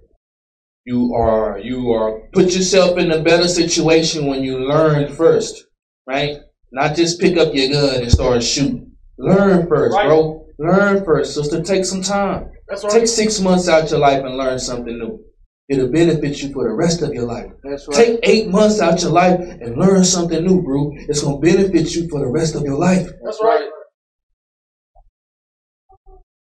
[0.83, 5.65] You are, you are, put yourself in a better situation when you learn first,
[6.05, 6.39] right?
[6.71, 8.91] Not just pick up your gun and start shooting.
[9.17, 10.07] Learn first, Right.
[10.07, 10.45] bro.
[10.59, 11.33] Learn first.
[11.35, 12.49] Sister, take some time.
[12.67, 12.91] That's right.
[12.93, 15.19] Take six months out your life and learn something new.
[15.67, 17.47] It'll benefit you for the rest of your life.
[17.63, 17.95] That's right.
[17.97, 20.91] Take eight months out your life and learn something new, bro.
[21.09, 23.09] It's gonna benefit you for the rest of your life.
[23.23, 23.67] That's right.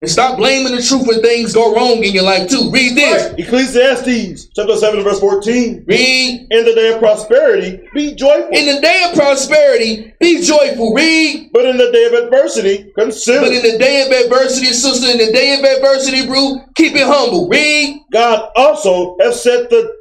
[0.01, 2.71] And stop blaming the truth when things go wrong in your life too.
[2.71, 3.35] Read this.
[3.37, 5.85] Ecclesiastes chapter 7 verse 14.
[5.85, 6.47] Read.
[6.49, 8.49] In the day of prosperity, be joyful.
[8.49, 10.95] In the day of prosperity, be joyful.
[10.95, 11.51] Read.
[11.53, 13.41] but in the day of adversity, consider.
[13.41, 17.05] But in the day of adversity, sister, in the day of adversity, bro, keep it
[17.05, 17.47] humble.
[17.47, 18.01] Read.
[18.11, 19.95] God also have set the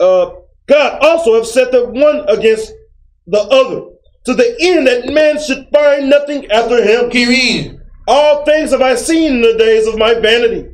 [0.00, 0.34] uh,
[0.66, 2.70] God also have set the one against
[3.26, 3.86] the other,
[4.26, 7.08] to the end that man should find nothing after him.
[7.08, 7.80] Keep reading.
[8.06, 10.68] All things have I seen in the days of my vanity.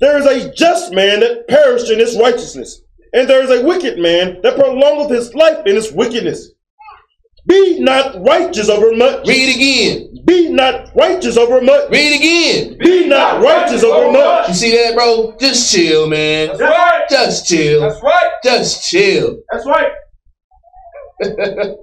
[0.00, 2.82] There is a just man that perished in his righteousness,
[3.12, 6.50] and there is a wicked man that prolongeth his life in his wickedness.
[7.46, 9.26] Be not righteous over much.
[9.26, 10.18] Read again.
[10.26, 11.90] Be not righteous over much.
[11.90, 12.76] Read again.
[12.78, 14.48] Be not righteous over much.
[14.48, 15.34] You see that, bro?
[15.40, 16.48] Just chill, man.
[16.48, 17.06] That's right.
[17.08, 17.80] Just chill.
[17.80, 18.30] That's right.
[18.44, 19.38] Just chill.
[19.50, 19.92] That's right.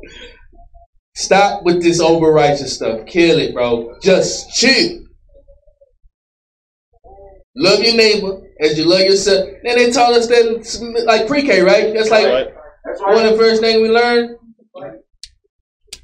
[1.16, 3.06] Stop with this over righteous stuff.
[3.06, 3.96] Kill it, bro.
[4.02, 5.00] Just chill.
[7.56, 9.50] Love your neighbor as you love yourself.
[9.64, 11.94] Then they taught us that like pre-K, right?
[11.94, 12.48] That's like Right.
[13.16, 14.38] One of the first things we learned.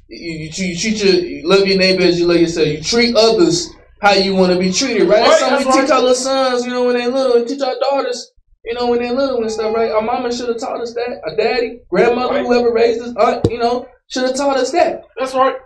[0.08, 2.66] You, you, you treat your you love your neighbor as you love yourself.
[2.68, 3.68] You treat others
[4.00, 5.20] how you want to be treated, right?
[5.24, 7.46] That's Right, something we that's teach our little sons, you know, when they're little, and
[7.48, 8.32] teach our daughters,
[8.64, 9.92] you know, when they're little and stuff, right?
[9.92, 11.20] Our mama should have taught us that.
[11.24, 12.44] Our daddy, grandmother, Right.
[12.46, 15.02] whoever raised us, aunt, you know, should have taught us that.
[15.18, 15.56] That's right.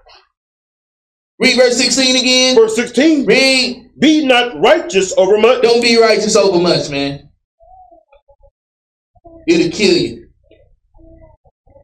[1.39, 2.57] Read verse 16 again.
[2.57, 3.27] Verse 16.
[3.27, 3.91] Read.
[3.99, 5.63] Be not righteous over much.
[5.63, 7.29] Don't be righteous over much, man.
[9.49, 10.23] It'll kill you.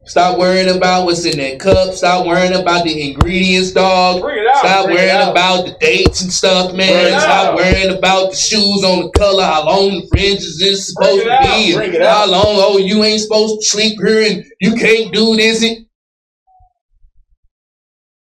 [0.05, 1.95] Stop worrying about what's in that cup.
[1.95, 4.21] Stop worrying about the ingredients, dog.
[4.21, 4.57] Bring it out.
[4.57, 5.31] Stop Bring it worrying out.
[5.31, 7.05] about the dates and stuff, man.
[7.05, 7.55] Bring it Stop out.
[7.55, 11.31] worrying about the shoes on the color, how long the fringes is supposed Bring it
[11.31, 11.57] to out.
[11.57, 14.75] be, and Bring it how long, oh, you ain't supposed to sleep here and you
[14.75, 15.63] can't do this.
[15.63, 15.87] And...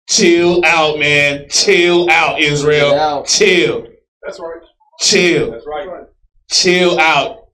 [0.09, 1.47] Chill out, man.
[1.49, 2.91] Chill out, Israel.
[2.91, 3.27] Chill out.
[3.27, 3.87] Chill.
[4.23, 4.61] That's right.
[5.01, 5.51] Chill.
[5.51, 5.89] That's right.
[6.51, 7.49] Chill out.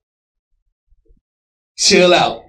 [1.78, 2.42] Chill out.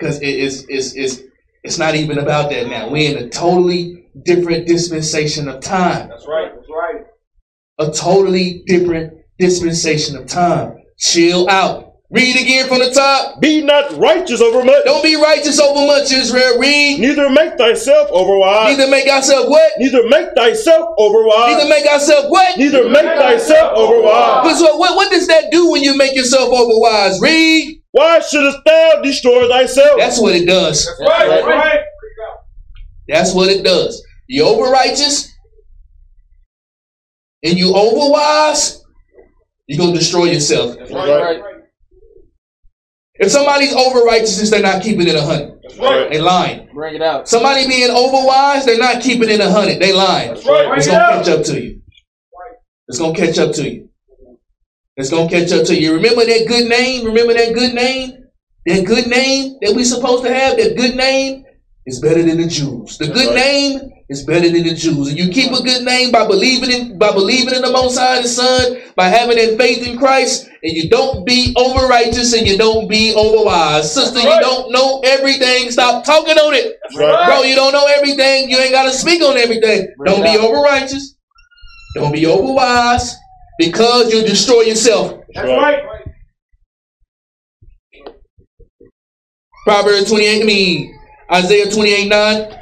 [0.00, 1.22] Cause it is it's it's
[1.64, 2.88] it's not even about that now.
[2.88, 6.08] We're in a totally different dispensation of time.
[6.08, 6.52] That's right.
[6.54, 7.04] That's right.
[7.80, 10.78] A totally different dispensation of time.
[10.98, 11.87] Chill out.
[12.10, 13.38] Read again from the top.
[13.38, 14.82] Be not righteous over much.
[14.86, 16.58] Don't be righteous over much, Israel.
[16.58, 17.00] Read.
[17.00, 18.76] Neither make thyself overwise.
[18.76, 19.72] Neither make thyself what?
[19.76, 21.48] Neither make thyself overwise.
[21.48, 22.56] Neither make thyself what?
[22.56, 24.42] Neither make thyself overwise.
[24.42, 27.20] Because what, what, what does that do when you make yourself overwise?
[27.20, 27.82] Read.
[27.90, 29.98] Why shouldest thou destroy thyself?
[29.98, 30.86] That's what it does.
[30.86, 31.28] That's right.
[31.28, 31.80] That's right.
[33.08, 34.02] That's what it does.
[34.28, 35.30] You over righteous
[37.42, 38.78] and you overwise,
[39.66, 40.76] you're gonna destroy yourself.
[40.76, 41.57] That's That's right.
[43.18, 43.26] Right.
[43.26, 45.58] If somebody's over righteousness, they're not keeping it a hundred.
[45.62, 46.10] That's right.
[46.10, 46.68] They lying.
[46.72, 47.28] Bring it out.
[47.28, 49.80] Somebody being over wise, they're not keeping it a hundred.
[49.80, 50.34] They lying.
[50.34, 50.78] That's right.
[50.78, 51.24] It's Bring gonna out.
[51.24, 51.82] catch up to you.
[52.88, 53.88] It's gonna catch up to you.
[54.96, 55.94] It's gonna catch up to you.
[55.94, 57.04] Remember that good name?
[57.04, 58.24] Remember that good name?
[58.66, 61.44] That good name that we supposed to have, that good name
[61.86, 62.98] is better than the Jews.
[62.98, 63.34] The good right.
[63.34, 65.08] name is better than the Jews.
[65.08, 68.22] And you keep a good name by believing in by believing in the Most High,
[68.22, 72.46] the Son, by having that faith in Christ, and you don't be over righteous and
[72.46, 73.92] you don't be over wise.
[73.92, 75.70] Sister, you don't know everything.
[75.70, 76.78] Stop talking on it.
[76.96, 77.26] Right.
[77.26, 78.50] Bro, you don't know everything.
[78.50, 79.88] You ain't gotta speak on everything.
[80.04, 81.16] Don't be over righteous.
[81.94, 83.14] Don't be over wise.
[83.58, 85.20] Because you'll destroy yourself.
[85.34, 85.82] That's right.
[89.64, 90.98] Proverbs 28, I mean
[91.30, 92.58] Isaiah 28 9.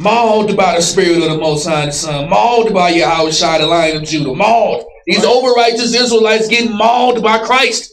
[0.00, 4.04] Mauled by the Spirit of the Most High Son, mauled by Yahawashi, the Lion of
[4.04, 4.84] Judah, mauled.
[5.06, 7.92] These over righteous Israelites getting mauled by Christ.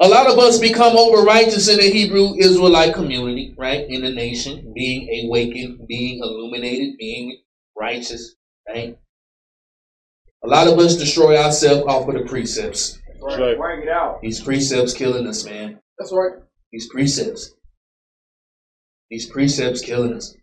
[0.00, 3.86] A lot of us become over righteous in the Hebrew Israelite community, right?
[3.88, 7.38] In the nation, being awakened, being illuminated, being
[7.76, 8.34] righteous,
[8.68, 8.98] right?
[10.44, 12.97] A lot of us destroy ourselves off of the precepts.
[13.20, 13.58] That's right.
[13.58, 14.20] Bring it out.
[14.22, 15.80] These precepts killing us, man.
[15.98, 16.42] That's right.
[16.72, 17.54] These precepts.
[19.10, 20.36] These precepts killing us.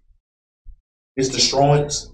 [1.16, 2.10] It's destroying us.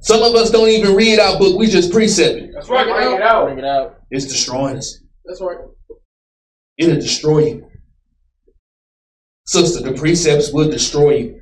[0.00, 2.50] Some of us don't even read our book, we just precept it.
[2.52, 2.86] That's right.
[2.86, 3.46] Bring it out.
[3.46, 3.98] Bring it out.
[4.10, 5.00] It's destroying us.
[5.24, 5.58] That's right.
[6.76, 7.70] It'll destroy you.
[9.46, 11.40] Sister, the precepts will destroy you.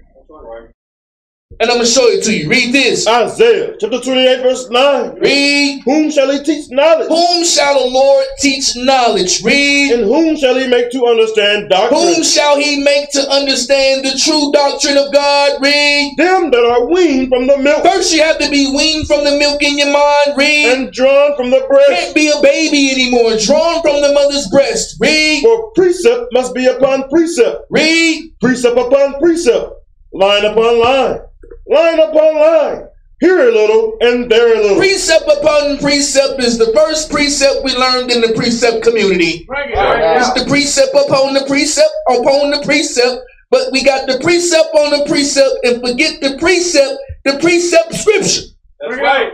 [1.61, 2.49] And I'm going to show it to you.
[2.49, 3.07] Read this.
[3.07, 5.19] Isaiah chapter 28, verse 9.
[5.21, 5.83] Read.
[5.85, 7.09] Whom shall he teach knowledge?
[7.09, 9.43] Whom shall the Lord teach knowledge?
[9.45, 9.93] Read.
[9.93, 12.01] And whom shall he make to understand doctrine?
[12.01, 15.63] Whom shall he make to understand the true doctrine of God?
[15.63, 16.15] Read.
[16.17, 19.37] Them that are weaned from the milk First, you have to be weaned from the
[19.39, 20.37] milk in your mind.
[20.37, 20.67] Read.
[20.73, 21.91] and drawn from the breast.
[21.91, 23.37] Can't be a baby anymore.
[23.39, 24.97] Drawn from the mother's breast.
[25.01, 25.43] Read.
[25.43, 28.33] For precept must be upon precept, Read.
[28.41, 29.71] precept upon precept,
[30.13, 31.21] line upon line,
[31.67, 32.89] line upon line.
[33.21, 34.77] Here a little and there a little.
[34.79, 39.45] Precept upon precept is the first precept we learned in the precept community.
[39.47, 40.17] Bring it Bring it out.
[40.19, 43.23] It's the precept upon the precept upon the precept.
[43.51, 48.49] But we got the precept on the precept and forget the precept, the precept scripture.
[48.81, 49.33] That's right.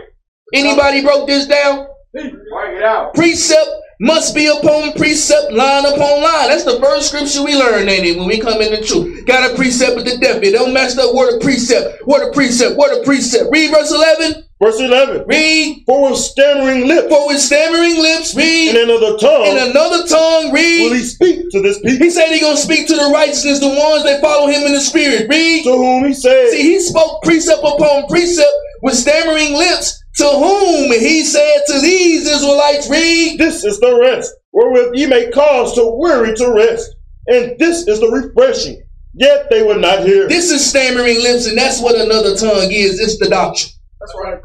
[0.53, 1.87] Anybody broke this down?
[2.13, 2.35] Bring
[2.77, 3.15] it out.
[3.15, 3.69] Precept
[3.99, 6.47] must be upon precept, line upon line.
[6.49, 8.17] That's the first scripture we learn, ain't it?
[8.17, 9.25] When we come in the truth.
[9.25, 10.41] Got a precept with the death.
[10.41, 12.07] It don't mess up word of precept.
[12.07, 12.77] Word of precept.
[12.77, 13.49] Word of precept.
[13.51, 14.43] Read verse 11.
[14.61, 15.23] Verse 11.
[15.27, 15.83] Read.
[15.85, 20.51] For with stammering lips For with stammering lips, and In another tongue In another tongue,
[20.51, 20.83] Read.
[20.83, 23.67] will he speak to this people, He said he gonna speak to the righteousness, the
[23.67, 25.27] ones that follow him in the spirit.
[25.29, 25.63] Read.
[25.63, 28.51] to whom he said, See, he spoke precept upon precept
[28.81, 30.03] with stammering lips.
[30.17, 33.39] To whom he said to these Israelites, read.
[33.39, 36.95] This is the rest, wherewith ye may cause to weary to rest.
[37.27, 38.83] And this is the refreshing.
[39.13, 40.27] Yet they would not hear.
[40.27, 42.99] This is stammering lips, and that's what another tongue is.
[42.99, 43.71] It's the doctrine.
[43.99, 44.39] That's right.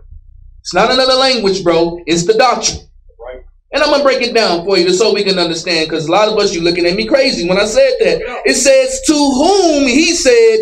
[0.61, 2.01] It's not another language, bro.
[2.07, 2.81] It's the doctrine.
[3.19, 3.45] Right.
[3.73, 6.11] And I'm gonna break it down for you just so we can understand, because a
[6.12, 8.43] lot of us you looking at me crazy when I said that.
[8.45, 10.59] It says, to whom he said,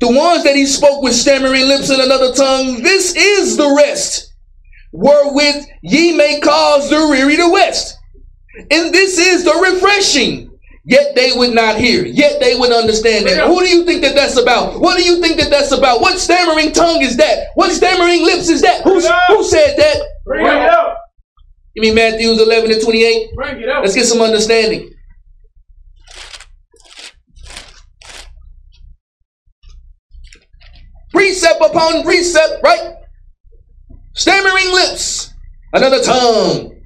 [0.00, 4.34] the ones that he spoke with stammering lips in another tongue, this is the rest,
[4.92, 7.96] wherewith ye may cause the weary to rest.
[8.70, 10.50] And this is the refreshing.
[10.88, 12.06] Yet they would not hear.
[12.06, 13.48] Yet they would understand that.
[13.48, 14.80] Who do you think that that's about?
[14.80, 16.00] What do you think that that's about?
[16.00, 17.48] What stammering tongue is that?
[17.54, 18.82] What stammering lips is that?
[18.82, 19.96] Who, who said that?
[20.24, 20.96] Bring it out.
[21.74, 23.34] You mean Matthews 11 and 28?
[23.34, 23.82] Bring it out.
[23.82, 24.94] Let's get some understanding.
[31.16, 32.96] Precept upon precept, right?
[34.12, 35.32] Stammering lips,
[35.72, 36.76] another tongue.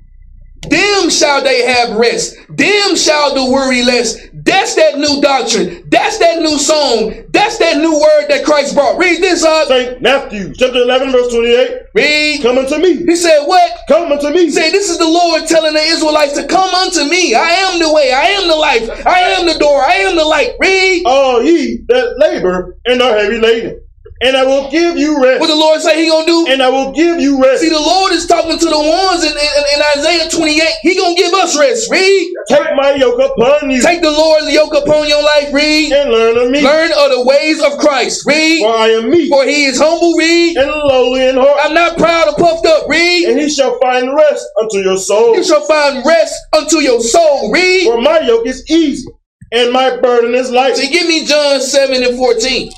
[0.68, 2.36] Them shall they have rest.
[2.48, 4.16] Them shall the worry less.
[4.32, 5.82] That's that new doctrine.
[5.90, 7.24] That's that new song.
[7.30, 8.98] That's that new word that Christ brought.
[8.98, 9.68] Read this uh, up.
[9.68, 10.00] St.
[10.00, 11.70] Matthew chapter 11, verse 28.
[11.94, 12.42] Read.
[12.42, 12.96] Come unto me.
[13.04, 13.80] He said, What?
[13.88, 14.44] Come unto me.
[14.44, 17.34] He said, This is the Lord telling the Israelites to come unto me.
[17.34, 18.12] I am the way.
[18.12, 19.06] I am the life.
[19.06, 19.82] I am the door.
[19.84, 20.52] I am the light.
[20.60, 21.02] Read.
[21.04, 23.80] All ye that labor and are heavy laden,
[24.22, 25.40] and I will give you rest.
[25.40, 26.46] What the Lord say he gonna do?
[26.48, 27.62] And I will give you rest.
[27.62, 30.62] See, the Lord is talking to the ones in, in, in Isaiah 28.
[30.82, 31.90] He gonna give us rest.
[31.90, 32.32] Read.
[32.48, 35.52] Take my yoke upon you Take the Lord's yoke upon your life.
[35.52, 35.92] Read.
[35.92, 36.60] and learn of me.
[36.62, 38.26] Learn of the ways of Christ.
[38.26, 38.60] Read.
[38.60, 40.14] For I am meek For he is humble.
[40.16, 40.56] Read.
[40.56, 42.88] and lowly in heart, I'm not proud or puffed up.
[42.88, 43.28] Read.
[43.28, 45.34] and he shall find rest unto your soul.
[45.36, 47.50] You shall find rest unto your soul.
[47.52, 47.84] Read.
[47.86, 49.08] For my yoke is easy,
[49.52, 50.76] and my burden is light.
[50.76, 52.70] See, give me John 7 and 14.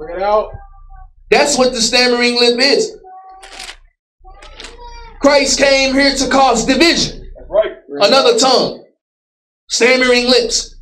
[0.00, 0.50] Bring it out.
[1.30, 2.96] That's what the stammering lip is.
[5.20, 7.30] Christ came here to cause division.
[7.36, 7.72] That's right.
[8.00, 8.82] Another tongue.
[9.68, 10.74] Stammering lips.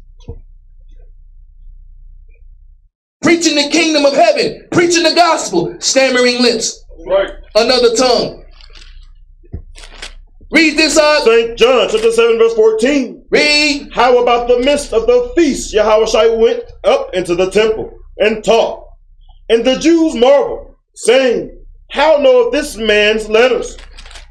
[3.21, 7.31] preaching the kingdom of heaven, preaching the gospel, stammering lips, Right.
[7.57, 8.45] another tongue.
[10.51, 11.25] Read this up.
[11.25, 11.59] St.
[11.59, 13.27] John chapter 7, verse 14.
[13.31, 13.91] Read.
[13.93, 15.75] How about the midst of the feast?
[15.75, 18.88] Yahawashi went up into the temple and taught.
[19.49, 23.77] And the Jews marveled, saying, How knoweth this man's letters,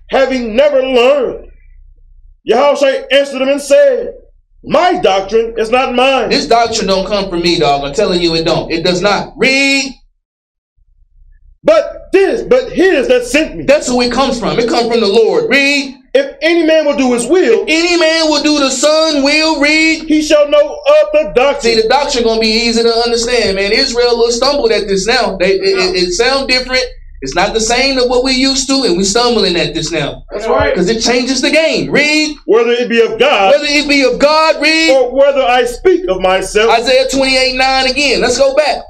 [0.09, 1.51] having never learned?
[2.49, 4.13] Yahawashi answered them and said,
[4.63, 6.29] My doctrine is not mine.
[6.29, 7.83] This doctrine don't come from me, dog.
[7.83, 8.71] I'm telling you it don't.
[8.71, 9.33] It does not.
[9.37, 9.93] Read.
[11.63, 13.63] But this, but his that sent me.
[13.65, 14.57] That's who it comes from.
[14.59, 15.49] It comes from the Lord.
[15.49, 15.97] Read.
[16.17, 20.03] If any man will do his will, Any man will do the Son will read.
[20.07, 20.67] he shall know
[21.03, 21.61] of the doctrine.
[21.75, 23.71] See, the doctrine gonna be easy to understand, man.
[23.71, 25.37] Israel will stumbled at this now.
[25.37, 26.83] They, it, it, it sound different.
[27.21, 30.23] It's not the same of what we used to, and we stumbling at this now
[30.31, 30.71] That's right.
[30.71, 31.89] because it changes the game.
[31.91, 32.37] Read.
[32.45, 34.91] Whether it be of God Whether it be of God, read.
[34.95, 36.71] or whether I speak of myself.
[36.79, 38.21] Isaiah 28 9 again.
[38.21, 38.83] Let's go back.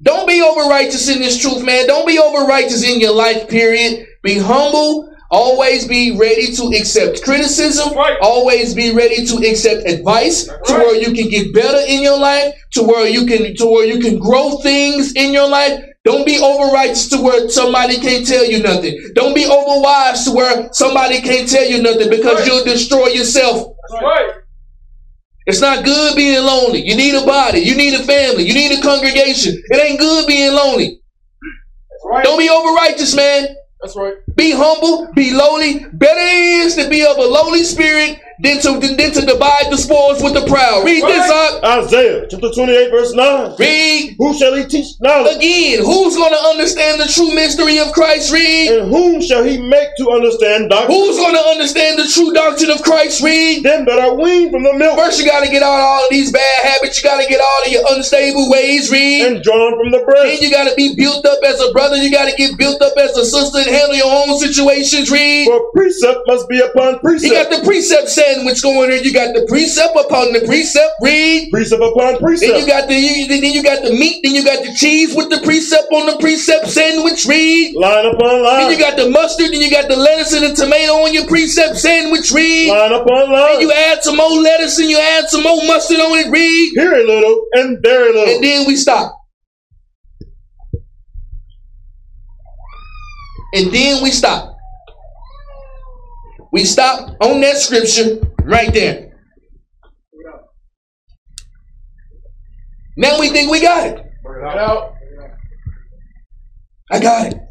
[0.00, 1.88] Don't be over righteous in this truth, man.
[1.88, 4.06] Don't be over righteous in your life, period.
[4.22, 5.12] Be humble.
[5.30, 7.94] Always be ready to accept criticism.
[7.94, 8.16] Right.
[8.22, 10.86] Always be ready to accept advice to Right.
[10.86, 13.98] where you can get better in your life, to where you can to where you
[14.00, 15.80] can grow things in your life.
[16.06, 18.98] Don't be overrighteous to where somebody can't tell you nothing.
[19.14, 22.46] Don't be overwise to where somebody can't tell you nothing because Right.
[22.46, 23.68] you'll destroy yourself.
[24.00, 24.30] Right.
[25.46, 26.86] It's not good being lonely.
[26.86, 27.60] You need a body.
[27.60, 28.44] You need a family.
[28.44, 29.62] You need a congregation.
[29.70, 31.00] It ain't good being lonely.
[32.04, 32.24] Right.
[32.24, 33.48] Don't be overrighteous, man.
[33.80, 34.14] That's right.
[34.34, 35.12] Be humble.
[35.14, 35.86] Be lowly.
[35.92, 40.22] Better is to be of a lowly spirit than to, than to divide the spoils
[40.22, 40.84] with the proud.
[40.84, 41.64] Read this up.
[41.84, 43.54] Isaiah chapter 28, verse 9.
[43.58, 45.36] Read Who shall he teach knowledge?
[45.36, 45.84] again.
[45.84, 48.32] Who's going to understand the true mystery of Christ?
[48.32, 48.70] Read.
[48.70, 50.96] And whom shall he make to understand doctrine?
[50.96, 53.22] Who's going to understand the true doctrine of Christ?
[53.22, 53.64] Read.
[53.64, 56.10] Them that are weaned from the milk First, you got to get out all of
[56.10, 57.02] these bad habits.
[57.02, 58.90] You got to get all of your unstable ways.
[58.90, 59.26] Read.
[59.26, 60.42] and drawn from the Then breast.
[60.42, 61.96] you gotta be built up as a brother.
[61.96, 65.10] You gotta get built up as a sister and handle your own situations.
[65.10, 65.46] Read.
[65.46, 67.24] For precept must be upon precept.
[67.24, 68.06] You got the precept.
[68.06, 69.04] the precept sandwich going on.
[69.04, 70.94] You got the precept upon the precept.
[71.02, 71.50] Read.
[71.50, 72.52] Precept upon precept.
[72.52, 74.20] Then you got the then you got the meat.
[74.22, 77.26] Then you got the cheese with the precept on the precept sandwich.
[77.26, 77.74] Read.
[77.76, 78.60] Line upon line.
[78.60, 79.52] Then you got the mustard.
[79.52, 82.30] Then you got the lettuce and the tomato on your precept sandwich.
[82.32, 82.70] Read.
[82.70, 83.58] Line upon line.
[83.58, 86.30] Then you add some more lettuce and you add some more mustard on it.
[86.30, 86.72] Read.
[86.74, 88.34] Here a little and there a little.
[88.34, 89.14] And then we stop.
[93.54, 94.57] And then we stop.
[96.52, 99.12] We stop on that scripture right there.
[102.96, 104.04] Now we think we got it.
[104.22, 104.94] Bring it out.
[106.90, 107.47] I got it.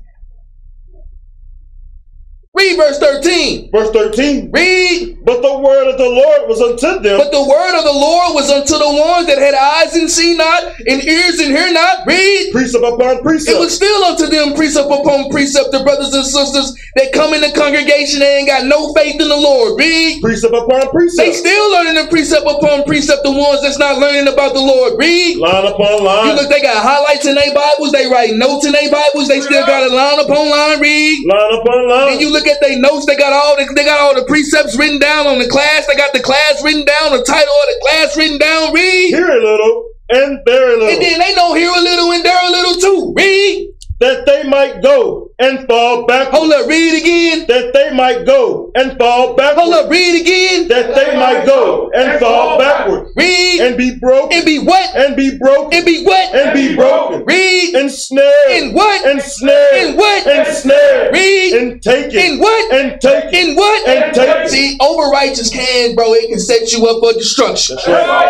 [2.58, 3.70] Read verse 13.
[3.72, 4.50] Verse 13.
[4.52, 5.18] Read.
[5.22, 8.34] But the word of the Lord was unto them But the word of the Lord
[8.34, 12.08] was unto the ones that had eyes and see not, and ears and hear not.
[12.08, 12.50] Read.
[12.52, 13.54] precept upon precept.
[13.54, 17.46] It was still unto them precept upon precept, the brothers and sisters that come in
[17.46, 19.78] the congregation they ain't got no faith in the Lord.
[19.78, 20.24] Read.
[20.26, 21.22] Precept upon precept.
[21.22, 24.98] They still learning the precept upon precept, the ones that's not learning about the Lord.
[24.98, 25.38] Read.
[25.38, 26.34] Line upon line.
[26.34, 29.46] You look, they got highlights in their Bibles, they write notes in their Bibles, they
[29.46, 30.82] still got a line upon line.
[30.82, 31.22] Read.
[31.28, 32.20] Line upon line.
[32.20, 35.00] you look at their notes, they got all the, they got all the precepts written
[35.00, 38.18] down on the class, they got the class written down, the title of the class
[38.18, 38.74] written down.
[38.74, 39.10] Read.
[39.10, 42.40] Here a little and there a And then they know here a little and there
[42.42, 43.14] a little too.
[43.16, 43.74] Read.
[44.00, 46.36] That they might go and fall backward.
[46.36, 47.46] Hold up, read again.
[47.48, 49.56] That they might go and fall back.
[49.56, 50.68] Hold up, read again.
[50.68, 53.10] That they might go and fall backward.
[53.16, 54.36] Read And be broken.
[54.38, 54.96] and be what?
[54.96, 55.74] And be broken.
[55.78, 56.34] And be what?
[56.36, 57.24] And be broken.
[57.26, 58.34] Read And snared.
[58.50, 59.06] and what?
[59.06, 59.74] And snared.
[59.74, 60.28] And what?
[60.28, 61.14] And snared.
[61.14, 62.20] Read And taken.
[62.20, 62.74] and what?
[62.74, 63.36] And taken.
[63.50, 63.88] And what?
[63.88, 64.50] And taken.
[64.50, 67.78] See, over righteous can, bro, it can set you up for destruction.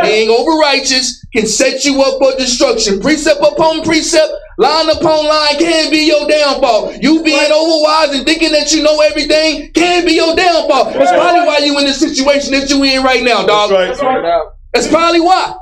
[0.03, 2.99] Being over righteous can set you up for destruction.
[2.99, 6.93] Precept upon precept, line upon line can be your downfall.
[6.93, 10.91] You being overwise and thinking that you know everything can be your downfall.
[10.93, 13.69] That's probably why you in the situation that you in right now, dog.
[13.69, 14.21] That's right.
[14.21, 14.47] Bring it.
[14.73, 15.55] That's probably why.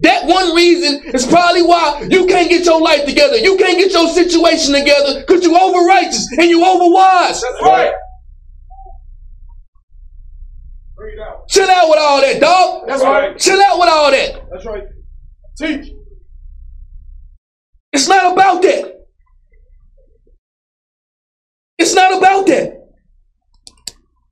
[0.00, 3.36] That one reason is probably why you can't get your life together.
[3.36, 7.40] You can't get your situation together because you over righteous and you over wise.
[7.40, 7.92] That's right.
[10.96, 11.48] Bring it out.
[11.48, 12.86] Chill out with all that, dog.
[12.86, 13.38] That's right.
[13.38, 14.50] Chill out with all that.
[14.50, 14.84] That's right.
[15.58, 15.95] Teach.
[17.96, 19.06] It's not about that.
[21.78, 22.92] It's not about that.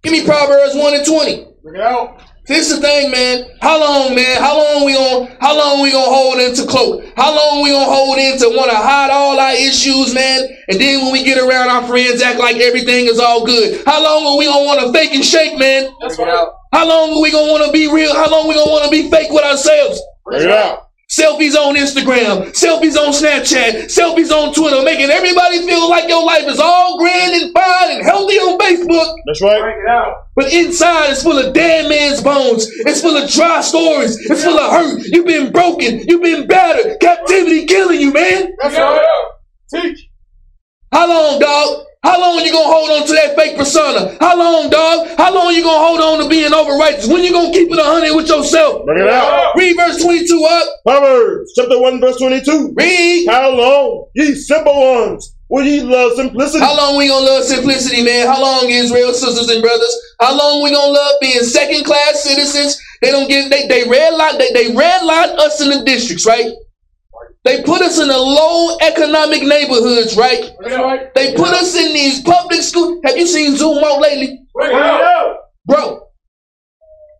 [0.03, 1.47] Give me Proverbs 1 and 20.
[1.63, 2.21] Bring it out.
[2.47, 3.47] This is the thing, man.
[3.63, 4.37] How long, man?
[4.37, 7.05] How long we gonna how long we gonna hold into cloak?
[7.17, 10.47] How long we gonna hold into wanna hide all our issues, man?
[10.69, 13.83] And then when we get around our friends act like everything is all good.
[13.87, 15.89] How long are we gonna wanna fake and shake, man?
[16.03, 16.29] That's right.
[16.29, 16.53] out.
[16.75, 18.15] How long are we gonna wanna be real?
[18.15, 20.03] How long we gonna wanna be fake with ourselves?
[20.27, 20.84] Bring it out.
[21.15, 26.43] Selfies on Instagram, selfies on Snapchat, selfies on Twitter, making everybody feel like your life
[26.49, 29.15] is all grand and fine and healthy on Facebook.
[29.27, 29.61] That's right.
[29.61, 30.27] Break it out.
[30.35, 32.67] But inside it's full of dead man's bones.
[32.81, 34.19] It's full of dry stories.
[34.29, 35.05] It's full of hurt.
[35.07, 36.01] You've been broken.
[36.09, 36.99] You've been battered.
[36.99, 38.53] Captivity killing you, man.
[38.61, 39.07] That's right.
[39.71, 40.09] Teach.
[40.91, 41.87] How long, dog?
[42.05, 44.15] How long you gonna hold on to that fake persona?
[44.21, 45.09] How long, dog?
[45.17, 47.09] How long you gonna hold on to being over righteous?
[47.09, 48.85] When you gonna keep it a hundred with yourself?
[48.85, 49.57] Bring it out.
[49.57, 50.69] Read verse 22 up.
[50.87, 52.75] Proverbs chapter 1, verse 22.
[52.77, 53.27] Read.
[53.29, 56.63] How long, ye simple ones, will ye love simplicity?
[56.63, 58.27] How long we gonna love simplicity, man?
[58.27, 59.97] How long, Israel, sisters and brothers?
[60.21, 62.79] How long we gonna love being second class citizens?
[63.01, 66.27] They don't give they they red line they, they red line us in the districts,
[66.27, 66.53] right?
[67.45, 70.51] They put us in the low economic neighborhoods, right?
[70.61, 71.15] That's right.
[71.15, 73.01] They put us in these public schools.
[73.05, 74.41] Have you seen Zoom out lately?
[74.55, 75.37] Break it out.
[75.67, 76.09] Bro,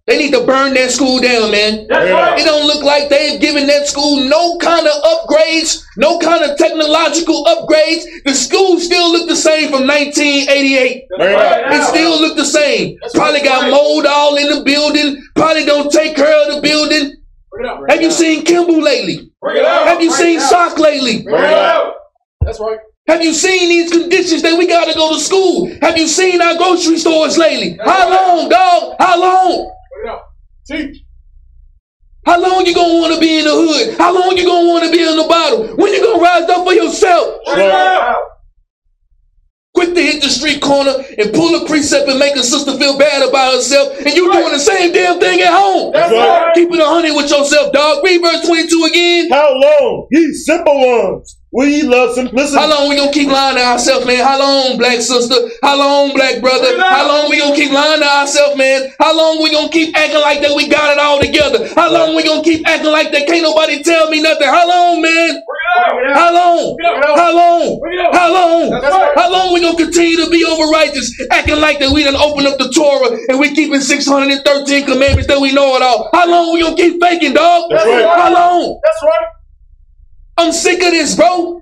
[0.07, 1.87] they need to burn that school down, man.
[1.89, 6.43] That's It don't look like they've given that school no kind of upgrades, no kind
[6.45, 8.05] of technological upgrades.
[8.25, 11.05] The school still look the same from 1988.
[11.19, 12.97] Bring it still look the same.
[13.01, 13.49] That's Probably right.
[13.49, 15.23] got mold all in the building.
[15.37, 17.17] Probably don't take care of the building.
[17.51, 17.91] Break it out.
[17.91, 19.31] Have you seen Kimball lately?
[19.45, 19.87] Break it out.
[19.87, 20.41] Have you seen.
[20.41, 21.23] Sock lately?
[21.23, 21.97] Break it out.
[22.41, 22.79] That's right.
[23.07, 25.71] Have you seen these conditions that we gotta go to school?
[25.83, 27.79] Have you seen our grocery stores lately?
[27.85, 28.97] How long, dog?
[28.99, 29.71] How long?
[29.93, 30.23] Break it out.
[30.67, 31.05] Teach.
[32.25, 33.99] How long you gonna wanna be in the hood?
[33.99, 35.77] How long you gonna wanna be in the bottle?
[35.77, 37.37] When you gonna rise up for yourself?
[37.49, 38.23] It out.
[39.75, 42.97] Quick to hit the street corner and pull a precept and make a sister feel
[42.97, 45.93] bad about herself, and you doing the same damn thing at home.
[45.93, 46.47] That's right.
[46.47, 46.55] right.
[46.55, 48.05] Keep it a hundred with yourself, dog.
[48.05, 49.31] Read verse 22 again.
[49.31, 52.59] How long, ye simple ones, will ye love simplicity?
[52.59, 54.19] How long we gonna keep lying to ourselves, man?
[54.19, 55.39] How long, black sister?
[55.63, 56.67] How long, black brother?
[56.83, 58.91] How long we gonna keep lying to ourselves, man?
[58.99, 61.71] How long we gonna keep acting like that we got it all together?
[61.77, 64.49] How long we gonna keep acting like that can't nobody tell me nothing?
[64.49, 65.31] How long, man?
[65.47, 65.63] Break
[66.03, 66.17] it out.
[66.19, 66.77] How long?
[67.15, 67.81] How long?
[68.13, 68.71] How long?
[68.71, 69.13] That's right.
[69.15, 72.47] How long we gonna continue to be over righteous, acting like that we done open
[72.47, 76.11] up the Torah and we keeping 613 commandments that we know it all?
[76.13, 77.71] How long we gonna keep faking, dog?
[77.71, 78.05] That's right.
[78.05, 78.81] How long?
[78.83, 79.34] That's right.
[80.37, 81.61] I'm sick of this, bro.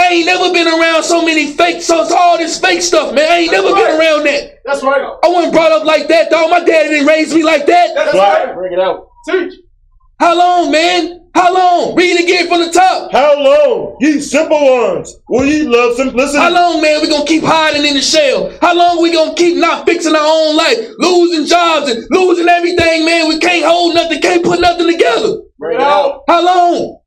[0.00, 3.30] I ain't never been around so many fake, so it's all this fake stuff, man.
[3.30, 4.58] I ain't never been around that.
[4.64, 5.00] That's right.
[5.02, 6.50] I wasn't brought up like that, dog.
[6.50, 7.94] My daddy didn't raise me like that.
[7.94, 8.44] That's Right.
[8.46, 8.54] right.
[8.54, 9.08] Bring it out.
[9.28, 9.54] Teach.
[10.20, 11.20] How long, man?
[11.34, 11.94] How long?
[11.96, 13.12] Read it again from the top.
[13.12, 16.38] How long, ye simple ones, will ye love simplicity?
[16.38, 18.52] How long, man, we gonna keep hiding in the shell?
[18.60, 23.04] How long we gonna keep not fixing our own life, losing jobs and losing everything,
[23.04, 23.28] man?
[23.28, 25.38] We can't hold nothing, can't put nothing together.
[25.58, 26.22] Break it out.
[26.28, 26.98] How long?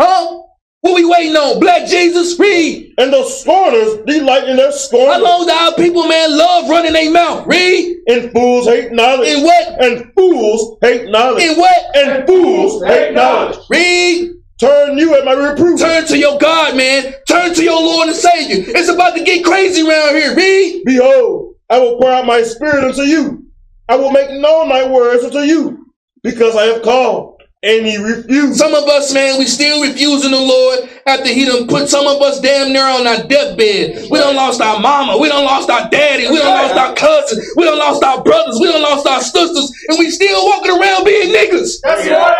[0.00, 0.42] Huh?
[0.80, 1.60] What we waiting on?
[1.60, 2.92] Black Jesus, read.
[2.98, 5.12] And the scorners delight in their scorn.
[5.12, 7.46] How long do our people, man, love running their mouth?
[7.46, 7.98] Read.
[8.08, 9.28] And fools hate knowledge.
[9.28, 9.80] In what?
[9.80, 11.44] And fools hate knowledge.
[11.44, 11.96] In what?
[11.96, 13.58] And fools hate knowledge.
[13.70, 14.32] Read.
[14.58, 15.78] Turn you at my reproof.
[15.78, 17.14] Turn to your God, man.
[17.28, 18.64] Turn to your Lord and Savior.
[18.76, 20.34] It's about to get crazy around here.
[20.34, 20.82] Read.
[20.84, 23.46] Behold, I will pour out my spirit unto you.
[23.88, 25.92] I will make known my words unto you,
[26.22, 27.31] because I have called,
[27.62, 28.56] and he refused.
[28.58, 32.20] Some of us, man, we still refusing the Lord after He done put some of
[32.20, 34.10] us damn near on our deathbed.
[34.10, 35.18] We done lost our mama.
[35.18, 36.28] We done lost our daddy.
[36.28, 37.46] We done lost our cousins.
[37.56, 38.58] We done lost our brothers.
[38.60, 39.72] We done lost our sisters.
[39.88, 41.76] And we still walking around being niggas.
[41.82, 42.36] That's right.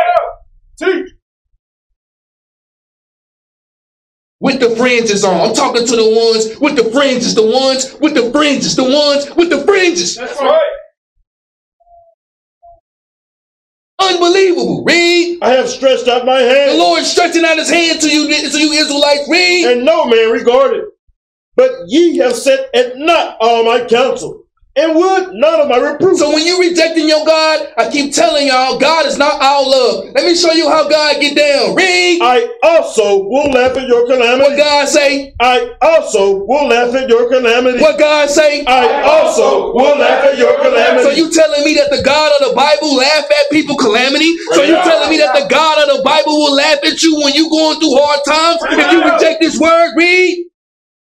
[0.79, 1.09] Teach.
[4.41, 5.51] With the fringes on.
[5.51, 7.37] I'm talking to the ones with the fringes.
[7.37, 8.75] The ones with the fringes.
[8.75, 10.17] The ones with the fringes.
[10.17, 10.61] That's right.
[14.11, 14.85] Unbelievable.
[14.85, 15.39] Read.
[15.43, 16.73] I have stretched out my hand.
[16.73, 19.29] The Lord stretching out his hand to you, to you Israelites.
[19.29, 19.67] Read.
[19.67, 20.85] and no man regarded.
[21.57, 24.42] But ye have set at naught all my counsel,
[24.75, 26.19] and would none of my reproof.
[26.19, 30.15] So when you rejecting your God, I keep telling y'all, God is not our love.
[30.15, 31.75] Let me show you how God get down.
[31.75, 32.21] Read.
[32.23, 34.41] I also will laugh at your calamity.
[34.41, 34.59] What.
[34.59, 35.35] God say?
[35.41, 37.81] I also will laugh at your calamity.
[37.81, 38.65] What God say?
[38.65, 41.03] I also will laugh at your calamity.
[41.03, 44.37] So you telling me that the God of the Bible laugh at people calamity?
[44.53, 47.35] So you telling me that the God of the Bible will laugh at you when
[47.35, 49.93] you going through hard times if you reject this word?
[49.97, 50.47] Read.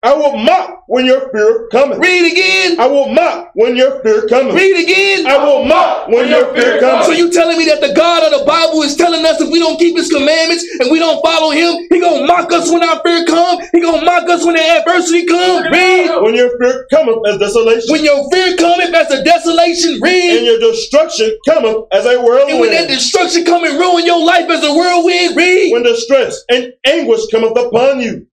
[0.06, 1.98] I will mock when your fear cometh.
[1.98, 2.78] Read again.
[2.78, 4.54] I will mock when your fear cometh.
[4.54, 5.26] Read again.
[5.26, 7.06] I will mock when your fear cometh.
[7.06, 9.58] So you telling me that the God of the Bible is telling us if we
[9.58, 13.02] don't keep his commandments and we don't follow him, he gonna mock us when our
[13.02, 13.58] fear come?
[13.72, 15.72] He gonna mock us when the adversity come?
[15.72, 16.22] Read.
[16.22, 20.36] When your fear cometh as desolation, When your fear cometh as a desolation, Read.
[20.38, 22.50] and your destruction cometh as a whirlwind.
[22.50, 25.72] And when that destruction come and ruin your life as a whirlwind, read.
[25.72, 28.28] When distress and anguish cometh upon you,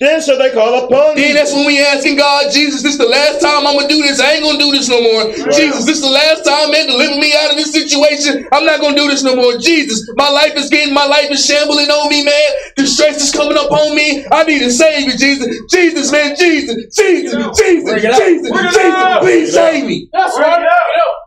[0.00, 3.10] Then shall they call upon Then that's when we asking God, Jesus, this is the
[3.10, 4.20] last time I'm gonna do this.
[4.20, 5.26] I ain't gonna do this no more.
[5.50, 8.46] Jesus, this is the last time, man, deliver me out of this situation.
[8.52, 9.58] I'm not gonna do this no more.
[9.58, 12.50] Jesus, my life is getting, my life is shambling on me, man.
[12.76, 14.24] The stress is coming up on me.
[14.30, 15.50] I need a savior, Jesus.
[15.68, 18.22] Jesus, man, Jesus, Jesus, Jesus, Bring it up.
[18.22, 19.20] Jesus, Bring it Jesus, up.
[19.22, 20.08] please save me.
[20.12, 20.62] That's right.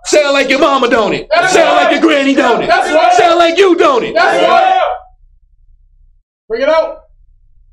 [0.06, 1.28] Sound like your mama, don't it?
[1.30, 1.84] That's Sound right.
[1.84, 2.68] like your granny, don't it?
[2.68, 3.14] That's right.
[3.20, 4.16] Sound like you, don't it?
[4.16, 4.96] That's right.
[6.48, 7.00] Bring it out.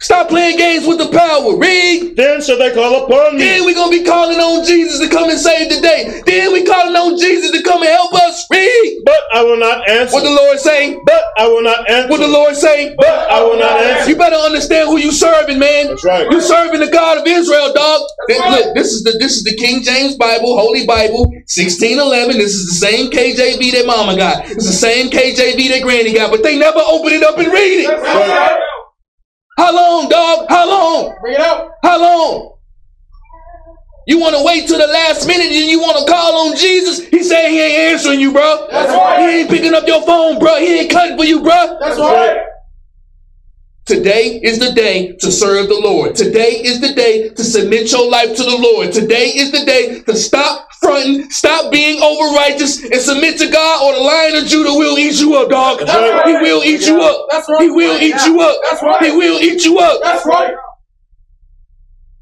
[0.01, 1.59] Stop playing games with the power.
[1.59, 2.15] Read.
[2.17, 3.43] Then shall they call upon thee.
[3.43, 6.23] Then we gonna be calling on Jesus to come and save the day.
[6.25, 8.47] Then we calling on Jesus to come and help us.
[8.49, 9.03] Read.
[9.05, 10.15] But I will not answer.
[10.15, 10.97] What the Lord say?
[11.05, 12.11] But I will not answer.
[12.11, 12.95] What the Lord say?
[12.97, 14.11] But I will not answer.
[14.11, 15.89] You better understand who you serving, man.
[15.89, 16.31] That's right.
[16.31, 18.01] You serving the God of Israel, dog.
[18.29, 18.51] Th- right.
[18.67, 22.39] Look, this is the this is the King James Bible, Holy Bible, 1611.
[22.39, 24.47] This is the same KJV that Mama got.
[24.47, 27.83] It's the same KJV that Granny got, but they never open it up and read
[27.83, 27.89] it.
[27.89, 28.68] That's right.
[29.59, 30.47] How long, dog?
[30.49, 31.17] How long?
[31.21, 31.73] Bring it out.
[31.83, 32.55] How long?
[34.07, 37.07] You want to wait till the last minute and you want to call on Jesus?
[37.09, 38.69] He said he ain't answering you, bro.
[38.71, 39.19] That's right.
[39.19, 40.61] He ain't picking up your phone, bro.
[40.61, 41.77] He ain't cutting for you, bro.
[41.81, 42.47] That's right.
[43.85, 46.15] Today is the day to serve the Lord.
[46.15, 48.93] Today is the day to submit your life to the Lord.
[48.93, 53.83] Today is the day to stop fronting, stop being over righteous, and submit to God,
[53.85, 55.83] or the lion of Judah will eat you up, dog.
[55.83, 56.27] Right.
[56.27, 57.29] He will eat you up.
[57.31, 57.63] Right.
[57.63, 58.83] He will eat you up.
[58.83, 59.05] Right.
[59.05, 60.01] He will eat you up.
[60.03, 60.55] That's right.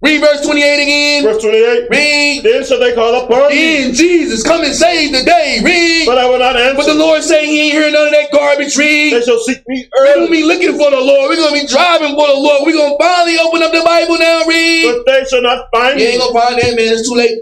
[0.03, 1.23] Read verse 28 again.
[1.25, 1.89] Verse 28.
[1.89, 2.43] Read.
[2.45, 3.87] Then shall they call upon me.
[3.89, 5.61] In Jesus, come and save the day.
[5.65, 6.05] Read.
[6.07, 6.77] But I will not answer.
[6.77, 6.95] But the.
[6.95, 8.77] Lord saying he ain't hearing none of that garbage.
[8.77, 9.15] Read.
[9.15, 10.09] They shall seek me early.
[10.09, 11.31] We're gonna be looking for the Lord.
[11.31, 12.63] We're gonna be driving for the Lord.
[12.67, 14.45] We're gonna finally open up the Bible now.
[14.45, 14.85] Read.
[14.85, 16.93] but they shall not find You ain't gonna find that man.
[16.93, 17.39] It's too late.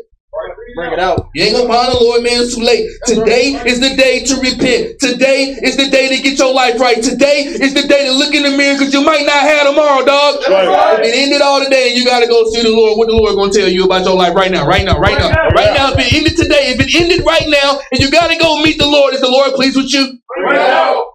[0.74, 1.30] Bring it out.
[1.34, 2.42] You ain't gonna find the Lord, man.
[2.42, 2.90] It's too late.
[3.06, 4.98] Today is the day to repent.
[4.98, 7.00] Today is the day to get your life right.
[7.00, 10.04] Today is the day to look in the mirror because you might not have tomorrow,
[10.04, 10.42] dog.
[10.50, 10.98] Right.
[10.98, 13.36] If it ended all today and you gotta go see the Lord, what the Lord
[13.36, 15.92] gonna tell you about your life right now, right now, right now, right now.
[15.94, 18.88] If it ended today, if it ended right now, and you gotta go meet the
[18.88, 20.18] Lord, is the Lord pleased with you?
[20.42, 21.06] Bring it out.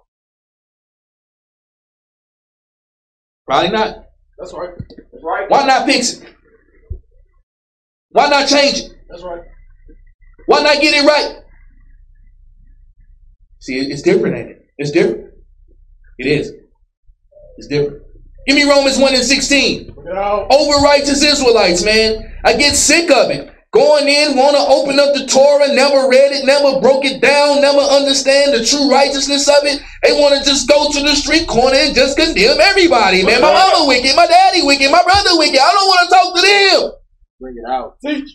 [3.46, 4.06] Probably not.
[4.38, 4.70] That's right.
[4.88, 5.50] That's right.
[5.50, 6.34] Why not fix it?
[8.10, 8.99] Why not change it?
[9.10, 9.42] That's right.
[10.46, 11.42] Why not get it right?
[13.60, 14.66] See, it's different, ain't it?
[14.78, 15.34] It's different.
[16.18, 16.52] It is.
[17.58, 18.02] It's different.
[18.46, 19.92] Give me Romans 1 and 16.
[19.92, 20.46] Bring it out.
[20.50, 22.32] Over righteous Israelites, man.
[22.44, 23.52] I get sick of it.
[23.72, 27.62] Going in, want to open up the Torah, never read it, never broke it down,
[27.62, 29.80] never understand the true righteousness of it.
[30.02, 33.40] They want to just go to the street corner and just condemn everybody, man.
[33.40, 35.60] My mama wicked, my daddy wicked, my brother wicked.
[35.60, 36.80] I don't want to talk to them.
[37.38, 37.94] Bring it out.
[38.02, 38.34] Teach.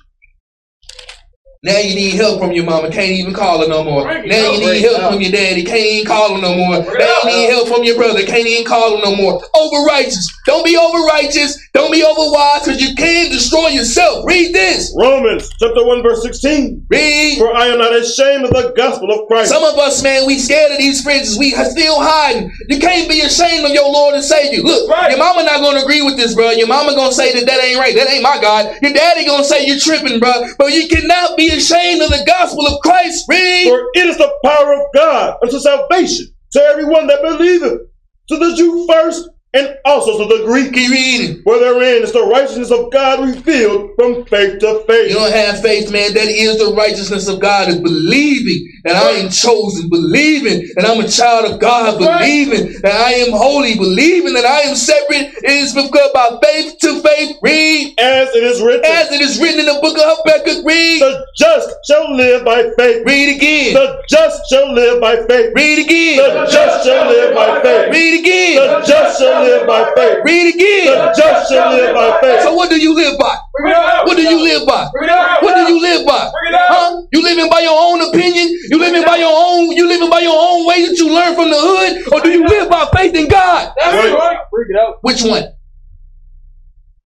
[1.65, 4.03] Now you need help from your mama, can't even call her no more.
[4.03, 6.83] Bring Now you need help from your daddy, can't even call him no more.
[6.83, 9.41] Bring Now you need help from your brother, can't even call him no more.
[9.55, 10.29] Over righteous.
[10.45, 11.57] Don't be over righteous.
[11.73, 14.25] Don't be over wise, because you can destroy yourself.
[14.27, 14.93] Read this.
[14.95, 16.85] Romans chapter 1 verse 16.
[16.87, 17.39] Read.
[17.39, 19.49] For I am not ashamed of the gospel of Christ.
[19.49, 21.39] Some of us, man, we scared of these fringes.
[21.39, 22.51] We are still hiding.
[22.69, 24.61] You can't be ashamed of your Lord and Savior.
[24.61, 25.09] Look, Right.
[25.09, 26.51] your mama not gonna agree with this, bro.
[26.51, 27.95] Your mama gonna say that that ain't right.
[27.95, 28.77] That ain't my God.
[28.83, 30.45] Your daddy gonna say you're tripping, bro.
[30.59, 33.25] But you cannot be ashamed of the gospel of Christ.
[33.29, 33.67] Read.
[33.67, 37.81] For it is the power of God unto salvation to everyone that believeth,
[38.29, 40.73] to the Jew first, and also to the Greek.
[40.73, 41.41] Keep reading.
[41.43, 45.09] For therein is the righteousness of God revealed from faith to faith.
[45.09, 46.13] You don't have faith, man.
[46.13, 51.03] That is the righteousness of God, is believing that I am chosen, believing that I'm
[51.03, 55.33] a child of God, believing that I am holy, believing that I am separate.
[55.41, 57.95] It is because by faith to faith, read.
[57.97, 61.01] As it is written, As it is written in the book of Habakkuk, read.
[61.01, 63.03] the just shall live by faith.
[63.05, 63.73] Read again.
[63.73, 65.53] The just shall live by faith.
[65.55, 66.17] Read again.
[66.17, 67.93] The just shall live by faith.
[67.93, 68.55] Read again.
[68.55, 70.17] The just shall live by faith.
[70.25, 71.13] Read The again.
[71.15, 72.41] just shall live by faith.
[72.41, 73.37] So what do you live by?
[73.53, 74.05] Bring it out.
[74.05, 74.89] What do you live by?
[74.93, 75.41] Bring it out.
[75.43, 76.31] What do you live by?
[76.31, 76.67] Bring it out.
[76.69, 77.01] Huh?
[77.13, 78.47] You living by your own opinion?
[78.69, 79.71] You living by your own?
[79.71, 82.45] You living by your own way that you learn from the hood, or do you
[82.47, 83.73] live by faith in God?
[83.79, 84.13] That's Right.
[84.13, 84.37] right.
[84.51, 84.97] Bring it out.
[85.01, 85.43] Which one?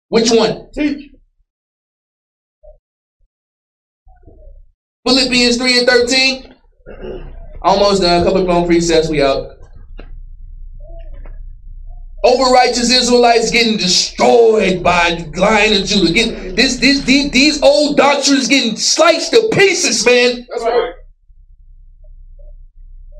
[0.09, 0.69] Which one?
[0.74, 1.10] Teach.
[5.06, 6.55] Philippians three and thirteen.
[7.62, 8.23] Almost done.
[8.23, 9.09] A couple of blown precepts.
[9.09, 9.58] We out.
[12.24, 16.12] Over righteous Israelites getting destroyed by the Lion of Judah.
[16.12, 20.45] Get this, this, these, these old doctrines getting sliced to pieces, man.
[20.51, 20.95] That's right.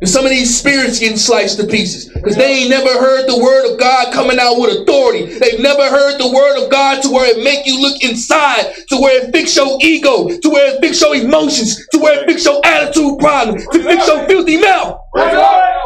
[0.01, 3.39] And some of these spirits getting sliced to pieces because they ain't never heard the
[3.39, 5.27] word of God coming out with authority.
[5.27, 8.97] They've never heard the word of God to where it make you look inside, to
[8.97, 12.45] where it fix your ego, to where it fix your emotions, to where it fix
[12.45, 15.01] your attitude problem, to fix your filthy mouth.
[15.13, 15.79] Bring it out.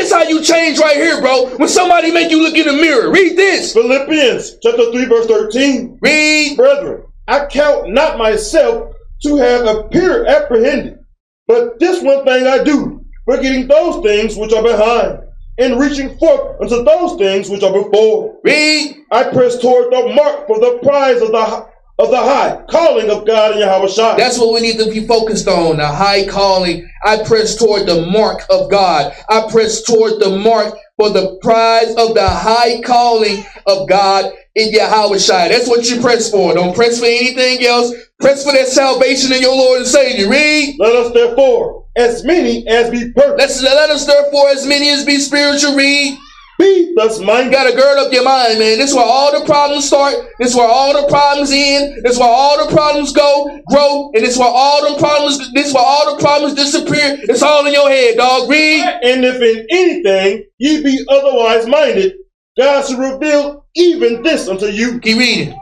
[0.00, 1.54] This how you change right here, bro.
[1.58, 3.74] When somebody make you look in the mirror, read this.
[3.74, 5.98] Philippians chapter 3, verse 13.
[6.00, 6.56] Read.
[6.56, 8.94] Brethren, I count not myself
[9.24, 11.00] to have appeared apprehended,
[11.46, 15.18] but this one thing I do, forgetting those things which are behind,
[15.58, 18.40] and reaching forth unto those things which are before.
[18.42, 18.96] Read.
[19.12, 21.68] I press toward the mark for the prize of the
[22.00, 24.16] of the high calling of God in Yahawashi.
[24.16, 25.76] That's what we need to be focused on.
[25.76, 26.88] The high calling.
[27.04, 29.14] I press toward the mark of God.
[29.28, 34.72] I press toward the mark for the prize of the high calling of God in
[34.72, 35.48] Yahawashi.
[35.50, 36.54] That's what you press for.
[36.54, 37.92] Don't press for anything else.
[38.18, 40.28] Press for that salvation in your Lord and Savior.
[40.28, 40.76] Read.
[40.78, 45.04] Let us therefore, as many as be perfect, Let's let us therefore as many as
[45.04, 45.74] be spiritual.
[45.74, 46.18] Read.
[46.60, 48.78] Be thus You gotta gird up your mind, man.
[48.78, 50.14] This is where all the problems start.
[50.38, 52.04] This is where all the problems end.
[52.04, 55.52] This is where all the problems go, grow, and this is where all the problems.
[55.54, 57.18] This is where all the problems disappear.
[57.22, 58.50] It's all in your head, dog.
[58.50, 58.82] Read.
[59.02, 62.14] And if in anything ye be otherwise minded,
[62.58, 65.00] God shall reveal even this unto you.
[65.00, 65.58] Keep reading.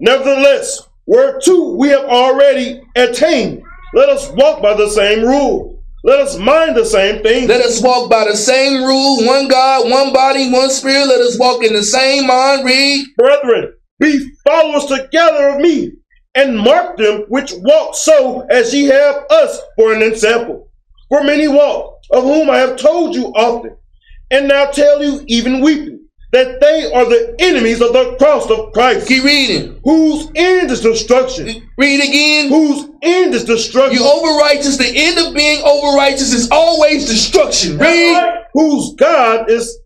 [0.00, 3.62] Nevertheless, whereto we have already attained,
[3.94, 5.73] let us walk by the same rule.
[6.06, 7.48] Let us mind the same thing.
[7.48, 11.06] Let us walk by the same rule: one God, one body, one spirit.
[11.08, 12.62] Let us walk in the same mind.
[12.66, 13.06] Read.
[13.16, 15.92] Brethren, be followers together of me,
[16.34, 20.68] and mark them which walk so as ye have us for an example.
[21.08, 23.74] For many walk, of whom I have told you often,
[24.30, 25.93] and now tell you even weeping,
[26.34, 29.80] that they are the enemies of the cross of Christ, Keep reading.
[29.84, 31.46] whose end is destruction,
[31.78, 32.48] Read again.
[32.48, 34.76] whose end is destruction, You over righteous.
[34.76, 37.78] The end of being over righteous is always destruction.
[37.78, 38.42] Read.
[38.52, 39.78] whose God is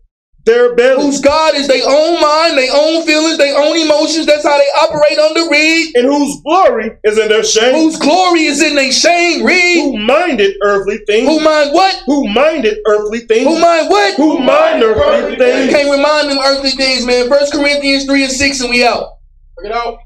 [0.45, 4.25] their belly, whose God is their own mind, their own feelings, their own emotions.
[4.25, 5.95] That's how they operate under read.
[5.95, 9.45] and whose glory is in their shame, Whose glory is in their shame.
[9.45, 9.83] Read.
[9.83, 12.01] who minded earthly things, Who mind what?
[12.07, 14.15] who minded earthly things, Who mind what?
[14.15, 15.73] who mind earthly things.
[15.73, 17.29] Can't remind them earthly things, man.
[17.29, 19.17] First Corinthians 3 and 6, and we out.
[19.57, 19.99] Bring it out.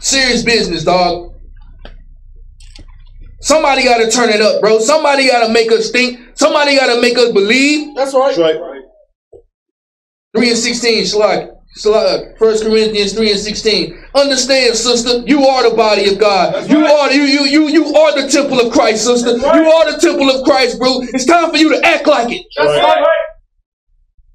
[0.00, 1.33] Serious business, dog.
[3.44, 4.78] Somebody got to turn it up, bro.
[4.78, 6.18] Somebody got to make us think.
[6.34, 7.94] Somebody got to make us believe.
[7.94, 8.34] That's right.
[8.34, 8.80] That's right.
[10.34, 11.50] 3 and 16, Shalak.
[11.78, 12.40] Shalak.
[12.40, 14.04] 1 Corinthians 3 and 16.
[14.14, 16.68] Understand, sister, you are the body of God.
[16.70, 19.36] you are you you you you are the temple of Christ, sister.
[19.36, 21.00] You are the temple of Christ, bro.
[21.12, 22.46] It's time for you to act like it.
[22.56, 22.82] That's Right.
[22.82, 23.06] right.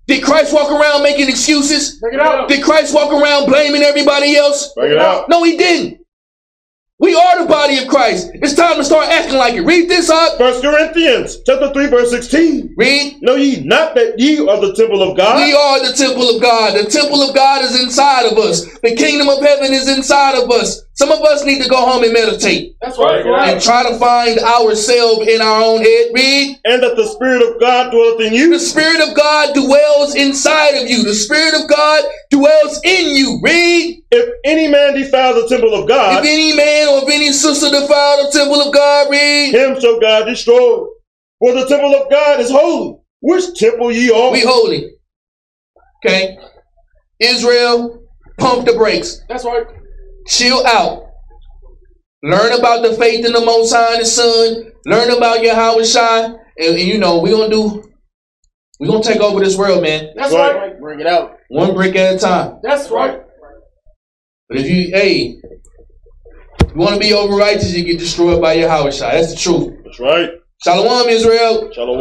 [0.06, 1.98] Did Christ walk around making excuses?
[2.00, 2.48] Bring it out.
[2.48, 4.72] Did Christ walk around blaming everybody else?
[4.76, 5.30] Bring it out.
[5.30, 6.00] No, he didn't.
[7.02, 8.30] We are the body of Christ.
[8.34, 9.62] It's time to start acting like it.
[9.62, 10.38] Read this up.
[10.38, 12.74] First Corinthians chapter 3, verse 16.
[12.76, 13.22] Read.
[13.22, 15.38] Know ye not that ye are the temple of God?
[15.38, 16.76] We are the temple of God.
[16.76, 18.66] The temple of God is inside of us.
[18.82, 20.84] The kingdom of heaven is inside of us.
[21.00, 23.26] Some of us need to go home and meditate That's right.
[23.26, 26.12] and try to find ourselves in our own head.
[26.14, 26.60] Read.
[26.66, 28.50] and that the Spirit of God dwelleth in you.
[28.50, 31.06] The Spirit of God dwells inside of you.
[31.06, 33.40] The Spirit of God dwells in you.
[33.42, 34.04] Read.
[34.12, 36.20] If any man defile the temple of God.
[36.20, 39.56] If any man or if any sister defile the temple of God, read.
[39.56, 40.86] him shall God destroy.
[41.40, 44.34] For the temple of God is holy, which temple ye are.
[44.34, 44.98] We holy.
[46.06, 46.38] Okay.
[47.22, 48.04] Israel,
[48.38, 49.22] pump the brakes.
[49.30, 49.66] That's right.
[50.30, 51.08] Chill out.
[52.24, 54.72] Learn about the faith in the Most High and the Son.
[54.86, 56.38] Learn about your Yahawashi.
[56.60, 57.92] And, and you know, we're going to do,
[58.80, 60.10] we're going to take over this world, man.
[60.16, 60.56] That's Right.
[60.56, 60.80] right.
[60.80, 61.38] Bring it out.
[61.50, 62.60] One brick at a time.
[62.62, 63.22] That's right.
[64.50, 65.40] But if you, hey,
[66.62, 69.00] if you want to be over righteous, you get destroyed by your Yahawashi.
[69.00, 69.74] That's the truth.
[69.84, 70.30] That's right.
[70.64, 71.72] Shalom, Israel.
[71.74, 72.00] Shalom.